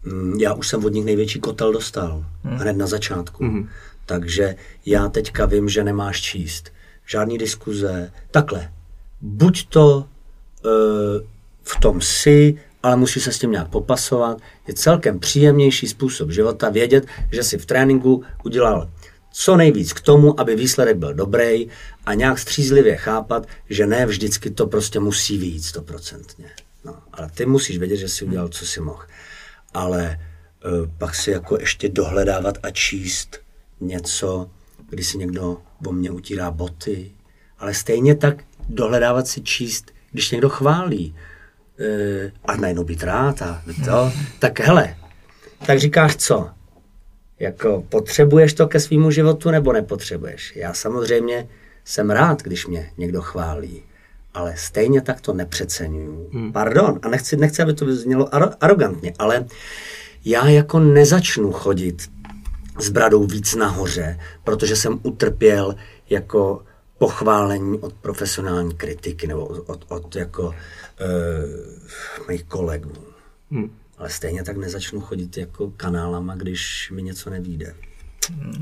[0.04, 2.56] mm, já už jsem od nich největší kotel dostal, hmm.
[2.56, 3.44] hned na začátku.
[3.44, 3.68] Hmm.
[4.06, 4.56] Takže
[4.86, 6.72] já teďka vím, že nemáš číst
[7.06, 8.12] žádný diskuze.
[8.30, 8.72] Takhle,
[9.20, 10.68] buď to e,
[11.62, 14.38] v tom si, ale musí se s tím nějak popasovat.
[14.68, 18.90] Je celkem příjemnější způsob života vědět, že si v tréninku udělal
[19.38, 21.68] co nejvíc k tomu, aby výsledek byl dobrý
[22.06, 26.50] a nějak střízlivě chápat, že ne vždycky to prostě musí být stoprocentně.
[26.84, 29.02] No, ale ty musíš vědět, že si udělal, co si mohl.
[29.74, 30.20] Ale
[30.64, 33.38] uh, pak si jako ještě dohledávat a číst
[33.80, 34.50] něco,
[34.88, 37.12] kdy si někdo o mě utírá boty,
[37.58, 43.62] ale stejně tak dohledávat si číst, když někdo chválí uh, a najednou být rád a
[43.84, 44.96] to, tak hele,
[45.66, 46.50] tak říkáš co?
[47.38, 50.56] Jako potřebuješ to ke svýmu životu nebo nepotřebuješ?
[50.56, 51.48] Já samozřejmě
[51.84, 53.82] jsem rád, když mě někdo chválí,
[54.34, 56.30] ale stejně tak to nepřeceňuju.
[56.32, 56.52] Hmm.
[56.52, 59.46] Pardon, a nechci, nechci, aby to vyznělo aro- arrogantně, ale
[60.24, 62.10] já jako nezačnu chodit
[62.78, 65.74] s bradou víc nahoře, protože jsem utrpěl
[66.10, 66.62] jako
[66.98, 72.92] pochválení od profesionální kritiky nebo od, od, od jako uh, mých kolegů.
[73.50, 73.70] Hmm.
[73.98, 77.74] ale stejně tak nezačnu chodit jako kanálama, když mi něco nevíde.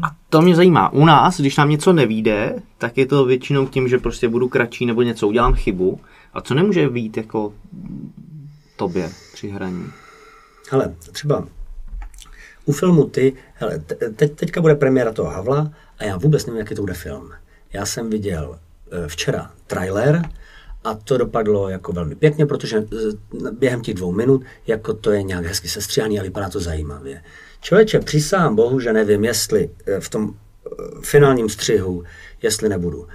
[0.02, 0.92] A to mě zajímá.
[0.92, 4.86] U nás, když nám něco nevíde, tak je to většinou tím, že prostě budu kratší
[4.86, 6.00] nebo něco udělám chybu.
[6.34, 7.52] A co nemůže být jako
[8.76, 9.86] tobě při hraní?
[10.70, 11.46] Hele, třeba
[12.64, 16.58] u filmu ty, hele, te, teď, teďka bude premiéra toho Havla a já vůbec nevím,
[16.58, 17.30] jaký to bude film.
[17.72, 18.58] Já jsem viděl
[18.92, 20.22] e, včera trailer
[20.84, 22.84] a to dopadlo jako velmi pěkně, protože e,
[23.50, 27.22] během těch dvou minut, jako to je nějak hezky sestříhaný a vypadá to zajímavě.
[27.60, 30.34] Člověče, přísám bohu, že nevím, jestli e, v tom
[31.02, 32.04] finálním střihu,
[32.42, 33.08] jestli nebudu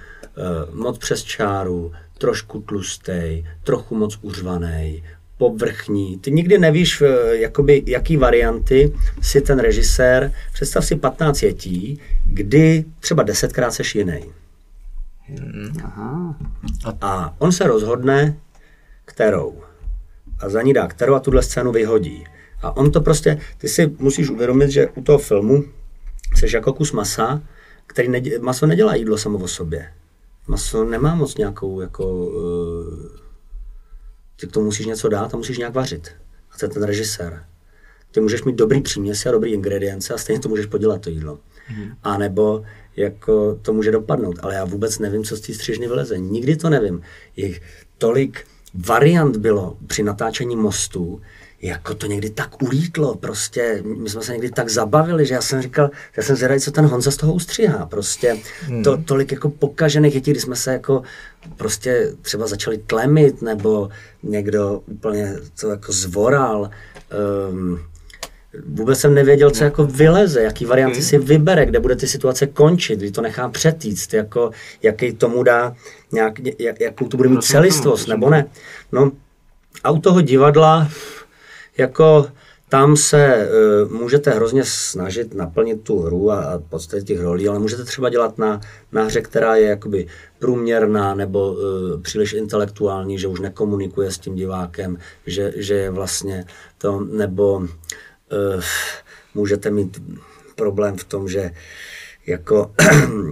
[0.72, 5.04] moc přes čáru, trošku tlustej, trochu moc uřvaný,
[5.40, 6.18] povrchní.
[6.18, 8.92] Ty nikdy nevíš, eh, jakoby, jaký varianty
[9.22, 14.20] si ten režisér, představ si 15 jetí, kdy třeba desetkrát seš jiný.
[15.84, 16.36] Aha.
[17.00, 18.36] A on se rozhodne,
[19.04, 19.54] kterou.
[20.40, 22.24] A za ní dá kterou a tuhle scénu vyhodí.
[22.62, 25.64] A on to prostě, ty si musíš uvědomit, že u toho filmu
[26.36, 27.42] jsi jako kus masa,
[27.86, 29.92] který nedě, maso nedělá jídlo samo o sobě.
[30.48, 33.19] Maso nemá moc nějakou jako uh,
[34.40, 36.08] ty k tomu musíš něco dát a musíš nějak vařit.
[36.52, 37.44] A to je ten režisér.
[38.10, 41.38] Ty můžeš mít dobrý příměsi a dobrý ingredience a stejně to můžeš podělat to jídlo.
[41.76, 41.92] Mm.
[42.02, 42.64] A nebo
[42.96, 46.18] jako to může dopadnout, ale já vůbec nevím, co z té střižny vyleze.
[46.18, 47.02] Nikdy to nevím.
[47.36, 47.60] Je
[47.98, 51.20] tolik variant bylo při natáčení mostu,
[51.62, 55.62] jako to někdy tak ulítlo, prostě, my jsme se někdy tak zabavili, že já jsem
[55.62, 58.82] říkal, já jsem zvědavý, co ten Honza z toho ustříhá, prostě, hmm.
[58.82, 61.02] to, tolik jako pokažených dětí, kdy jsme se jako
[61.56, 63.88] prostě třeba začali tlemit, nebo
[64.22, 66.70] někdo úplně to jako zvoral,
[67.50, 67.80] um,
[68.66, 71.02] Vůbec jsem nevěděl, co jako vyleze, jaký varianty okay.
[71.02, 74.50] si vybere, kde bude ty situace končit, kdy to nechá přetýct, jako,
[74.82, 75.74] jaký tomu dá,
[76.12, 78.46] nějak, jak, jakou to bude mít celistvost, nebo ne.
[78.92, 79.12] No,
[79.84, 80.88] a u toho divadla,
[81.80, 82.26] jako
[82.68, 83.48] tam se
[83.84, 88.08] uh, můžete hrozně snažit naplnit tu hru a, a podstatě těch rolí, ale můžete třeba
[88.08, 88.60] dělat na,
[88.92, 90.06] na hře, která je jakoby
[90.38, 96.44] průměrná nebo uh, příliš intelektuální, že už nekomunikuje s tím divákem, že, že je vlastně
[96.78, 97.66] to, nebo uh,
[99.34, 100.02] můžete mít
[100.56, 101.50] problém v tom, že
[102.26, 102.74] jako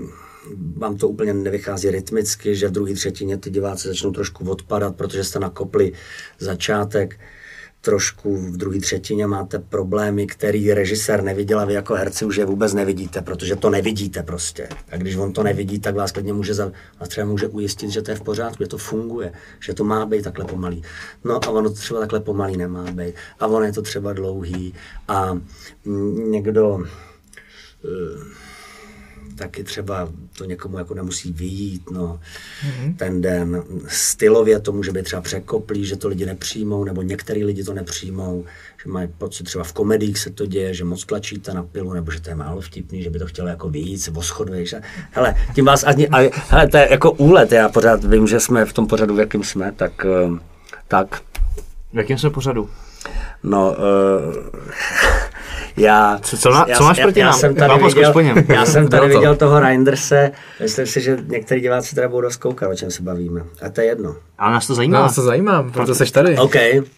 [0.77, 5.25] vám to úplně nevychází rytmicky, že v druhé třetině ty diváci začnou trošku odpadat, protože
[5.25, 5.93] jste nakopli
[6.39, 7.21] začátek
[7.81, 12.45] trošku v druhé třetině máte problémy, který režisér neviděl a vy jako herci už je
[12.45, 14.69] vůbec nevidíte, protože to nevidíte prostě.
[14.91, 18.03] A když on to nevidí, tak vás klidně může, za, vás třeba může ujistit, že
[18.03, 20.83] to je v pořádku, že to funguje, že to má být takhle pomalý.
[21.25, 23.15] No a ono to třeba takhle pomalý nemá být.
[23.41, 24.75] A ono je to třeba dlouhý.
[25.09, 25.39] A
[26.31, 26.75] někdo...
[27.85, 28.48] Uh,
[29.39, 30.09] taky třeba
[30.39, 32.21] to někomu jako nemusí vyjít, no,
[32.67, 32.97] mm-hmm.
[32.97, 33.63] ten den.
[33.89, 38.45] Stylově to může být třeba překoplý, že to lidi nepřijmou, nebo některý lidi to nepřijmou,
[38.85, 42.11] že mají pocit, třeba v komediích se to děje, že moc tlačíte na pilu, nebo
[42.11, 44.75] že to je málo vtipný, že by to chtělo jako vyjít, se voschod, víš.
[45.11, 48.65] Hele, tím vás ani, ale, hele, to je jako úlet, já pořád vím, že jsme
[48.65, 50.39] v tom pořadu, v jakém jsme, tak, eh,
[50.89, 51.23] tak.
[51.93, 52.71] V jakém jsme pořadu?
[53.43, 54.35] No, uh,
[55.79, 57.35] já, co, co, má, já, co máš proti já, nám?
[57.35, 59.19] Já jsem tady, viděl, já jsem tady to.
[59.19, 60.31] viděl toho Reinderse,
[60.63, 63.41] myslím si, že některý diváci teda budou zkoukat, o čem se bavíme.
[63.63, 64.17] A to je jedno.
[64.39, 65.01] Ale nás to zajímá.
[65.01, 66.39] nás to zajímá, proto seš tady.
[66.39, 66.53] OK.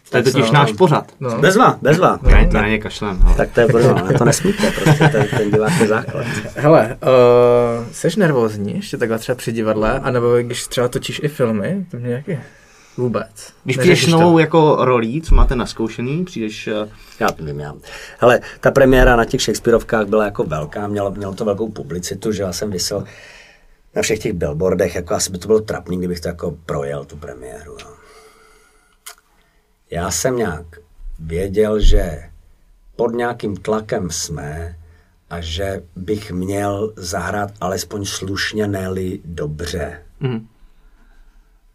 [0.09, 0.53] to je totiž no.
[0.53, 1.11] náš pořad.
[1.19, 1.37] No.
[1.37, 2.19] Bezva, bezva.
[2.21, 3.19] Ne, to není kašlem.
[3.25, 6.25] ale- Tak to je brzo, na to nesmíte, prostě ten, ten divák je základ.
[6.55, 11.85] Hele, uh, jsi nervózní ještě takhle třeba při divadle, anebo když třeba točíš i filmy,
[11.91, 12.37] to mě nějaký
[12.97, 13.53] vůbec.
[13.63, 16.67] Když přijdeš novou jako rolí, co máte naskoušený, přijdeš...
[16.67, 16.89] eh,
[17.19, 17.73] Já vím, já.
[18.19, 22.43] Hele, ta premiéra na těch Shakespeareovkách byla jako velká, mělo, mělo to velkou publicitu, že
[22.43, 23.03] já jsem vysel
[23.95, 27.15] na všech těch billboardech, jako asi by to bylo trapný, kdybych to jako projel, tu
[27.17, 27.77] premiéru.
[27.83, 27.89] No.
[29.91, 30.65] Já jsem nějak
[31.19, 32.23] věděl, že
[32.95, 34.75] pod nějakým tlakem jsme
[35.29, 38.89] a že bych měl zahrát alespoň slušně, ne
[39.25, 40.01] dobře.
[40.19, 40.47] Mhm.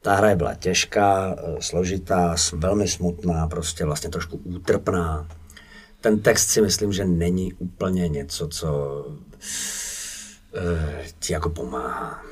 [0.06, 5.28] Ta hra byla těžká, eh, složitá, velmi smutná, prostě vlastně trošku útrpná.
[6.00, 8.68] Ten text si myslím, že není úplně něco, co
[10.54, 12.22] eh, ti jako pomáhá.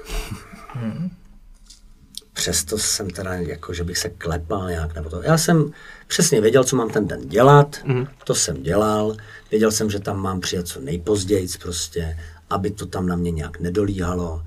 [2.32, 5.22] Přesto jsem teda, jako, že bych se klepal nějak nebo to.
[5.22, 5.72] Já jsem
[6.06, 8.06] přesně věděl, co mám ten den dělat, mm.
[8.24, 9.16] to jsem dělal.
[9.50, 12.18] Věděl jsem, že tam mám přijet co nejpozději prostě,
[12.50, 14.42] aby to tam na mě nějak nedolíhalo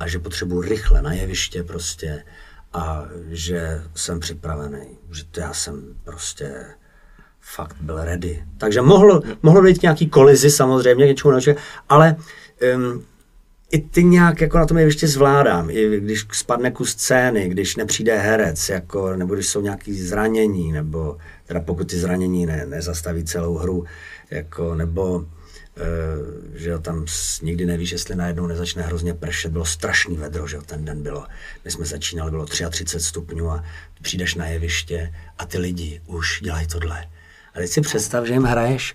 [0.00, 2.22] a že potřebuji rychle na jeviště prostě
[2.72, 6.64] a že jsem připravený, že to já jsem prostě
[7.40, 8.44] fakt byl ready.
[8.58, 11.56] Takže mohlo, mohlo k nějaký kolizi samozřejmě, něčemu naučit,
[11.88, 12.16] ale
[12.74, 13.04] um,
[13.70, 18.18] i ty nějak jako na tom jevišti zvládám, i když spadne kus scény, když nepřijde
[18.18, 21.16] herec, jako, nebo když jsou nějaké zranění, nebo
[21.46, 23.84] teda pokud ty zranění ne, nezastaví celou hru,
[24.30, 25.26] jako, nebo
[26.54, 27.06] že jo, tam
[27.42, 31.26] nikdy nevíš, jestli najednou nezačne hrozně pršet, bylo strašný vedro, že jo, ten den bylo,
[31.64, 33.64] my jsme začínali, bylo 33 stupňů a
[34.02, 37.06] přijdeš na jeviště a ty lidi už dělají tohle.
[37.54, 38.94] A teď si představ, že jim hraješ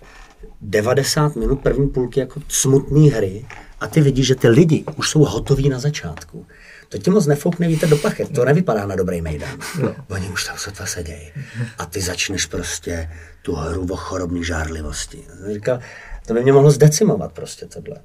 [0.60, 3.46] 90 minut první půlky jako smutné hry
[3.80, 6.46] a ty vidíš, že ty lidi už jsou hotoví na začátku.
[6.88, 9.58] To ti moc nefoukne vítr do plachet, to nevypadá na dobrý mejdan.
[9.82, 9.94] No.
[10.08, 11.32] Oni už tam sotva sedějí.
[11.78, 13.10] A ty začneš prostě
[13.42, 15.24] tu hru o chorobný žárlivosti.
[15.52, 15.78] Říkal,
[16.26, 17.96] to by mě mohlo zdecimovat prostě tohle.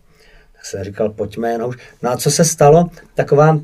[0.53, 1.77] Tak jsem říkal, pojďme jenom už.
[2.01, 2.89] No a co se stalo?
[3.13, 3.59] Taková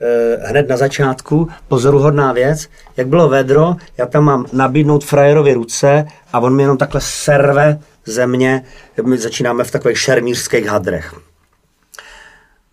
[0.00, 6.06] eh, hned na začátku pozoruhodná věc, jak bylo vedro, já tam mám nabídnout frajerovi ruce
[6.32, 8.64] a on mi jenom takhle serve země,
[9.02, 11.14] my začínáme v takových šermířských hadrech.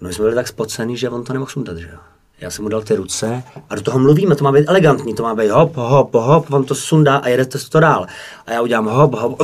[0.02, 2.00] No my jsme byli tak spocený, že on to nemohl sundat, že jo.
[2.40, 5.24] Já jsem mu dal ty ruce a do toho mluvíme, to má být elegantní, to
[5.24, 8.06] má být hop, hop, hop, on to sundá a jedete to dál.
[8.46, 9.42] A já udělám hop, hop.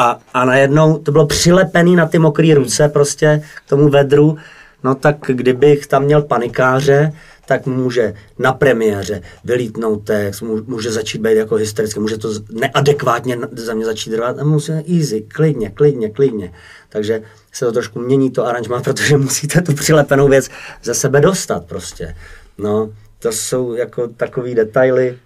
[0.00, 4.36] A, a najednou to bylo přilepený na ty mokré ruce prostě k tomu vedru.
[4.84, 7.12] No tak kdybych tam měl panikáře,
[7.46, 13.74] tak může na premiéře vylítnout text, může začít být jako hysterický, může to neadekvátně za
[13.74, 16.52] mě začít rvat a musí easy, klidně, klidně, klidně.
[16.88, 17.22] Takže
[17.52, 20.48] se to trošku mění to aranžma, protože musíte tu přilepenou věc
[20.82, 22.16] ze sebe dostat prostě.
[22.58, 25.18] No, to jsou jako takový detaily,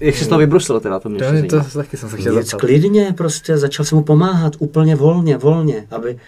[0.00, 2.60] jak jsi to vybrusil teda, to mě to, to taky jsem se chtěl zeptat.
[2.60, 6.18] klidně prostě, začal jsem mu pomáhat úplně volně, volně, aby,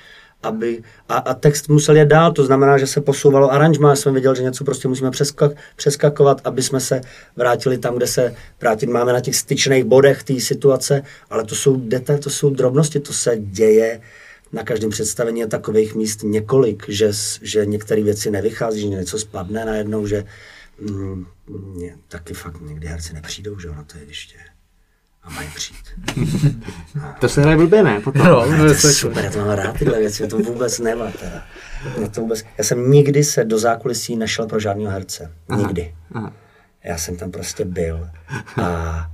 [0.42, 4.34] aby, a, a text musel jít dál, to znamená, že se posouvalo aranžma, jsem viděl,
[4.34, 7.00] že něco prostě musíme přeskak, přeskakovat, aby jsme se
[7.36, 11.76] vrátili tam, kde se vrátit máme na těch styčných bodech té situace, ale to jsou
[11.76, 14.00] detaily, to jsou drobnosti, to se děje
[14.52, 17.10] na každém představení je takových míst několik, že,
[17.42, 20.24] že některé věci nevychází, že něco spadne najednou, že
[20.80, 24.38] mm, mě, taky fakt někdy herci nepřijdou, že na to jeviště
[25.22, 25.86] a mají přijít.
[27.20, 28.00] to se hraje blbě, ne?
[28.00, 28.26] Potom.
[28.26, 31.46] No, ne, to je super, já to mám rád tyhle věci, to vůbec nemá teda.
[32.10, 35.32] To vůbec, já jsem nikdy se do zákulisí nešel pro žádného herce.
[35.56, 35.94] Nikdy.
[36.12, 36.32] Aha.
[36.84, 38.10] Já jsem tam prostě byl
[38.62, 39.10] a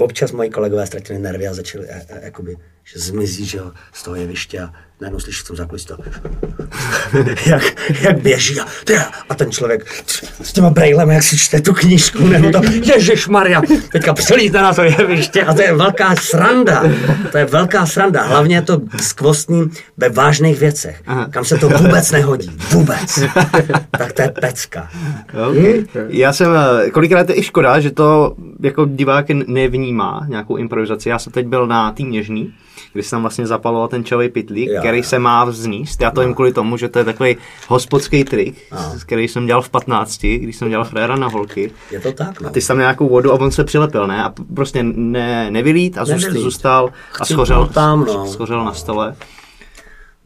[0.00, 2.56] občas moji kolegové ztratili nervy a začali, a, a, jakoby,
[2.92, 5.96] že zmizí že jo, z toho jeviště a najednou slyšíš v tom zákulisí to,
[7.46, 7.62] jak,
[8.00, 10.04] jak běží a, teda, a ten člověk
[10.42, 13.62] s těma brejlem, jak si čte tu knížku, nebo to, Ježíš Maria,
[13.92, 16.84] teďka přelíte na to jeviště a to je velká sranda,
[17.32, 21.26] to je velká sranda, hlavně je to skvostný ve vážných věcech, Aha.
[21.30, 23.18] kam se to vůbec nehodí, vůbec,
[23.90, 24.90] tak to je pecka.
[25.50, 25.84] Okay.
[26.08, 26.52] Já jsem,
[26.86, 31.46] eh, kolikrát je i škoda, že to jako divák nevnímá nějakou improvizaci, já jsem teď
[31.46, 32.52] byl na tým Něžný,
[32.92, 35.04] kdy jsem vlastně zapaloval ten čový pitlík, jo, který jo.
[35.04, 36.00] se má vzníst.
[36.00, 37.36] Já to jim kvůli tomu, že to je takový
[37.68, 38.78] hospodský trik, no.
[39.02, 41.72] který jsem dělal v 15, když jsem dělal fréra na holky.
[41.90, 42.48] Je to tak, no.
[42.48, 44.24] A ty jsi tam nějakou vodu a on se přilepil, ne?
[44.24, 46.42] A prostě ne, nevylít a nevylít.
[46.42, 48.26] zůstal a schořel, tam, no.
[48.26, 49.16] schořel na stole.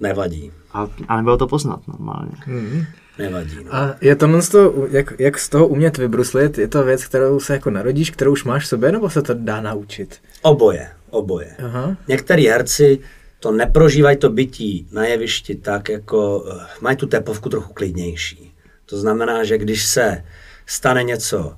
[0.01, 0.53] Nevadí.
[0.73, 2.32] A, a nebylo to poznat normálně.
[2.49, 2.85] Mm-hmm.
[3.19, 3.57] Nevadí.
[3.65, 3.74] No.
[3.74, 7.53] A je to to, jak, jak z toho umět vybruslit, je to věc, kterou se
[7.53, 10.20] jako narodíš, kterou už máš v sobě, nebo se to dá naučit?
[10.45, 11.57] Oboje oboje.
[11.59, 11.97] Aha.
[12.09, 12.99] Některý herci
[13.41, 18.55] to neprožívají to bytí na jevišti tak, jako eh, mají tu tepovku trochu klidnější.
[18.87, 20.25] To znamená, že když se
[20.66, 21.57] stane něco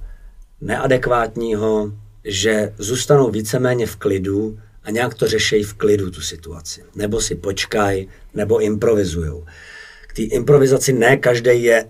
[0.61, 1.93] neadekvátního,
[2.25, 6.85] že zůstanou víceméně v klidu a nějak to řeší v klidu tu situaci.
[6.95, 9.47] Nebo si počkají, nebo improvizujou.
[10.07, 11.89] K té improvizaci ne každý je,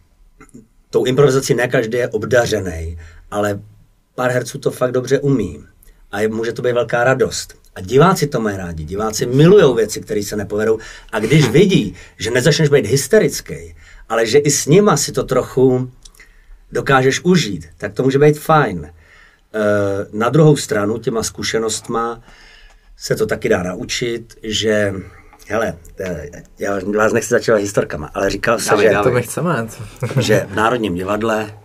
[0.90, 2.98] tou improvizací ne každý je obdařený,
[3.30, 3.60] ale
[4.14, 5.64] pár herců to fakt dobře umí
[6.14, 7.54] a je, může to být velká radost.
[7.74, 8.84] A diváci to mají rádi.
[8.84, 10.78] Diváci milují věci, které se nepovedou.
[11.12, 13.74] A když vidí, že nezačneš být hysterický,
[14.08, 15.90] ale že i s nima si to trochu
[16.72, 18.84] dokážeš užít, tak to může být fajn.
[18.86, 18.92] E,
[20.12, 22.22] na druhou stranu těma zkušenostma
[22.96, 24.94] se to taky dá naučit, že
[25.48, 29.66] Hele, e, já vás nechci začít historkama, ale říkal jsem, že, to chceme.
[30.20, 31.58] že v Národním divadle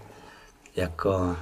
[0.76, 1.38] jako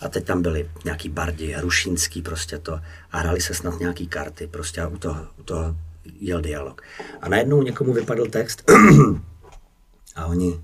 [0.00, 2.80] a teď tam byli nějaký bardi, rušínský prostě to
[3.12, 5.76] a hráli se snad nějaký karty prostě a u toho, u toho
[6.20, 6.82] jel dialog.
[7.22, 8.70] A najednou někomu vypadl text
[10.16, 10.60] a oni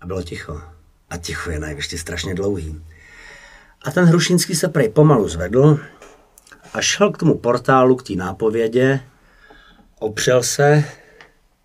[0.00, 0.60] a bylo ticho.
[1.10, 2.84] A ticho je najvyšší strašně dlouhý.
[3.82, 5.80] A ten Hrušínský se prej pomalu zvedl
[6.74, 9.00] a šel k tomu portálu, k té nápovědě,
[9.98, 10.84] opřel se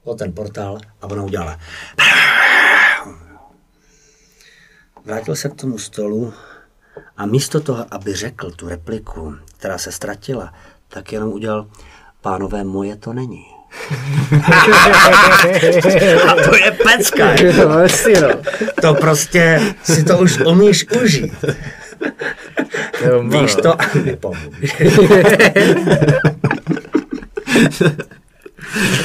[0.03, 1.59] o ten portál a ona udělala
[5.05, 6.33] Vrátil se k tomu stolu
[7.17, 10.53] a místo toho, aby řekl tu repliku, která se ztratila,
[10.87, 11.67] tak jenom udělal
[12.21, 13.45] pánové, moje to není.
[16.27, 17.35] A to je pecka.
[17.57, 18.29] No, jasně, no.
[18.81, 21.45] To prostě si to už umíš užít.
[23.29, 24.75] Víš to a nepomůžeš.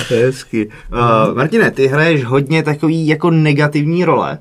[0.09, 0.71] Hezky.
[0.93, 4.39] Uh, Martine, ty hraješ hodně takový jako negativní role.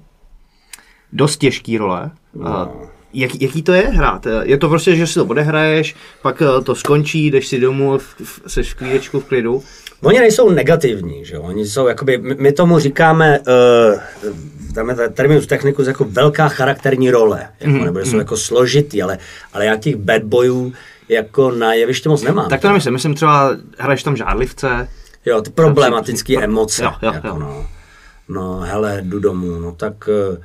[1.13, 2.11] Dost těžký role.
[2.33, 2.47] Uh,
[3.13, 4.27] jak, jaký to je hrát?
[4.43, 8.15] Je to prostě, že si to odehraješ, pak uh, to skončí, jdeš si domů, v,
[8.23, 9.63] v, seš v klídečku, v klidu.
[10.01, 11.41] Oni nejsou negativní, že jo?
[11.41, 14.33] Oni jsou jakoby, my, my tomu říkáme, uh,
[14.73, 19.03] tam je terminus technicus jako velká charakterní role, jako, mm, nebo že jsou jako složitý,
[19.03, 19.17] ale,
[19.53, 20.73] ale já těch bad boyů
[21.09, 22.49] jako na jeviště moc nemám.
[22.49, 24.87] Tak to nemyslím, myslím třeba, hraješ tam žádlivce,
[25.25, 26.83] Jo, ty problematické emoce.
[26.83, 27.39] Jo, jo, jako, jo.
[27.39, 27.67] No.
[28.29, 30.41] no, hele, jdu domů, no tak eh,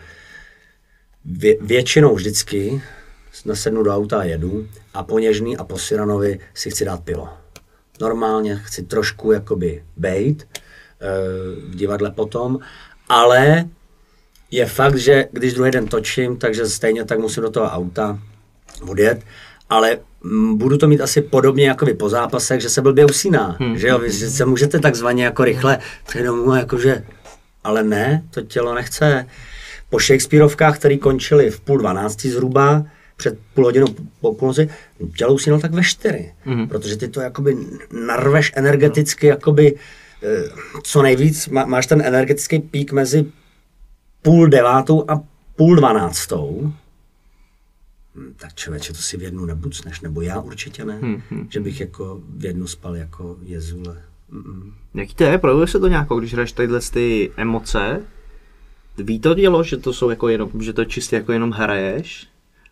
[1.32, 2.82] vě, většinou vždycky
[3.44, 7.28] nasednu do auta a jedu a po Něžný a po Siranovi si chci dát pivo.
[8.00, 11.06] Normálně chci trošku jakoby bejt eh,
[11.70, 12.58] v divadle potom,
[13.08, 13.64] ale
[14.50, 18.18] je fakt, že když druhý den točím, takže stejně tak musím do toho auta
[18.82, 19.20] odjet,
[19.70, 19.98] ale
[20.54, 23.78] budu to mít asi podobně jako vy po zápasech, že se blbě usíná, hmm.
[23.78, 27.04] že jo, vy se můžete takzvaně jako rychle přejít domů, jakože,
[27.64, 29.26] ale ne, to tělo nechce.
[29.90, 32.84] Po Shakespeareovkách, které končily v půl dvanácti zhruba,
[33.16, 33.86] před půl hodinou
[34.20, 34.68] po půlnoci,
[35.16, 36.68] tělo usínalo tak ve čtyři, hmm.
[36.68, 37.56] protože ty to jakoby
[38.06, 39.76] narveš energeticky, jakoby
[40.22, 40.42] eh,
[40.82, 43.26] co nejvíc, má, máš ten energetický pík mezi
[44.22, 45.20] půl devátou a
[45.56, 46.72] půl dvanáctou,
[48.18, 51.46] Hm, tak člověče, to si v jednu nebucneš, nebo já určitě ne, hmm, hmm.
[51.50, 54.02] že bych jako v jednu spal jako jezule.
[54.32, 54.72] Mm-mm.
[54.94, 55.38] Jaký to je?
[55.38, 58.02] Projevuje se to nějakou, když hraješ tadyhle ty emoce?
[58.98, 62.28] Ví to dělo, že to jsou jako jenom, že to čistě jako jenom hraješ?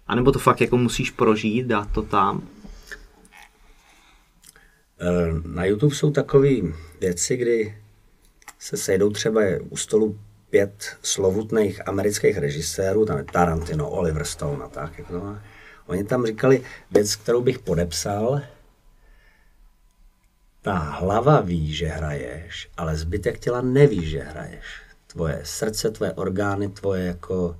[0.06, 2.48] A nebo to fakt jako musíš prožít, dát to tam?
[5.00, 6.50] Eh, Na YouTube jsou takové
[7.00, 7.78] věci, kdy
[8.58, 9.40] se sejdou třeba
[9.70, 10.18] u stolu
[10.50, 14.98] pět slovutných amerických režisérů, tam je Tarantino, Oliver Stone a tak.
[14.98, 15.38] Jako.
[15.86, 18.40] Oni tam říkali věc, kterou bych podepsal,
[20.62, 24.85] ta hlava ví, že hraješ, ale zbytek těla neví, že hraješ.
[25.16, 27.56] Tvoje srdce, tvoje orgány, tvoje jako,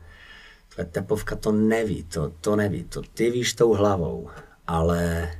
[0.75, 4.29] tvoje tepovka to neví, to, to neví, to ty víš tou hlavou,
[4.67, 5.31] ale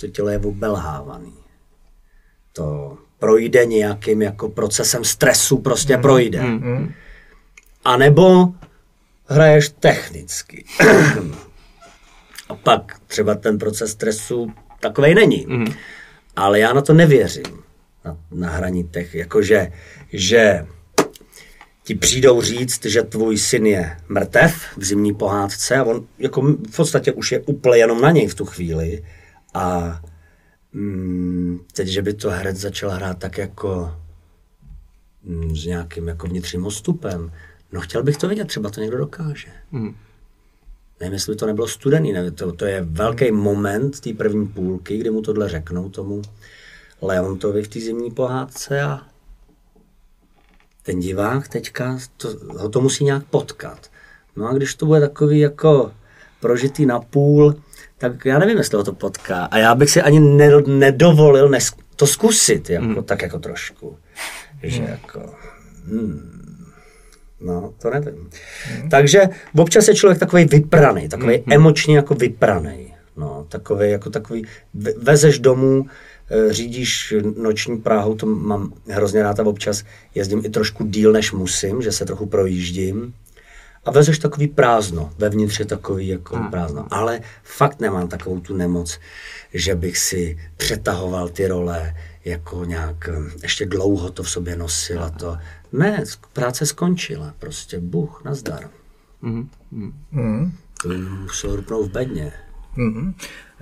[0.00, 1.34] to tělo je obelhávaný.
[2.52, 6.42] To projde nějakým jako procesem stresu, prostě projde.
[7.84, 8.54] A nebo
[9.26, 10.64] hraješ technicky.
[12.48, 15.46] A pak třeba ten proces stresu takovej není.
[16.36, 17.62] Ale já na to nevěřím.
[18.04, 19.72] Na, na hraní těch, jakože,
[20.12, 20.66] že
[21.84, 26.76] ti přijdou říct, že tvůj syn je mrtev v zimní pohádce a on jako v
[26.76, 29.04] podstatě už je úplně jenom na něj v tu chvíli
[29.54, 30.00] a
[30.72, 33.96] mm, teď, že by to herec začal hrát tak jako
[35.22, 37.32] mm, s nějakým jako vnitřním odstupem,
[37.72, 39.48] no chtěl bych to vidět, třeba to někdo dokáže.
[39.72, 39.96] Mhm.
[41.00, 44.98] Nevím, jestli by to nebylo studený, ne, to, to je velký moment té první půlky,
[44.98, 46.22] kdy mu tohle řeknou tomu
[47.02, 49.13] Leontovi v té zimní pohádce a
[50.84, 52.28] ten divák teďka to,
[52.58, 53.90] ho to musí nějak potkat.
[54.36, 55.92] No a když to bude takový jako
[56.40, 57.56] prožitý na půl,
[57.98, 59.44] tak já nevím, jestli ho to potká.
[59.44, 63.04] A já bych si ani ne, nedovolil nes, to zkusit, jako, mm.
[63.04, 63.98] tak jako trošku.
[64.62, 65.34] Že jako,
[65.86, 66.66] hmm,
[67.40, 68.30] no, to nevím.
[68.82, 68.90] Mm.
[68.90, 69.22] Takže
[69.56, 71.52] občas je člověk takový vypraný, takový mm.
[71.52, 72.94] emočně jako vypraný.
[73.16, 75.86] No, takový, jako takový, ve- vezeš domů,
[76.50, 79.84] řídíš noční Prahu, to mám hrozně rád a občas
[80.14, 83.14] jezdím i trošku díl, než musím, že se trochu projíždím.
[83.84, 86.86] A vezeš takový prázdno, vevnitř je takový jako prázdno.
[86.90, 88.98] Ale fakt nemám takovou tu nemoc,
[89.54, 91.94] že bych si přetahoval ty role,
[92.24, 95.38] jako nějak eh, ještě dlouho to v sobě nosil a to.
[95.72, 98.70] Ne, práce skončila, prostě Bůh, nazdar.
[99.22, 99.48] Mm.
[100.82, 102.32] To by muselo rupnout v bedně.
[102.76, 103.14] Mm.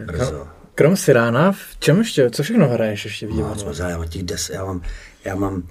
[0.07, 0.49] Brzo.
[0.75, 3.75] Krom Sirána, v čem ještě, co všechno hraješ ještě v No, divadle?
[3.75, 4.83] co, já mám těch deset, já mám,
[5.25, 5.63] já mám uh,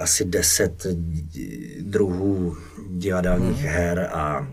[0.00, 0.86] asi deset
[1.80, 2.56] druhů
[2.90, 4.48] divadelních her a,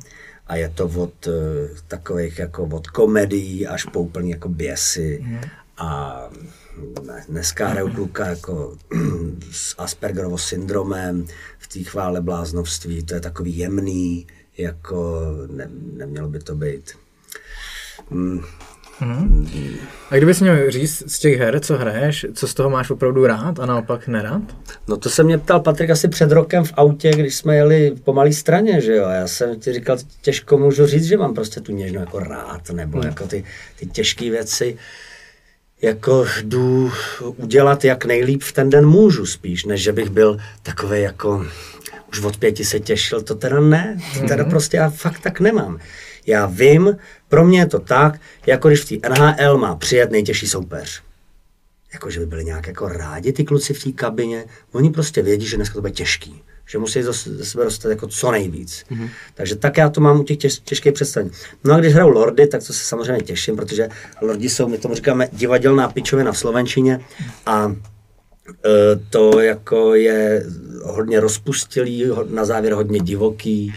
[0.48, 1.34] a je to od uh,
[1.88, 5.26] takových jako od komedií až po úplný jako běsy
[5.78, 6.20] a
[7.06, 8.78] ne- dneska hraju kluka jako
[9.52, 11.26] s Aspergerovo syndromem
[11.58, 15.22] v té chvále bláznovství, to je takový jemný, jako
[15.52, 16.92] ne, nemělo by to být.
[19.02, 19.78] Mm,
[20.12, 23.60] A kdybys měl říct z těch her, co hraješ, co z toho máš opravdu rád
[23.60, 24.42] a naopak nerad?
[24.88, 28.14] No to se mě ptal Patrik asi před rokem v autě, když jsme jeli po
[28.14, 29.10] malé straně, že jo.
[29.10, 33.02] Já jsem ti říkal, těžko můžu říct, že mám prostě tu něžnou jako rád, nebo
[33.06, 33.44] jako ty,
[33.80, 34.78] ty těžké věci.
[35.82, 41.02] jako jdu udělat jak nejlíp v ten den můžu spíš, než že bych byl takový
[41.02, 41.46] jako
[42.10, 45.80] už od pěti se těšil, to teda ne, to teda prostě já fakt tak nemám.
[46.28, 46.98] Já vím,
[47.28, 51.02] pro mě je to tak, jako když v té NHL má přijet nejtěžší soupeř.
[51.94, 54.46] Jako, že by byli nějak jako rádi ty kluci v té kabině.
[54.72, 56.42] Oni prostě vědí, že dneska to bude těžký.
[56.70, 57.14] Že musí ze
[57.46, 58.86] sebe dostat jako co nejvíc.
[58.92, 59.10] Mm-hmm.
[59.34, 61.32] Takže tak já to mám u těch těž, těžkých představení.
[61.64, 63.90] No a když hraju Lordy, tak to se samozřejmě těším, protože
[64.22, 67.06] Lordi jsou, my tomu říkáme, divadelná pičovina v Slovenčině
[67.46, 67.76] a
[68.66, 70.46] e, to jako je
[70.84, 73.74] hodně rozpustilý, na závěr hodně divoký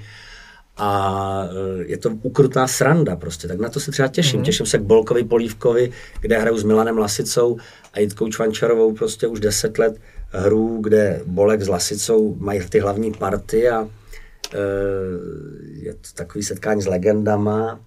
[0.81, 4.41] a e, je to ukrutná sranda prostě, tak na to se třeba těším.
[4.41, 4.45] Mm-hmm.
[4.45, 7.57] Těším se k Bolkovi Polívkovi, kde hraju s Milanem Lasicou
[7.93, 10.01] a Jitkou Čvančarovou prostě už deset let
[10.31, 14.59] hru, kde Bolek s Lasicou mají ty hlavní party a e,
[15.73, 17.81] je to takový setkání s legendama.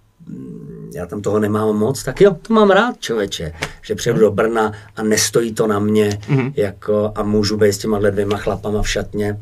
[0.94, 3.52] Já tam toho nemám moc, tak jo, to mám rád, člověče,
[3.82, 6.52] že přijedu do Brna a nestojí to na mě mm-hmm.
[6.56, 9.40] jako, a můžu být s těma dvěma chlapama v šatně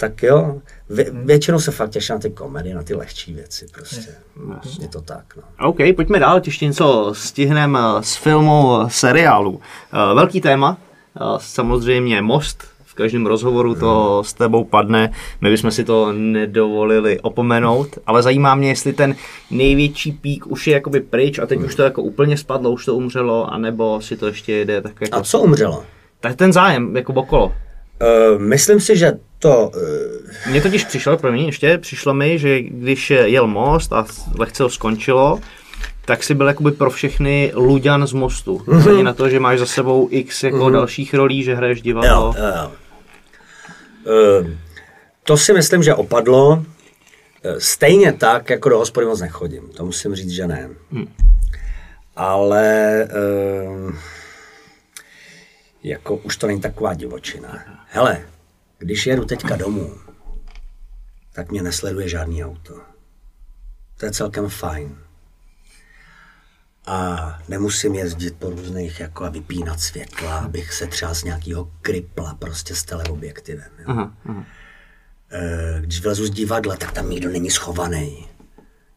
[0.00, 0.60] tak jo,
[0.90, 4.10] vě, většinou se fakt těším na ty komedie, na ty lehčí věci prostě.
[4.80, 5.68] Je to tak, no.
[5.68, 9.60] OK, pojďme dál, ještě něco stihneme z filmu, seriálu.
[9.92, 10.78] Eh, velký téma,
[11.16, 17.20] eh, samozřejmě Most, v každém rozhovoru to s tebou padne, my bychom si to nedovolili
[17.20, 19.16] opomenout, ale zajímá mě, jestli ten
[19.50, 22.96] největší pík už je jakoby pryč a teď už to jako úplně spadlo, už to
[22.96, 25.16] umřelo, anebo si to ještě jede tak jako...
[25.16, 25.84] A co umřelo?
[26.20, 27.46] Tak ten zájem, jako okolo.
[27.46, 29.70] Uh, myslím si, že to...
[29.74, 30.50] Uh...
[30.50, 34.06] Mně totiž přišlo, pro mě ještě, přišlo mi, že když jel most a
[34.38, 35.40] lehce ho skončilo,
[36.04, 38.58] tak si byl jakoby pro všechny Luďan z mostu.
[38.58, 39.02] Mm-hmm.
[39.02, 40.72] na to, že máš za sebou x jako mm-hmm.
[40.72, 42.34] dalších rolí, že hraješ divadlo.
[42.38, 42.72] Jo, jo.
[44.40, 44.50] Uh,
[45.24, 46.64] to si myslím, že opadlo.
[47.58, 49.68] Stejně tak, jako do hospody moc nechodím.
[49.76, 50.70] To musím říct, že ne.
[50.92, 51.14] Hmm.
[52.16, 53.08] Ale...
[53.66, 53.94] Uh,
[55.82, 57.58] jako už to není taková divočina.
[57.88, 58.20] Hele,
[58.80, 59.98] když jedu teďka domů,
[61.32, 62.80] tak mě nesleduje žádný auto.
[63.96, 64.98] To je celkem fajn.
[66.86, 72.34] A nemusím jezdit po různých jako a vypínat světla, abych se třeba z nějakého kripla
[72.34, 73.70] prostě s teleobjektivem.
[73.78, 73.84] Jo.
[73.86, 74.44] Aha, aha.
[75.30, 78.28] E, když vlezu z divadla, tak tam nikdo není schovaný.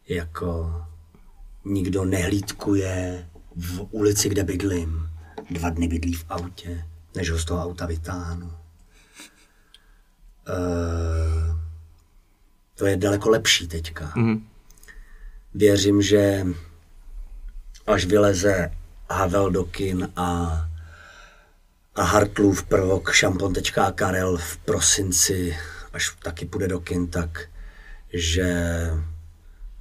[0.08, 0.82] Jako
[1.64, 5.08] nikdo nehlídkuje v ulici, kde bydlím
[5.50, 6.84] dva dny bydlí v autě,
[7.16, 8.63] než ho z toho auta vytáhnu.
[10.48, 11.56] Uh,
[12.74, 14.12] to je daleko lepší teďka.
[14.16, 14.42] Mm-hmm.
[15.54, 16.46] Věřím, že
[17.86, 18.70] až vyleze
[19.10, 20.60] Havel do kin a,
[21.94, 25.56] a Hartlův prvok Šampon.a Karel v prosinci,
[25.92, 27.48] až taky půjde do kin, tak
[28.12, 28.90] že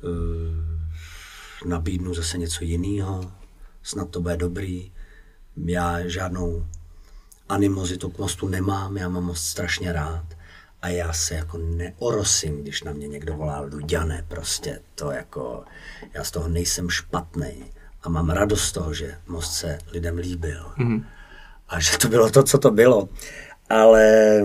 [0.04, 3.32] uh, nabídnu zase něco jiného,
[3.84, 4.92] snad to bude dobrý
[5.58, 6.66] já žádnou
[7.50, 10.26] animozitu k mostu nemám, já mám most strašně rád
[10.84, 15.64] a já se jako neorosím, když na mě někdo volá Luďane, prostě to jako,
[16.14, 17.66] já z toho nejsem špatný
[18.04, 21.04] a mám radost z toho, že most se lidem líbil mm-hmm.
[21.70, 23.10] a že to bylo to, co to bylo,
[23.70, 24.38] ale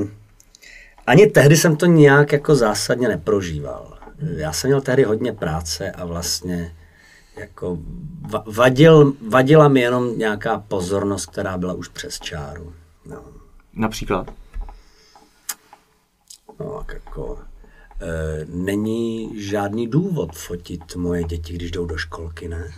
[1.06, 3.98] ani tehdy jsem to nějak jako zásadně neprožíval.
[4.18, 6.74] Já jsem měl tehdy hodně práce a vlastně
[7.36, 7.78] jako
[8.46, 12.72] vadil, vadila mi jenom nějaká pozornost, která byla už přes čáru.
[13.06, 13.24] No.
[13.74, 14.30] Například?
[16.60, 17.38] No, jako,
[18.00, 22.70] e, není žádný důvod fotit moje děti, když jdou do školky, ne?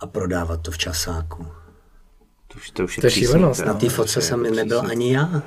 [0.00, 1.46] A prodávat to v časáku.
[2.48, 3.64] To už, to už je, to je šílenost.
[3.64, 5.42] Na té fotce jsem nebyl ani já.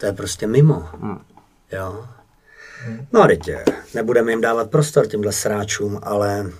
[0.00, 0.88] To je prostě mimo.
[1.00, 1.24] Hmm.
[1.72, 2.08] Jo.
[3.12, 3.50] No, teď
[3.94, 6.52] nebudeme jim dávat prostor těmhle sráčům, ale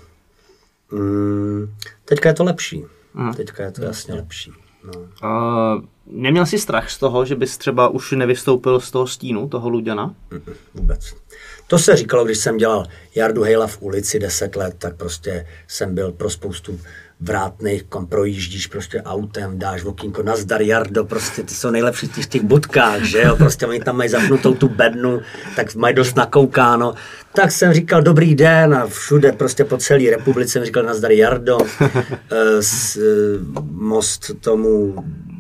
[0.91, 2.85] mm, teďka je to lepší.
[3.15, 3.35] Mm.
[3.35, 4.53] Teďka je to jasně lepší.
[4.95, 5.01] No.
[5.01, 9.69] Uh, neměl jsi strach z toho, že bys třeba už nevystoupil z toho stínu, toho
[9.69, 10.15] Luďana?
[10.31, 10.41] Mm,
[10.75, 11.15] vůbec.
[11.67, 15.95] To se říkalo, když jsem dělal Jardu Hejla v ulici 10 let, tak prostě jsem
[15.95, 16.81] byl pro spoustu
[17.21, 22.43] vrátných, kam projíždíš prostě autem, dáš okýnko, nazdar Jardo, prostě ty jsou nejlepší v těch
[22.43, 25.21] budkách, že jo, prostě oni tam mají zapnutou tu bednu,
[25.57, 26.95] tak mají dost nakoukáno.
[27.35, 31.59] Tak jsem říkal dobrý den a všude prostě po celé republice jsem říkal nazdar Jardo.
[32.31, 33.41] Eh, s, eh,
[33.71, 34.95] most tomu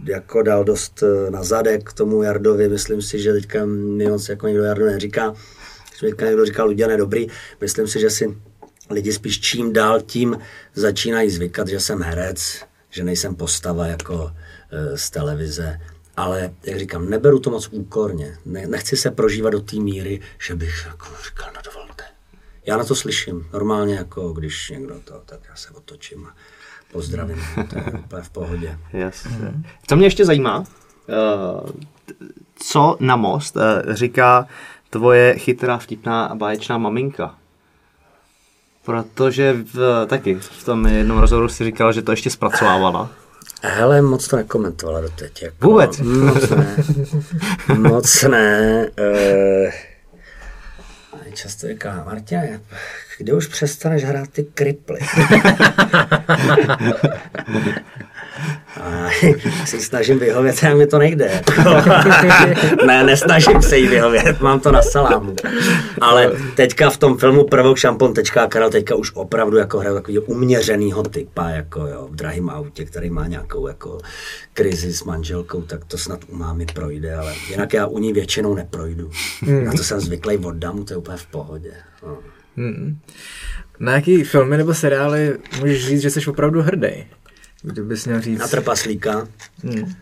[0.04, 4.48] jako dal dost eh, na zadek tomu Jardovi, myslím si, že teďka mi moc jako
[4.48, 5.34] někdo Jardo neříká.
[6.00, 7.26] Teďka někdo říkal, Luděne, dobrý,
[7.60, 8.36] myslím si, že si
[8.90, 10.38] lidi spíš čím dál tím
[10.74, 14.30] začínají zvykat, že jsem herec, že nejsem postava jako
[14.94, 15.80] z televize.
[16.18, 18.38] Ale, jak říkám, neberu to moc úkorně.
[18.46, 22.04] Ne, nechci se prožívat do té míry, že bych jako říkal, no dovolte.
[22.66, 23.46] Já na to slyším.
[23.52, 26.34] Normálně, jako když někdo to, tak já se otočím a
[26.92, 28.78] pozdravím, to je úplně v pohodě.
[28.92, 29.54] Jasně.
[29.86, 30.64] Co mě ještě zajímá,
[31.08, 31.72] eh,
[32.56, 34.46] co na most eh, říká
[34.90, 37.34] tvoje chytrá, vtipná a báječná maminka?
[38.84, 43.10] Protože v, taky v tom jednom rozhovoru si říkal, že to ještě zpracovávala.
[43.62, 45.42] Hele, moc to nekomentovala doteď.
[45.42, 45.98] Jako, Vůbec?
[46.00, 46.76] Moc ne.
[47.78, 48.86] moc ne.
[48.98, 49.72] Uh,
[51.34, 52.42] často říká, Martina,
[53.18, 54.98] kdy už přestaneš hrát ty kriply?
[58.80, 59.10] A
[59.64, 61.42] si snažím vyhovět, a mi to nejde.
[62.86, 65.34] ne, nesnažím se jí vyhovět, mám to na salámu.
[66.00, 70.18] Ale teďka v tom filmu Prvou šampon tečka Karel teďka už opravdu jako hraju takový
[70.18, 73.98] uměřenýho typa, jako jo, v drahém autě, který má nějakou jako
[74.54, 78.54] krizi s manželkou, tak to snad u mámy projde, ale jinak já u ní většinou
[78.54, 79.10] neprojdu.
[79.64, 81.72] Na to jsem zvyklý od damu, to je úplně v pohodě.
[82.06, 82.18] No.
[82.56, 82.98] Hmm.
[83.80, 87.06] Na jaký filmy nebo seriály můžeš říct, že jsi opravdu hrdý?
[87.62, 88.38] Kdybys měl říct...
[88.38, 89.28] Na Trpaslíka.
[89.64, 89.82] Hmm.
[89.82, 89.92] Uh,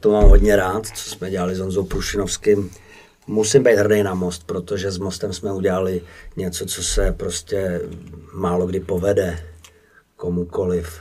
[0.00, 2.70] to mám hodně rád, co jsme dělali s Honzou Prušinovským.
[3.26, 6.02] Musím být hrdý na most, protože s mostem jsme udělali
[6.36, 7.80] něco, co se prostě
[8.34, 9.44] málo kdy povede
[10.16, 11.00] komukoliv.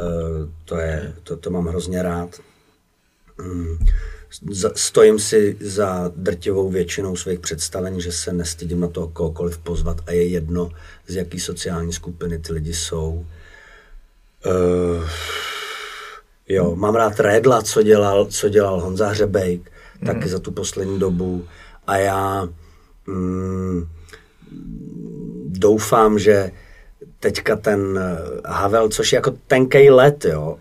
[0.00, 2.40] Uh, to, je, to, to mám hrozně rád.
[3.38, 3.78] Um,
[4.74, 10.12] stojím si za drtivou většinou svých představení, že se nestydím na to kohokoliv pozvat a
[10.12, 10.70] je jedno,
[11.06, 13.26] z jaký sociální skupiny ty lidi jsou.
[14.46, 15.08] Uh,
[16.48, 19.70] jo, mám rád Redla, co dělal, co dělal Honza Hřebejk,
[20.00, 20.06] mm.
[20.06, 21.44] taky za tu poslední dobu.
[21.86, 22.48] A já
[23.06, 23.88] mm,
[25.46, 26.50] doufám, že
[27.20, 28.00] teďka ten
[28.46, 30.58] Havel, což je jako tenkej let, jo.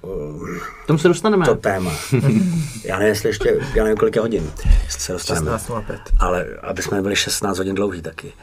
[0.83, 1.45] K tomu se dostaneme.
[1.45, 1.91] To téma.
[2.83, 4.51] Já nevím, jestli ještě, já nevím, kolik je hodin,
[4.89, 5.51] se dostaneme.
[5.51, 5.71] 16
[6.19, 8.33] Ale aby jsme byli 16 hodin dlouhý taky.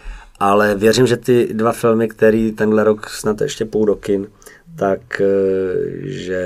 [0.40, 4.26] Ale věřím, že ty dva filmy, který tenhle rok snad ještě půl do kin,
[4.76, 5.26] tak eh,
[6.02, 6.42] že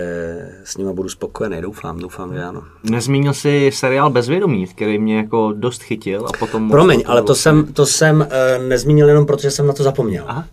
[0.65, 2.62] s nima budu spokojený, doufám, doufám, že ano.
[2.82, 6.70] Nezmínil jsi seriál Bezvědomí, který mě jako dost chytil a potom...
[6.70, 10.24] Promiň, ale to jsem, to jsem uh, nezmínil jenom protože jsem na to zapomněl.
[10.27, 10.47] Aha.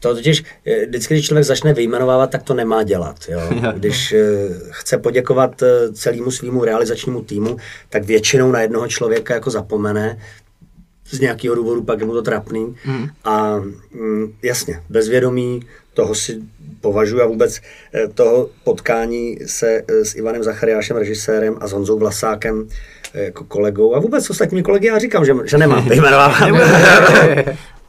[0.00, 3.16] To totiž, eh, vždycky, když člověk začne vyjmenovávat, tak to nemá dělat.
[3.28, 3.40] Jo?
[3.74, 4.14] Když
[4.70, 7.56] chce poděkovat celému svýmu realizačnímu týmu,
[7.88, 10.18] tak většinou na jednoho člověka jako zapomene,
[11.10, 12.76] z nějakého důvodu pak je mu to trapný.
[12.86, 13.08] Mm.
[13.24, 13.56] A
[13.92, 15.62] mm, jasně, bezvědomí,
[15.94, 16.42] toho si
[16.80, 17.60] považuji a vůbec
[17.94, 22.68] eh, toho potkání se eh, s Ivanem Zachariášem, režisérem a s Honzou Vlasákem
[23.14, 26.42] eh, jako kolegou a vůbec s ostatními kolegy já říkám, že, že nemám vyjmenovávat.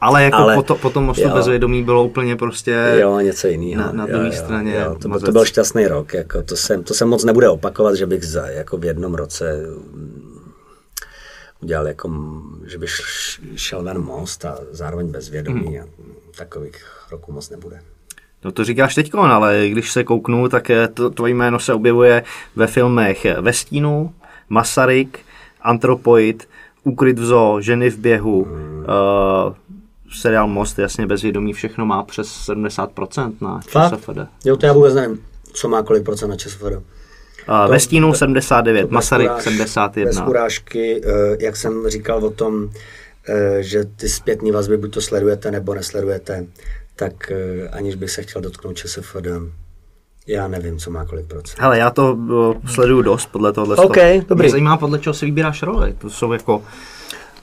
[0.00, 1.34] Ale jako Ale, po, to, po tom mostu jo.
[1.34, 3.82] bezvědomí bylo úplně prostě jo, něco jiného.
[3.82, 4.74] Na, na druhé straně.
[4.74, 6.14] Jo, to, to byl šťastný rok.
[6.14, 9.66] Jako, to, se, to se moc nebude opakovat, že bych za, jako v jednom roce
[11.60, 12.10] udělal jako,
[12.66, 12.90] že bych
[13.56, 15.80] šel ven most a zároveň bezvědomí hmm.
[15.80, 15.86] a
[16.36, 17.80] takových roků moc nebude.
[18.44, 22.22] No to říkáš teď, ale když se kouknu, tak to, tvoje jméno se objevuje
[22.56, 24.12] ve filmech Ve stínu,
[24.48, 25.18] Masaryk,
[25.62, 26.48] Antropoid,
[26.84, 28.78] Ukryt v zoo, Ženy v běhu, hmm.
[28.78, 29.54] uh,
[30.12, 34.18] seriál Most, jasně bezvědomí, všechno má přes 70% na ČSFD.
[34.44, 36.62] Jo, to já vůbec nevím, co má kolik procent na ČSFD.
[36.62, 40.10] Uh, ve stínu 79, Masaryk 71.
[40.10, 42.70] Bez urážky, uh, jak jsem říkal o tom, uh,
[43.60, 46.46] že ty zpětní vazby buď to sledujete nebo nesledujete,
[47.02, 49.26] tak uh, aniž bych se chtěl dotknout ČSFD,
[50.26, 51.60] já nevím, co má kolik procent.
[51.60, 53.76] Hele, já to uh, sleduju dost podle tohohle.
[53.76, 53.96] OK,
[54.28, 54.44] dobrý.
[54.44, 55.94] Mě zajímá, podle čeho si vybíráš roli.
[55.98, 56.62] To jsou jako...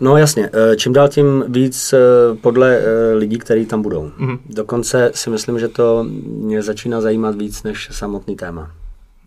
[0.02, 1.94] No jasně, čím dál tím víc
[2.42, 2.82] podle
[3.14, 4.12] lidí, kteří tam budou.
[4.20, 4.40] Mm-hmm.
[4.46, 8.72] Dokonce si myslím, že to mě začíná zajímat víc než samotný téma.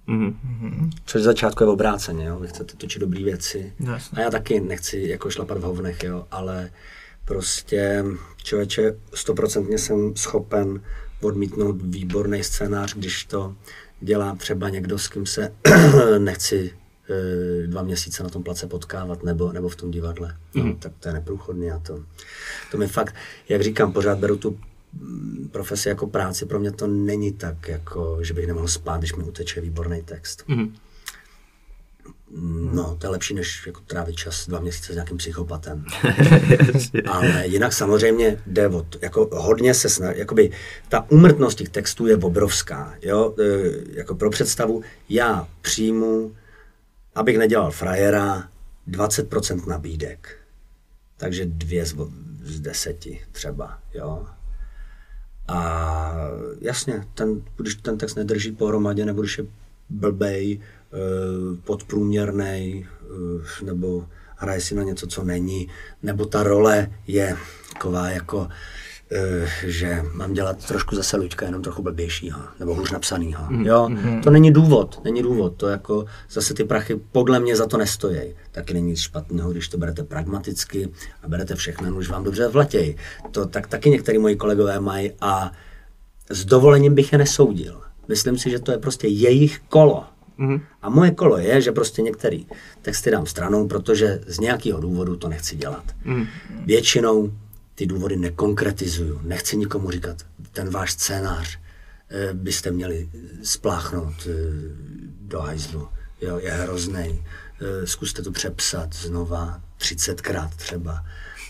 [0.09, 0.91] Mm-hmm.
[1.07, 2.39] Což začátku je obráceně, jo?
[2.39, 3.73] vy chcete točit dobré věci.
[3.95, 4.11] Yes.
[4.13, 6.25] A já taky nechci jako šlapat v hovnech, jo?
[6.31, 6.71] ale
[7.24, 8.05] prostě
[8.36, 10.81] člověče, stoprocentně jsem schopen
[11.20, 13.55] odmítnout výborný scénář, když to
[14.01, 15.53] dělá třeba někdo, s kým se
[16.19, 16.74] nechci
[17.11, 20.36] e, dva měsíce na tom place potkávat nebo, nebo v tom divadle.
[20.55, 20.77] No, mm.
[20.77, 22.05] Tak to je neprůchodný a to,
[22.70, 23.15] to mi fakt,
[23.49, 24.59] jak říkám, pořád beru tu
[25.51, 29.24] profesi jako práci, pro mě to není tak, jako, že bych nemohl spát, když mi
[29.24, 30.44] uteče výborný text.
[30.49, 30.73] Mm-hmm.
[32.73, 35.85] No, to je lepší, než jako trávit čas dva měsíce s nějakým psychopatem.
[37.09, 40.51] Ale jinak samozřejmě jde o to, jako hodně se snaží, jakoby
[40.89, 43.43] ta umrtnost těch textů je obrovská, jo, e,
[43.99, 46.37] jako pro představu, já přijmu,
[47.15, 48.49] abych nedělal frajera,
[48.91, 50.39] 20% nabídek.
[51.17, 51.97] Takže dvě z,
[52.43, 54.27] z deseti třeba, jo.
[55.49, 56.15] A
[56.61, 59.45] jasně, ten, když ten text nedrží pohromadě, nebo když je
[59.91, 60.61] blbej,
[61.64, 64.06] podprůměrný, eh, nebo
[64.36, 65.69] hraje si na něco, co není,
[66.02, 67.36] nebo ta role je
[67.73, 68.48] taková jako
[69.14, 73.47] eh, že mám dělat trošku zase Luďka, jenom trochu blbějšího, nebo hůř napsanýho.
[73.62, 73.89] Jo,
[74.24, 78.35] to není důvod, není důvod, to jako zase ty prachy podle mě za to nestojí.
[78.51, 80.89] Taky není nic špatného, když to berete pragmaticky
[81.23, 82.97] a berete všechno, už vám dobře vlatěj.
[83.31, 85.52] To tak taky některý moji kolegové mají a
[86.31, 87.81] s dovolením bych je nesoudil.
[88.09, 90.05] Myslím si, že to je prostě jejich kolo.
[90.83, 92.47] A moje kolo je, že prostě některý
[92.83, 95.85] texty dám stranou, protože z nějakého důvodu to nechci dělat.
[96.65, 97.33] Většinou
[97.75, 99.21] ty důvody nekonkretizuju.
[99.23, 100.17] Nechci nikomu říkat,
[100.53, 101.59] ten váš scénář
[102.11, 103.09] eh, byste měli
[103.43, 104.33] spláchnout eh,
[105.21, 105.89] do hajzlu.
[106.21, 107.25] Jo, je hrozný.
[107.85, 111.05] Zkuste to přepsat znova 30krát třeba.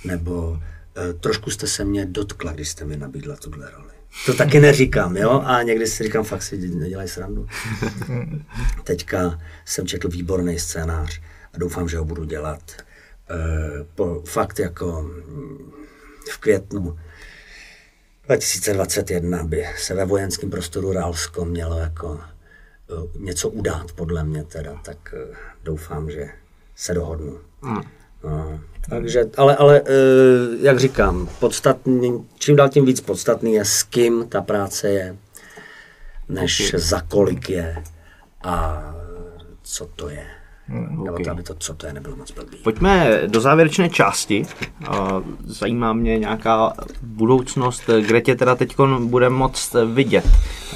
[0.05, 0.59] Nebo
[0.97, 3.92] eh, trošku jste se mě dotkla, když jste mi nabídla tuhle roli.
[4.27, 5.43] To taky neříkám, jo?
[5.45, 7.49] A někdy si říkám, fakt si nedělaj srandu.
[8.85, 11.21] Teďka jsem četl výborný scénář
[11.55, 12.63] a doufám, že ho budu dělat.
[12.73, 12.85] E,
[13.95, 15.73] po, fakt jako mm,
[16.31, 16.99] v květnu
[18.27, 24.81] 2021 by se ve vojenském prostoru Ralsko mělo jako e, něco udát, podle mě teda,
[24.85, 26.29] tak e, doufám, že
[26.77, 27.39] se dohodnu.
[28.25, 29.83] No, takže, ale, ale e,
[30.61, 35.17] jak říkám, podstatný, čím dál tím víc podstatný je, s kým ta práce je,
[36.29, 37.85] než za kolik je
[38.43, 38.85] a
[39.63, 40.42] co to je.
[40.73, 42.57] Nebo to, aby to, co to je, nebylo moc blbý.
[42.65, 44.47] Pojďme do závěrečné části.
[44.89, 46.73] A Zajímá mě nějaká
[47.03, 50.25] budoucnost, kde tě teda teď bude moc vidět.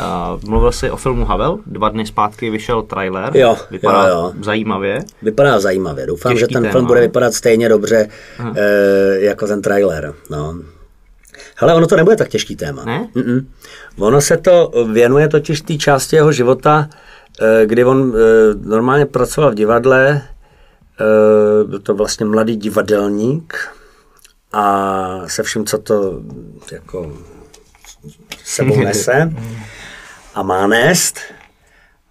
[0.00, 3.36] A Mluvil jsi o filmu Havel, dva dny zpátky vyšel trailer.
[3.36, 4.32] Jo, Vypadá jo, jo.
[4.42, 4.98] zajímavě.
[5.22, 6.06] Vypadá zajímavě.
[6.06, 6.72] Doufám, Těžký že ten téma.
[6.72, 8.08] film bude vypadat stejně dobře
[8.56, 10.14] e, jako ten trailer.
[10.30, 10.54] No.
[11.56, 12.84] Hele, ono to nebude tak těžký téma.
[12.84, 13.08] Ne?
[13.14, 13.46] Mm-mm.
[13.98, 16.96] Ono se to věnuje totiž té části jeho života, eh,
[17.64, 20.22] kdy on eh, normálně pracoval v divadle,
[21.00, 23.68] eh, byl to vlastně mladý divadelník
[24.52, 26.22] a se vším, co to
[26.72, 27.12] jako
[28.44, 29.32] sebou nese
[30.34, 31.20] a má nést,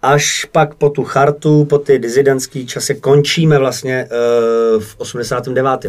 [0.06, 5.86] až pak po tu chartu, po ty dizidentský časy končíme vlastně uh, v 89.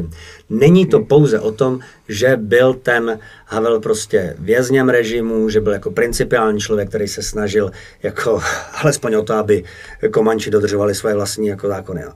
[0.49, 1.79] Není to pouze o tom,
[2.09, 7.71] že byl ten Havel prostě vězněm režimu, že byl jako principiální člověk, který se snažil
[8.03, 8.41] jako
[8.83, 9.63] alespoň o to, aby
[10.11, 12.01] komanči dodržovali svoje vlastní jako zákony.
[12.01, 12.11] Jo.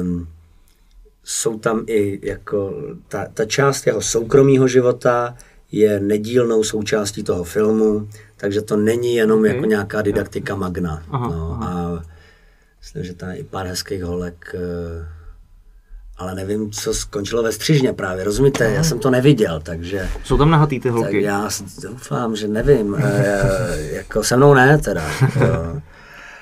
[0.00, 0.28] Um,
[1.24, 2.74] jsou tam i jako
[3.08, 5.36] ta, ta část jeho soukromého života
[5.72, 8.08] je nedílnou součástí toho filmu,
[8.44, 9.54] takže to není jenom okay.
[9.54, 11.02] jako nějaká didaktika magna.
[11.10, 12.02] Aha, no, a
[12.80, 15.08] myslím, že tam je i pár hezkých holek, eh,
[16.16, 18.64] ale nevím, co skončilo ve střižně právě, rozumíte?
[18.70, 21.22] Já jsem to neviděl, takže Jsou tam nahatý ty tak holky.
[21.22, 22.96] já s- doufám, že nevím.
[22.98, 25.04] eh, jako se mnou ne teda.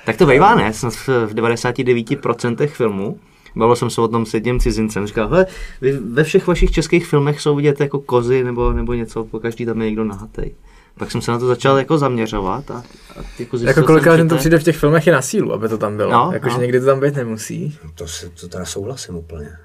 [0.05, 0.73] Tak to bývá, ne?
[0.73, 3.19] Snad v, v 99% filmů.
[3.55, 5.07] Bavil jsem se o tom s jedním cizincem.
[5.07, 5.45] Říkal, hele,
[5.81, 9.65] vy ve všech vašich českých filmech jsou vidět jako kozy nebo, nebo něco, po každý
[9.65, 10.55] tam je někdo nahatej.
[10.97, 12.83] Pak jsem se na to začal jako zaměřovat a,
[13.15, 15.97] a jako Jako kolikrát to přijde v těch filmech i na sílu, aby to tam
[15.97, 16.11] bylo.
[16.11, 16.61] No, Jakože no.
[16.61, 17.77] někdy to tam být nemusí.
[17.95, 19.57] To, se, to teda souhlasím úplně.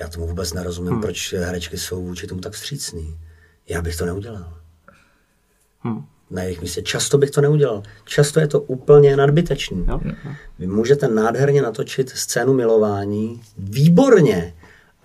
[0.00, 1.02] Já tomu vůbec nerozumím, hmm.
[1.02, 3.18] proč herečky jsou vůči tomu tak vstřícný.
[3.68, 4.52] Já bych to neudělal.
[5.80, 6.04] Hmm.
[6.30, 6.82] Na jejich místě.
[6.82, 7.82] Často bych to neudělal.
[8.04, 9.86] Často je to úplně nadbytečný.
[9.88, 10.00] Jo.
[10.58, 14.54] Vy můžete nádherně natočit scénu milování, výborně,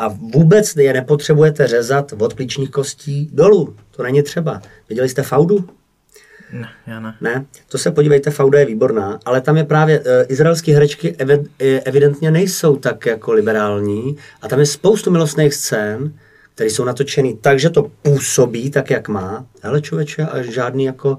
[0.01, 3.75] a vůbec je nepotřebujete řezat od klíčních kostí dolů.
[3.91, 4.61] To není třeba.
[4.89, 5.69] Viděli jste Faudu?
[6.51, 7.15] Ne, já ne.
[7.21, 11.47] Ne, to se podívejte, Fauda je výborná, ale tam je právě, uh, izraelské herečky evi-
[11.59, 16.13] eh, evidentně nejsou tak jako liberální a tam je spoustu milostných scén,
[16.55, 21.17] které jsou natočený tak, že to působí tak, jak má, ale člověče, a žádný jako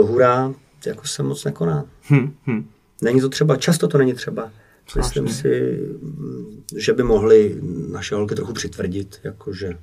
[0.00, 0.52] uh, hurá
[0.86, 1.84] jako se moc nekoná.
[2.10, 2.68] Hm, hm.
[3.02, 4.50] Není to třeba, často to není třeba.
[4.96, 5.80] Myslím si,
[6.76, 9.78] že by mohly naše holky trochu přitvrdit, jakože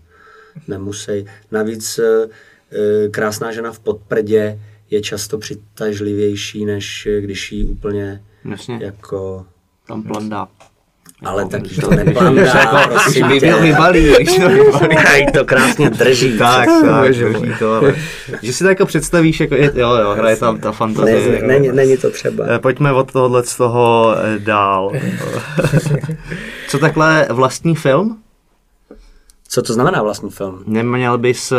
[0.67, 1.25] nemusí.
[1.51, 2.27] Navíc eh,
[2.71, 4.59] eh, krásná žena v podprdě
[4.89, 9.45] je často přitažlivější, než eh, když jí úplně Jasně, jako...
[9.87, 10.47] tam plandá.
[11.25, 13.51] Ale taky to neplandá, prosím Když tě.
[13.51, 14.97] to vybalí, když to vybalí.
[15.13, 16.37] Ej, to krásně drží.
[16.37, 17.55] Tak, tak, Bože drží můj.
[17.59, 17.95] to, ale,
[18.41, 21.41] že si to jako představíš, jako, je, jo, jo, hraje tam ta fantazie.
[21.41, 22.45] Ne, není, není to třeba.
[22.55, 24.91] Eh, Pojďme od tohohle z toho eh, dál.
[26.67, 28.17] Co takhle vlastní film?
[29.47, 30.63] Co to znamená vlastní film?
[30.65, 31.57] Neměl bys, eh,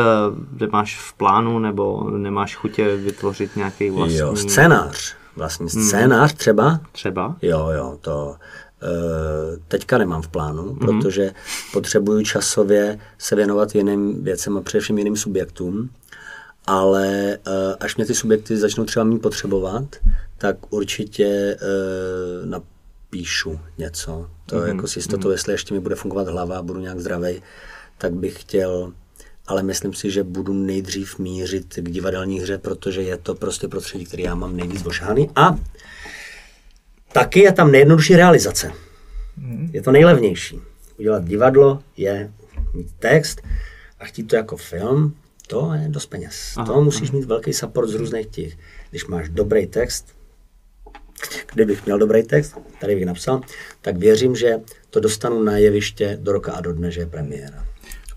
[0.60, 4.18] nemáš v plánu, nebo nemáš chutě vytvořit nějaký vlastní...
[4.18, 5.14] Jo, scénář.
[5.36, 6.80] Vlastní scénář třeba?
[6.92, 7.36] Třeba?
[7.42, 8.34] Jo, jo, to
[9.68, 11.32] teďka nemám v plánu, protože
[11.72, 15.90] potřebuju časově se věnovat jiným věcem a především jiným subjektům,
[16.66, 19.84] ale eh, až mě ty subjekty začnou třeba mít potřebovat,
[20.38, 24.30] tak určitě eh, napíšu něco.
[24.46, 27.42] To jako s jistotou, jestli ještě mi bude fungovat hlava a budu nějak zdravej,
[27.98, 28.92] tak bych chtěl
[29.46, 34.04] ale myslím si, že budu nejdřív mířit k divadelní hře, protože je to prostě prostředí,
[34.04, 35.30] který já mám nejvíc ošáhaný.
[35.36, 35.58] A
[37.12, 38.72] taky je tam nejjednodušší realizace.
[39.72, 40.60] Je to nejlevnější.
[40.98, 42.32] Udělat divadlo je
[42.74, 43.42] mít text
[44.00, 45.14] a chtít to jako film,
[45.46, 46.54] to je dost peněz.
[46.56, 47.18] Aha, to musíš aha.
[47.18, 48.52] mít velký support z různých těch.
[48.90, 50.06] Když máš dobrý text,
[51.52, 53.40] kdybych měl dobrý text, tady bych napsal,
[53.80, 54.60] tak věřím, že
[54.90, 57.71] to dostanu na jeviště do roka a do dne, že je premiéra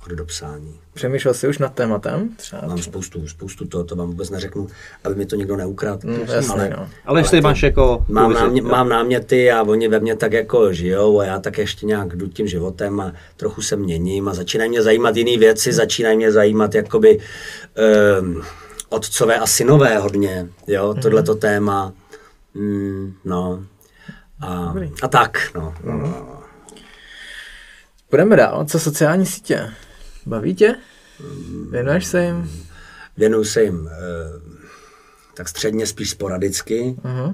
[0.05, 0.79] od dopsání.
[0.93, 2.29] Přemýšlel jsi už nad tématem?
[2.37, 4.67] Třeba Mám spoustu, spoustu toho, to vám vůbec neřeknu,
[5.03, 6.07] aby mi to někdo neukradl.
[6.07, 6.89] Mm, jasný, ale, no.
[7.05, 8.05] ale jestli máš jako...
[8.07, 11.85] Mám, námě, mám náměty a oni ve mně tak jako žijou a já tak ještě
[11.85, 16.17] nějak jdu tím životem a trochu se měním a začínají mě zajímat jiné věci, začínají
[16.17, 17.19] mě zajímat jakoby
[18.21, 18.43] um,
[18.89, 21.01] otcové a synové hodně, jo, mm-hmm.
[21.01, 21.93] tohleto téma.
[22.53, 23.63] Mm, no.
[24.41, 25.73] A, a tak, no.
[25.85, 26.35] Mm-hmm.
[28.09, 28.65] Půjdeme dál.
[28.65, 29.69] Co sociální sítě?
[30.25, 30.75] Baví tě?
[31.71, 32.51] Věnuješ se jim?
[33.17, 33.91] Věnuju se jim e,
[35.33, 36.95] tak středně spíš sporadicky.
[37.03, 37.33] Uh-huh.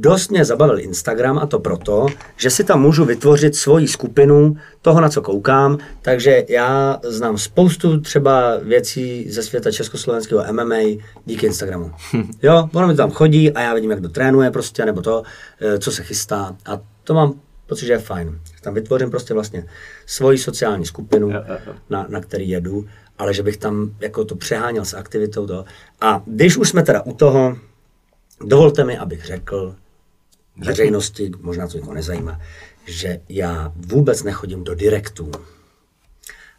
[0.00, 2.06] Dost mě zabavil Instagram a to proto,
[2.36, 8.00] že si tam můžu vytvořit svoji skupinu toho, na co koukám, takže já znám spoustu
[8.00, 11.92] třeba věcí ze světa československého MMA díky Instagramu.
[12.42, 15.22] Jo, ono mi tam chodí a já vidím, jak to trénuje prostě, nebo to,
[15.60, 17.34] e, co se chystá a to mám
[17.68, 18.40] pocit, že je fajn.
[18.60, 19.66] Tam vytvořím prostě vlastně
[20.06, 21.32] svoji sociální skupinu,
[21.90, 22.88] na, na který jedu,
[23.18, 25.46] ale že bych tam jako to přeháněl s aktivitou.
[25.46, 25.64] To.
[26.00, 27.58] A když už jsme teda u toho,
[28.44, 29.74] dovolte mi, abych řekl
[30.56, 32.40] veřejnosti, možná to někoho nezajímá,
[32.86, 35.30] že já vůbec nechodím do direktů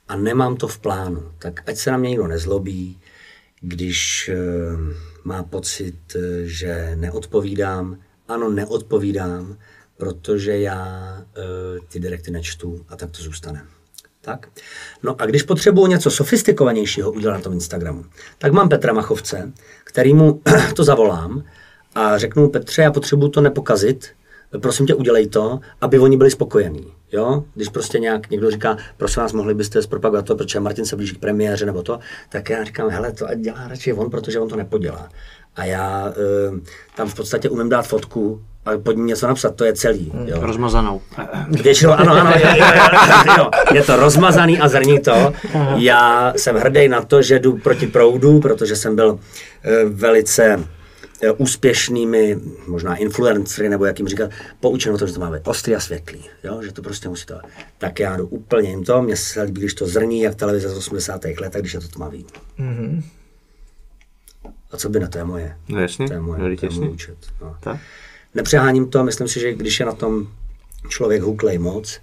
[0.08, 1.32] a nemám to v plánu.
[1.40, 3.00] Tak ať se na mě nikdo nezlobí,
[3.62, 4.80] když uh,
[5.24, 7.98] má pocit, uh, že neodpovídám.
[8.28, 9.58] Ano, neodpovídám,
[10.00, 13.66] protože já uh, ty direkty nečtu a tak to zůstane.
[14.22, 14.48] Tak.
[15.04, 18.06] No a když potřebuji něco sofistikovanějšího udělat na tom Instagramu,
[18.38, 19.52] tak mám Petra Machovce,
[19.84, 20.42] kterýmu
[20.76, 21.44] to zavolám
[21.96, 24.08] a řeknu Petře, já potřebuji to nepokazit,
[24.62, 26.94] prosím tě, udělej to, aby oni byli spokojení.
[27.12, 27.44] Jo?
[27.56, 31.16] Když prostě nějak někdo říká, prosím vás, mohli byste zpropagovat to, protože Martin se blíží
[31.16, 32.00] k premiéře nebo to,
[32.30, 35.10] tak já říkám, hele, to dělá radši on, protože on to nepodělá.
[35.56, 36.14] A já e,
[36.96, 40.12] tam v podstatě umím dát fotku a pod ní něco napsat, to je celý.
[40.26, 40.38] Jo.
[40.42, 41.02] Rozmazanou.
[41.50, 43.50] Většinou, ano, ano, jo, jo, jo, jo.
[43.74, 45.34] je to rozmazaný a zrní to.
[45.76, 49.20] Já jsem hrdý na to, že jdu proti proudu, protože jsem byl
[49.64, 50.64] e, velice
[51.22, 52.38] e, úspěšnými,
[52.68, 55.80] možná influencery, nebo jak jim říkat, poučen o to, že to má být ostrý a
[55.80, 56.62] světlý, jo?
[56.64, 57.40] že to prostě musí to.
[57.78, 60.78] Tak já jdu úplně jim to, mně se líbí, když to zrní, jak televize z
[60.78, 61.26] 80.
[61.26, 62.26] let, když je to tmavý.
[62.60, 63.04] Mm-hmm.
[64.72, 65.56] A co by na to je moje?
[65.70, 67.18] No jasně, To je moje, to je můj účet.
[67.42, 67.56] No.
[67.60, 67.78] Tak.
[68.36, 70.28] Nepřeháním to, myslím si, že když je na tom
[70.90, 72.00] člověk huklej moc,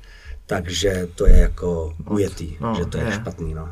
[0.46, 3.12] takže to je jako ujetý, No, že to je, je.
[3.12, 3.54] špatný.
[3.54, 3.68] No.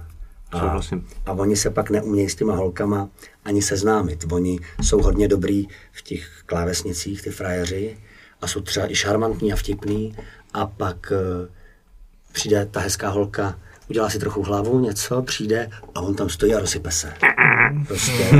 [0.53, 0.81] A,
[1.27, 3.09] a oni se pak neumějí s těma holkama
[3.45, 4.25] ani seznámit.
[4.33, 7.97] Oni jsou hodně dobrý v těch klávesnicích, ty frajeři,
[8.41, 10.17] a jsou třeba i šarmantní a vtipný,
[10.55, 11.49] a pak uh,
[12.33, 13.59] přijde ta hezká holka,
[13.91, 17.13] udělá si trochu hlavu, něco, přijde a on tam stojí a rozsype se.
[17.87, 18.31] Prostě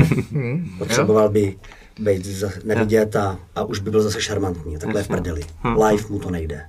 [0.77, 1.57] potřeboval by
[1.99, 4.77] být za- nevidět a, a už by byl zase šarmantní.
[4.77, 5.41] Takhle je v prdeli.
[5.89, 6.65] Live mu to nejde.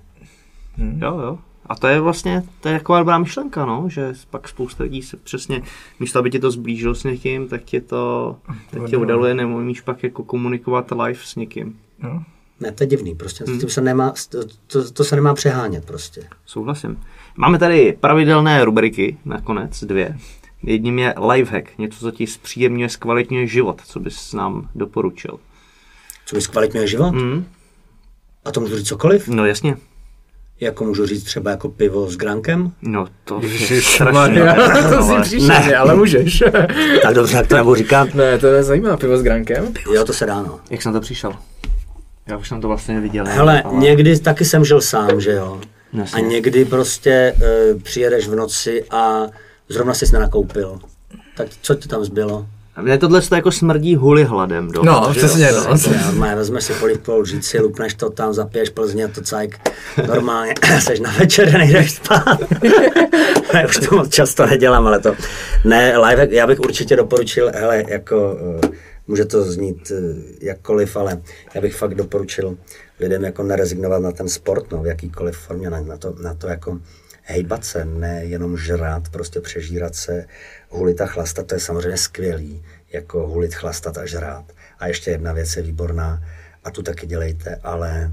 [0.78, 1.38] Jo, jo.
[1.68, 5.16] A to je vlastně, to je taková dobrá myšlenka, no, že pak spousta lidí se
[5.16, 5.62] přesně,
[6.00, 8.36] místo aby tě to zblížil s někým, tak tě to,
[8.70, 11.78] tak tě udaluje, nemůžeš pak jako komunikovat live s někým.
[12.60, 15.84] Ne, to je divný, prostě s tím se nemá, to, to, to se nemá přehánět
[15.84, 16.22] prostě.
[16.46, 17.00] Souhlasím.
[17.36, 20.18] Máme tady pravidelné rubriky, nakonec dvě.
[20.66, 25.38] Jedním je lifehack, něco, co ti zpříjemňuje, zkvalitňuje život, co bys nám doporučil.
[26.26, 27.10] Co mi zkvalitňuje život?
[27.14, 27.46] Mm.
[28.44, 29.28] A to můžu říct cokoliv?
[29.28, 29.76] No jasně.
[30.60, 32.72] Jako můžu říct třeba jako pivo s grankem?
[32.82, 33.40] No to
[33.70, 34.44] je strašně.
[34.90, 36.42] to si ale- příšerně, ale můžeš.
[37.02, 38.14] Tak dobře, jak to nebudu říkat.
[38.14, 39.74] ne, to je zajímavé, pivo s grankem.
[39.92, 40.60] Jo, to se dá, no.
[40.70, 41.32] Jak jsem to přišel?
[42.26, 43.24] Já už jsem to vlastně neviděl.
[43.28, 45.60] Hele, ale- někdy taky jsem žil sám, že jo.
[45.92, 46.22] A Jasně.
[46.22, 47.34] někdy prostě
[47.72, 49.22] uh, přijedeš v noci a
[49.68, 50.78] zrovna jsi nenakoupil.
[51.36, 52.46] Tak co ti tam zbylo?
[52.82, 54.70] Mně tohle to jako smrdí huli hladem.
[54.70, 54.84] Do.
[54.84, 55.76] No, přesně, no.
[56.04, 59.70] Normálně vezmeš si polivkovou žíci, lupneš to tam, zapiješ Plzně, to cajk,
[60.06, 62.38] normálně seš na večer, nejdeš spát.
[63.54, 65.14] ne, už to moc často nedělám, ale to.
[65.64, 68.68] Ne, live, já bych určitě doporučil, hele, jako, eh,
[69.06, 71.22] může to znít eh, jakkoliv, ale
[71.54, 72.56] já bych fakt doporučil
[73.00, 76.46] lidem jako nerezignovat na ten sport, no, v jakýkoliv formě, na, na, to, na to
[76.46, 76.78] jako
[77.26, 80.26] hejbat se, ne jenom žrát, prostě přežírat se,
[80.68, 82.62] hulit a chlastat, to je samozřejmě skvělý,
[82.92, 84.52] jako hulit, chlastat a žrát.
[84.78, 86.22] A ještě jedna věc je výborná,
[86.64, 88.12] a tu taky dělejte, ale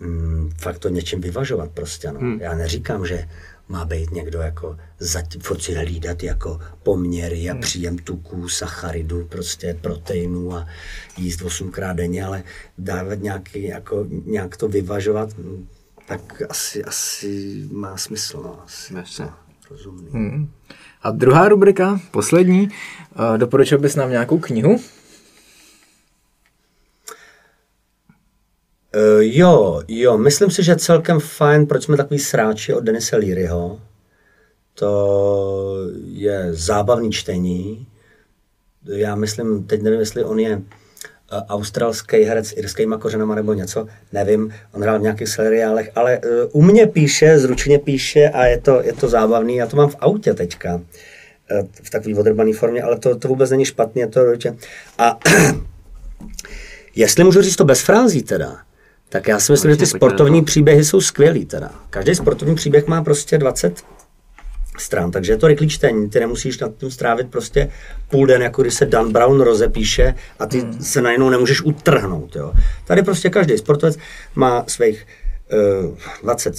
[0.00, 2.20] mm, fakt to něčím vyvažovat prostě, no.
[2.20, 2.40] Hmm.
[2.40, 3.28] Já neříkám, že
[3.68, 7.60] má být někdo jako zatím, furt si hlídat jako poměry a Hmm.
[7.60, 10.66] příjem tuků, sacharidů, prostě proteinů a
[11.16, 12.42] jíst osmkrát denně, ale
[12.78, 15.30] dávat nějaký, jako, nějak to vyvažovat,
[16.06, 18.62] tak asi, asi má smysl, no.
[18.64, 19.24] Asi Jasně.
[19.24, 19.32] to
[19.70, 20.10] rozumný.
[20.10, 20.52] Hmm.
[21.02, 22.68] A druhá rubrika, poslední,
[23.18, 24.70] uh, doporučil bys nám nějakou knihu?
[24.70, 24.80] Uh,
[29.20, 33.80] jo, jo, myslím si, že celkem fajn, proč jsme takový sráči od Denise Learyho.
[34.74, 37.86] To je zábavný čtení.
[38.84, 40.85] Já myslím, teď nevím, jestli on je eh,
[41.30, 46.60] australský herec s irskýma kořenama nebo něco, nevím, on hrál v nějakých seriálech, ale uh,
[46.62, 49.96] u mě píše, zručně píše a je to, je to zábavný, já to mám v
[50.00, 50.80] autě teďka,
[51.50, 54.56] eh, v takové odrbané formě, ale to, to vůbec není špatně, je to určitě.
[54.98, 55.18] A
[56.96, 58.56] Jestli můžu říct to bez frází teda,
[59.08, 61.70] tak já si myslím, že ty sportovní příběhy jsou skvělý teda.
[61.90, 63.82] Každý sportovní příběh má prostě 20
[64.80, 67.70] stran, takže je to rychlý čtení, ty nemusíš nad tím strávit prostě
[68.10, 70.82] půl den, jako když se Dan Brown rozepíše a ty hmm.
[70.82, 72.36] se najednou nemůžeš utrhnout.
[72.36, 72.52] Jo.
[72.84, 73.98] Tady prostě každý sportovec
[74.34, 75.06] má svých
[75.84, 76.54] uh, 20,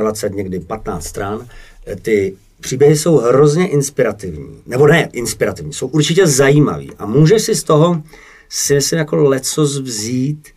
[0.00, 1.46] 25, někdy 15 stran.
[1.86, 4.62] Eh, Ty příběhy jsou hrozně inspirativní.
[4.66, 6.90] Nebo ne inspirativní, jsou určitě zajímavý.
[6.98, 8.02] A můžeš si z toho
[8.48, 10.48] si myslím jako lecos vzít,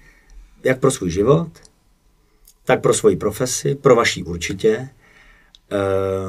[0.64, 1.48] jak pro svůj život,
[2.66, 4.90] tak pro svoji profesi, pro vaší určitě,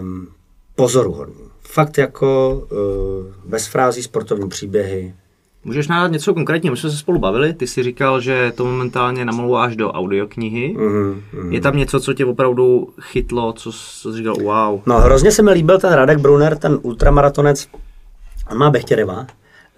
[0.01, 0.28] um,
[0.74, 1.44] pozoruhodný.
[1.61, 5.15] Fakt jako uh, bez frází sportovní příběhy.
[5.65, 6.73] Můžeš nádat něco konkrétního?
[6.73, 10.74] My jsme se spolu bavili, ty si říkal, že to momentálně namaluváš do audioknihy.
[10.78, 11.53] Mm, mm.
[11.53, 14.81] Je tam něco, co tě opravdu chytlo, co, co jsi říkal, wow.
[14.86, 17.69] No hrozně se mi líbil ten Radek Brunner, ten ultramaratonec,
[18.51, 19.27] on má Bechtěreva.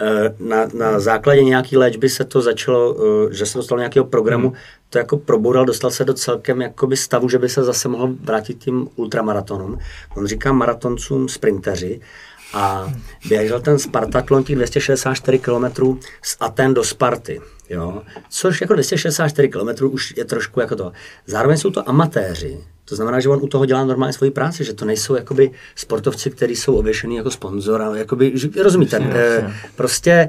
[0.00, 4.04] Eh, Na, na základě nějaký léčby se to začalo, eh, že se dostal do nějakého
[4.04, 4.52] programu,
[4.94, 8.58] to jako proboural, dostal se do celkem jakoby stavu, že by se zase mohl vrátit
[8.58, 9.78] tím ultramaratonům.
[10.16, 12.00] On říká maratoncům sprinteři
[12.52, 12.92] a
[13.28, 15.64] běžel ten Spartatlon těch 264 km
[16.22, 17.40] z Aten do Sparty.
[17.70, 18.02] Jo?
[18.28, 20.92] Což jako 264 km už je trošku jako to.
[21.26, 24.72] Zároveň jsou to amatéři, to znamená, že on u toho dělá normálně svoji práci, že
[24.72, 30.28] to nejsou jakoby sportovci, kteří jsou ověšený jako sponzora, jakoby, že, rozumíte, eh, prostě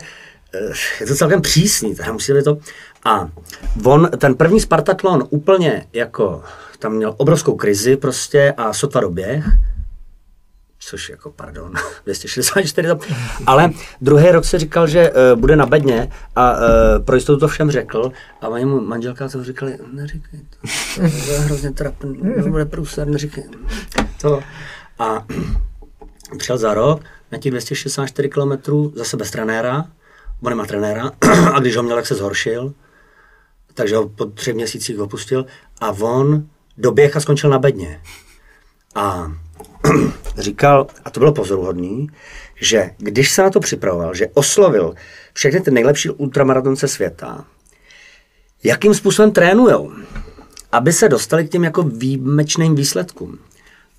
[0.53, 2.57] eh, je to celkem přísný, teda musí to.
[3.05, 3.29] A
[3.83, 6.43] on, ten první Spartatlon úplně jako,
[6.79, 9.45] tam měl obrovskou krizi prostě a sotva doběh,
[10.79, 11.73] což jako, pardon,
[12.05, 12.99] 264 tam.
[13.45, 13.71] Ale
[14.01, 16.59] druhý rok se říkal, že uh, bude na bedně a uh,
[17.05, 18.11] pro jistotu to všem řekl
[18.41, 20.67] a oni mu manželka to říkali, neříkej to,
[21.25, 23.43] to je hrozně trapný, to bude průser, neříkej
[24.21, 24.39] to.
[24.99, 25.25] A
[26.37, 27.01] přijel za rok
[27.31, 28.51] na těch 264 km
[28.95, 29.85] zase bez trenéra,
[30.41, 31.11] on nemá trenéra
[31.53, 32.73] a když ho měl, tak se zhoršil,
[33.75, 35.45] takže ho po třech měsících opustil
[35.81, 38.01] a on doběh a skončil na bedně.
[38.95, 39.31] A
[40.37, 42.09] říkal, a to bylo pozoruhodný,
[42.55, 44.93] že když se na to připravoval, že oslovil
[45.33, 47.45] všechny ty nejlepší ultramaratonce světa,
[48.63, 49.91] jakým způsobem trénujou,
[50.71, 53.39] aby se dostali k těm jako výjimečným výsledkům.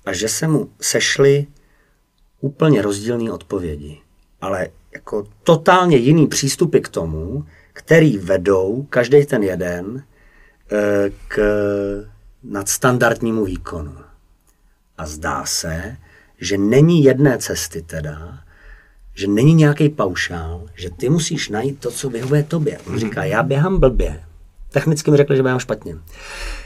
[0.05, 1.47] A že se mu sešly
[2.41, 3.97] úplně rozdílné odpovědi,
[4.41, 7.45] ale jako totálně jiný přístupy k tomu,
[7.77, 10.03] který vedou každý ten jeden
[10.71, 11.37] eh, k
[12.43, 13.95] nadstandardnímu výkonu.
[14.97, 15.97] A zdá se,
[16.41, 18.39] že není jedné cesty teda,
[19.13, 22.77] že není nějaký paušál, že ty musíš najít to, co vyhovuje tobě.
[22.87, 24.23] On říká, já běhám blbě.
[24.71, 25.95] Technicky mi řekli, že běhám špatně.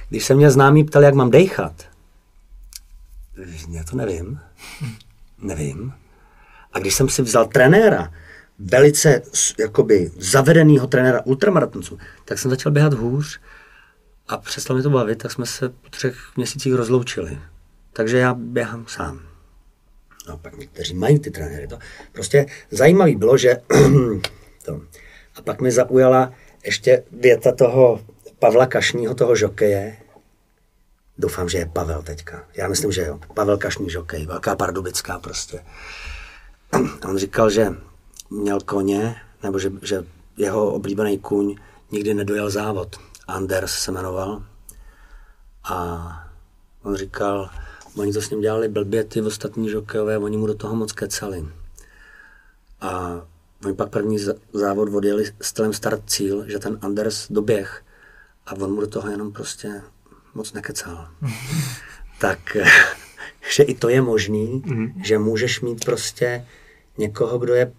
[0.10, 1.86] Když se mě známí ptali, jak mám dejchat,
[3.72, 4.40] já to nevím.
[5.42, 5.94] Nevím.
[6.74, 8.12] A když jsem si vzal trenéra,
[8.66, 9.22] velice
[9.60, 13.40] jakoby zavedenýho trenéra ultramaratonců, tak jsem začal běhat hůř
[14.28, 17.40] a přestalo mi to bavit, tak jsme se po třech měsících rozloučili.
[17.94, 19.22] Takže já běhám sám.
[20.28, 21.68] No pak někteří mají ty trenéry.
[21.68, 21.80] To
[22.12, 23.56] prostě zajímavý bylo, že
[24.66, 24.82] to.
[25.36, 26.34] A pak mi zaujala
[26.66, 28.06] ještě věta toho
[28.40, 29.98] Pavla Kašního, toho žokeje.
[31.18, 32.44] Doufám, že je Pavel teďka.
[32.54, 33.20] Já myslím, že jo.
[33.34, 35.60] Pavel Kašní žokej, velká pardubická prostě.
[37.10, 37.68] On říkal, že
[38.32, 40.06] měl koně, nebo že, že
[40.38, 41.56] jeho oblíbený kůň
[41.92, 42.96] nikdy nedojel závod.
[43.28, 44.44] Anders se jmenoval.
[45.64, 46.08] A
[46.84, 47.50] on říkal,
[47.96, 51.48] oni to s ním dělali blbě, ty ostatní žokejové, oni mu do toho moc kecali.
[52.82, 53.22] A
[53.66, 54.18] oni pak první
[54.54, 57.84] závod odjeli stylem start cíl, že ten Anders doběh
[58.46, 59.82] a on mu do toho jenom prostě
[60.34, 61.08] moc nekecal.
[62.20, 62.58] tak,
[63.56, 64.64] že i to je možný,
[65.04, 66.46] že můžeš mít prostě
[66.98, 67.74] někoho, kdo je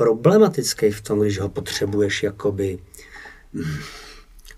[0.00, 2.78] problematický v tom, když ho potřebuješ jakoby
[3.52, 3.78] mm,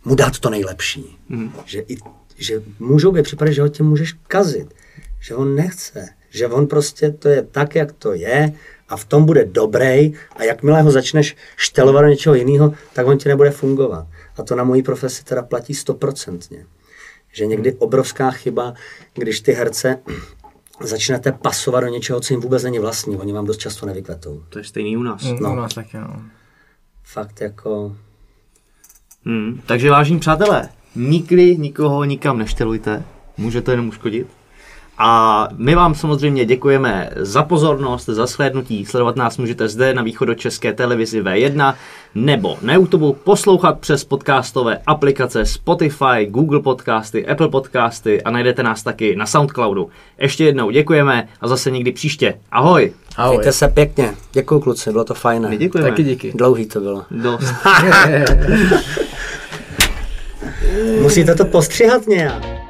[0.04, 1.18] mu dát to nejlepší.
[1.64, 1.96] Že, i,
[2.36, 4.74] že můžou být případy, že ho tě můžeš kazit,
[5.20, 8.52] že on nechce, že on prostě to je tak, jak to je
[8.88, 13.18] a v tom bude dobrý a jakmile ho začneš štelovat do něčeho jiného, tak on
[13.18, 14.06] ti nebude fungovat.
[14.36, 16.66] A to na mojí profesi teda platí stoprocentně.
[17.32, 18.74] Že někdy obrovská chyba,
[19.14, 19.98] když ty herce
[20.86, 23.16] začnete pasovat do něčeho, co jim vůbec není vlastní.
[23.16, 24.42] Oni vám dost často nevykvetou.
[24.48, 25.22] To je stejný u nás.
[25.24, 25.36] No.
[25.40, 25.52] No.
[25.52, 26.22] U nás taky, no.
[27.04, 27.96] Fakt jako...
[29.24, 29.60] Hmm.
[29.66, 33.04] Takže vážení přátelé, nikdy nikoho nikam neštelujte,
[33.36, 34.26] může to jenom uškodit.
[34.98, 38.86] A my vám samozřejmě děkujeme za pozornost, za shlédnutí.
[38.86, 41.74] Sledovat nás můžete zde na východočeské televizi V1
[42.14, 48.82] nebo na YouTube, poslouchat přes podcastové aplikace Spotify, Google Podcasty, Apple Podcasty a najdete nás
[48.82, 49.90] taky na Soundcloudu.
[50.18, 52.34] Ještě jednou děkujeme a zase někdy příště.
[52.50, 52.92] Ahoj!
[53.16, 53.36] Ahoj.
[53.36, 54.14] Mějte se pěkně.
[54.32, 55.48] Děkuju kluci, bylo to fajné.
[55.48, 55.90] My děkujeme.
[55.90, 56.32] Taky díky.
[56.34, 57.04] Dlouhý to bylo.
[57.10, 57.54] Dost.
[61.02, 62.61] Musíte to postřihat nějak.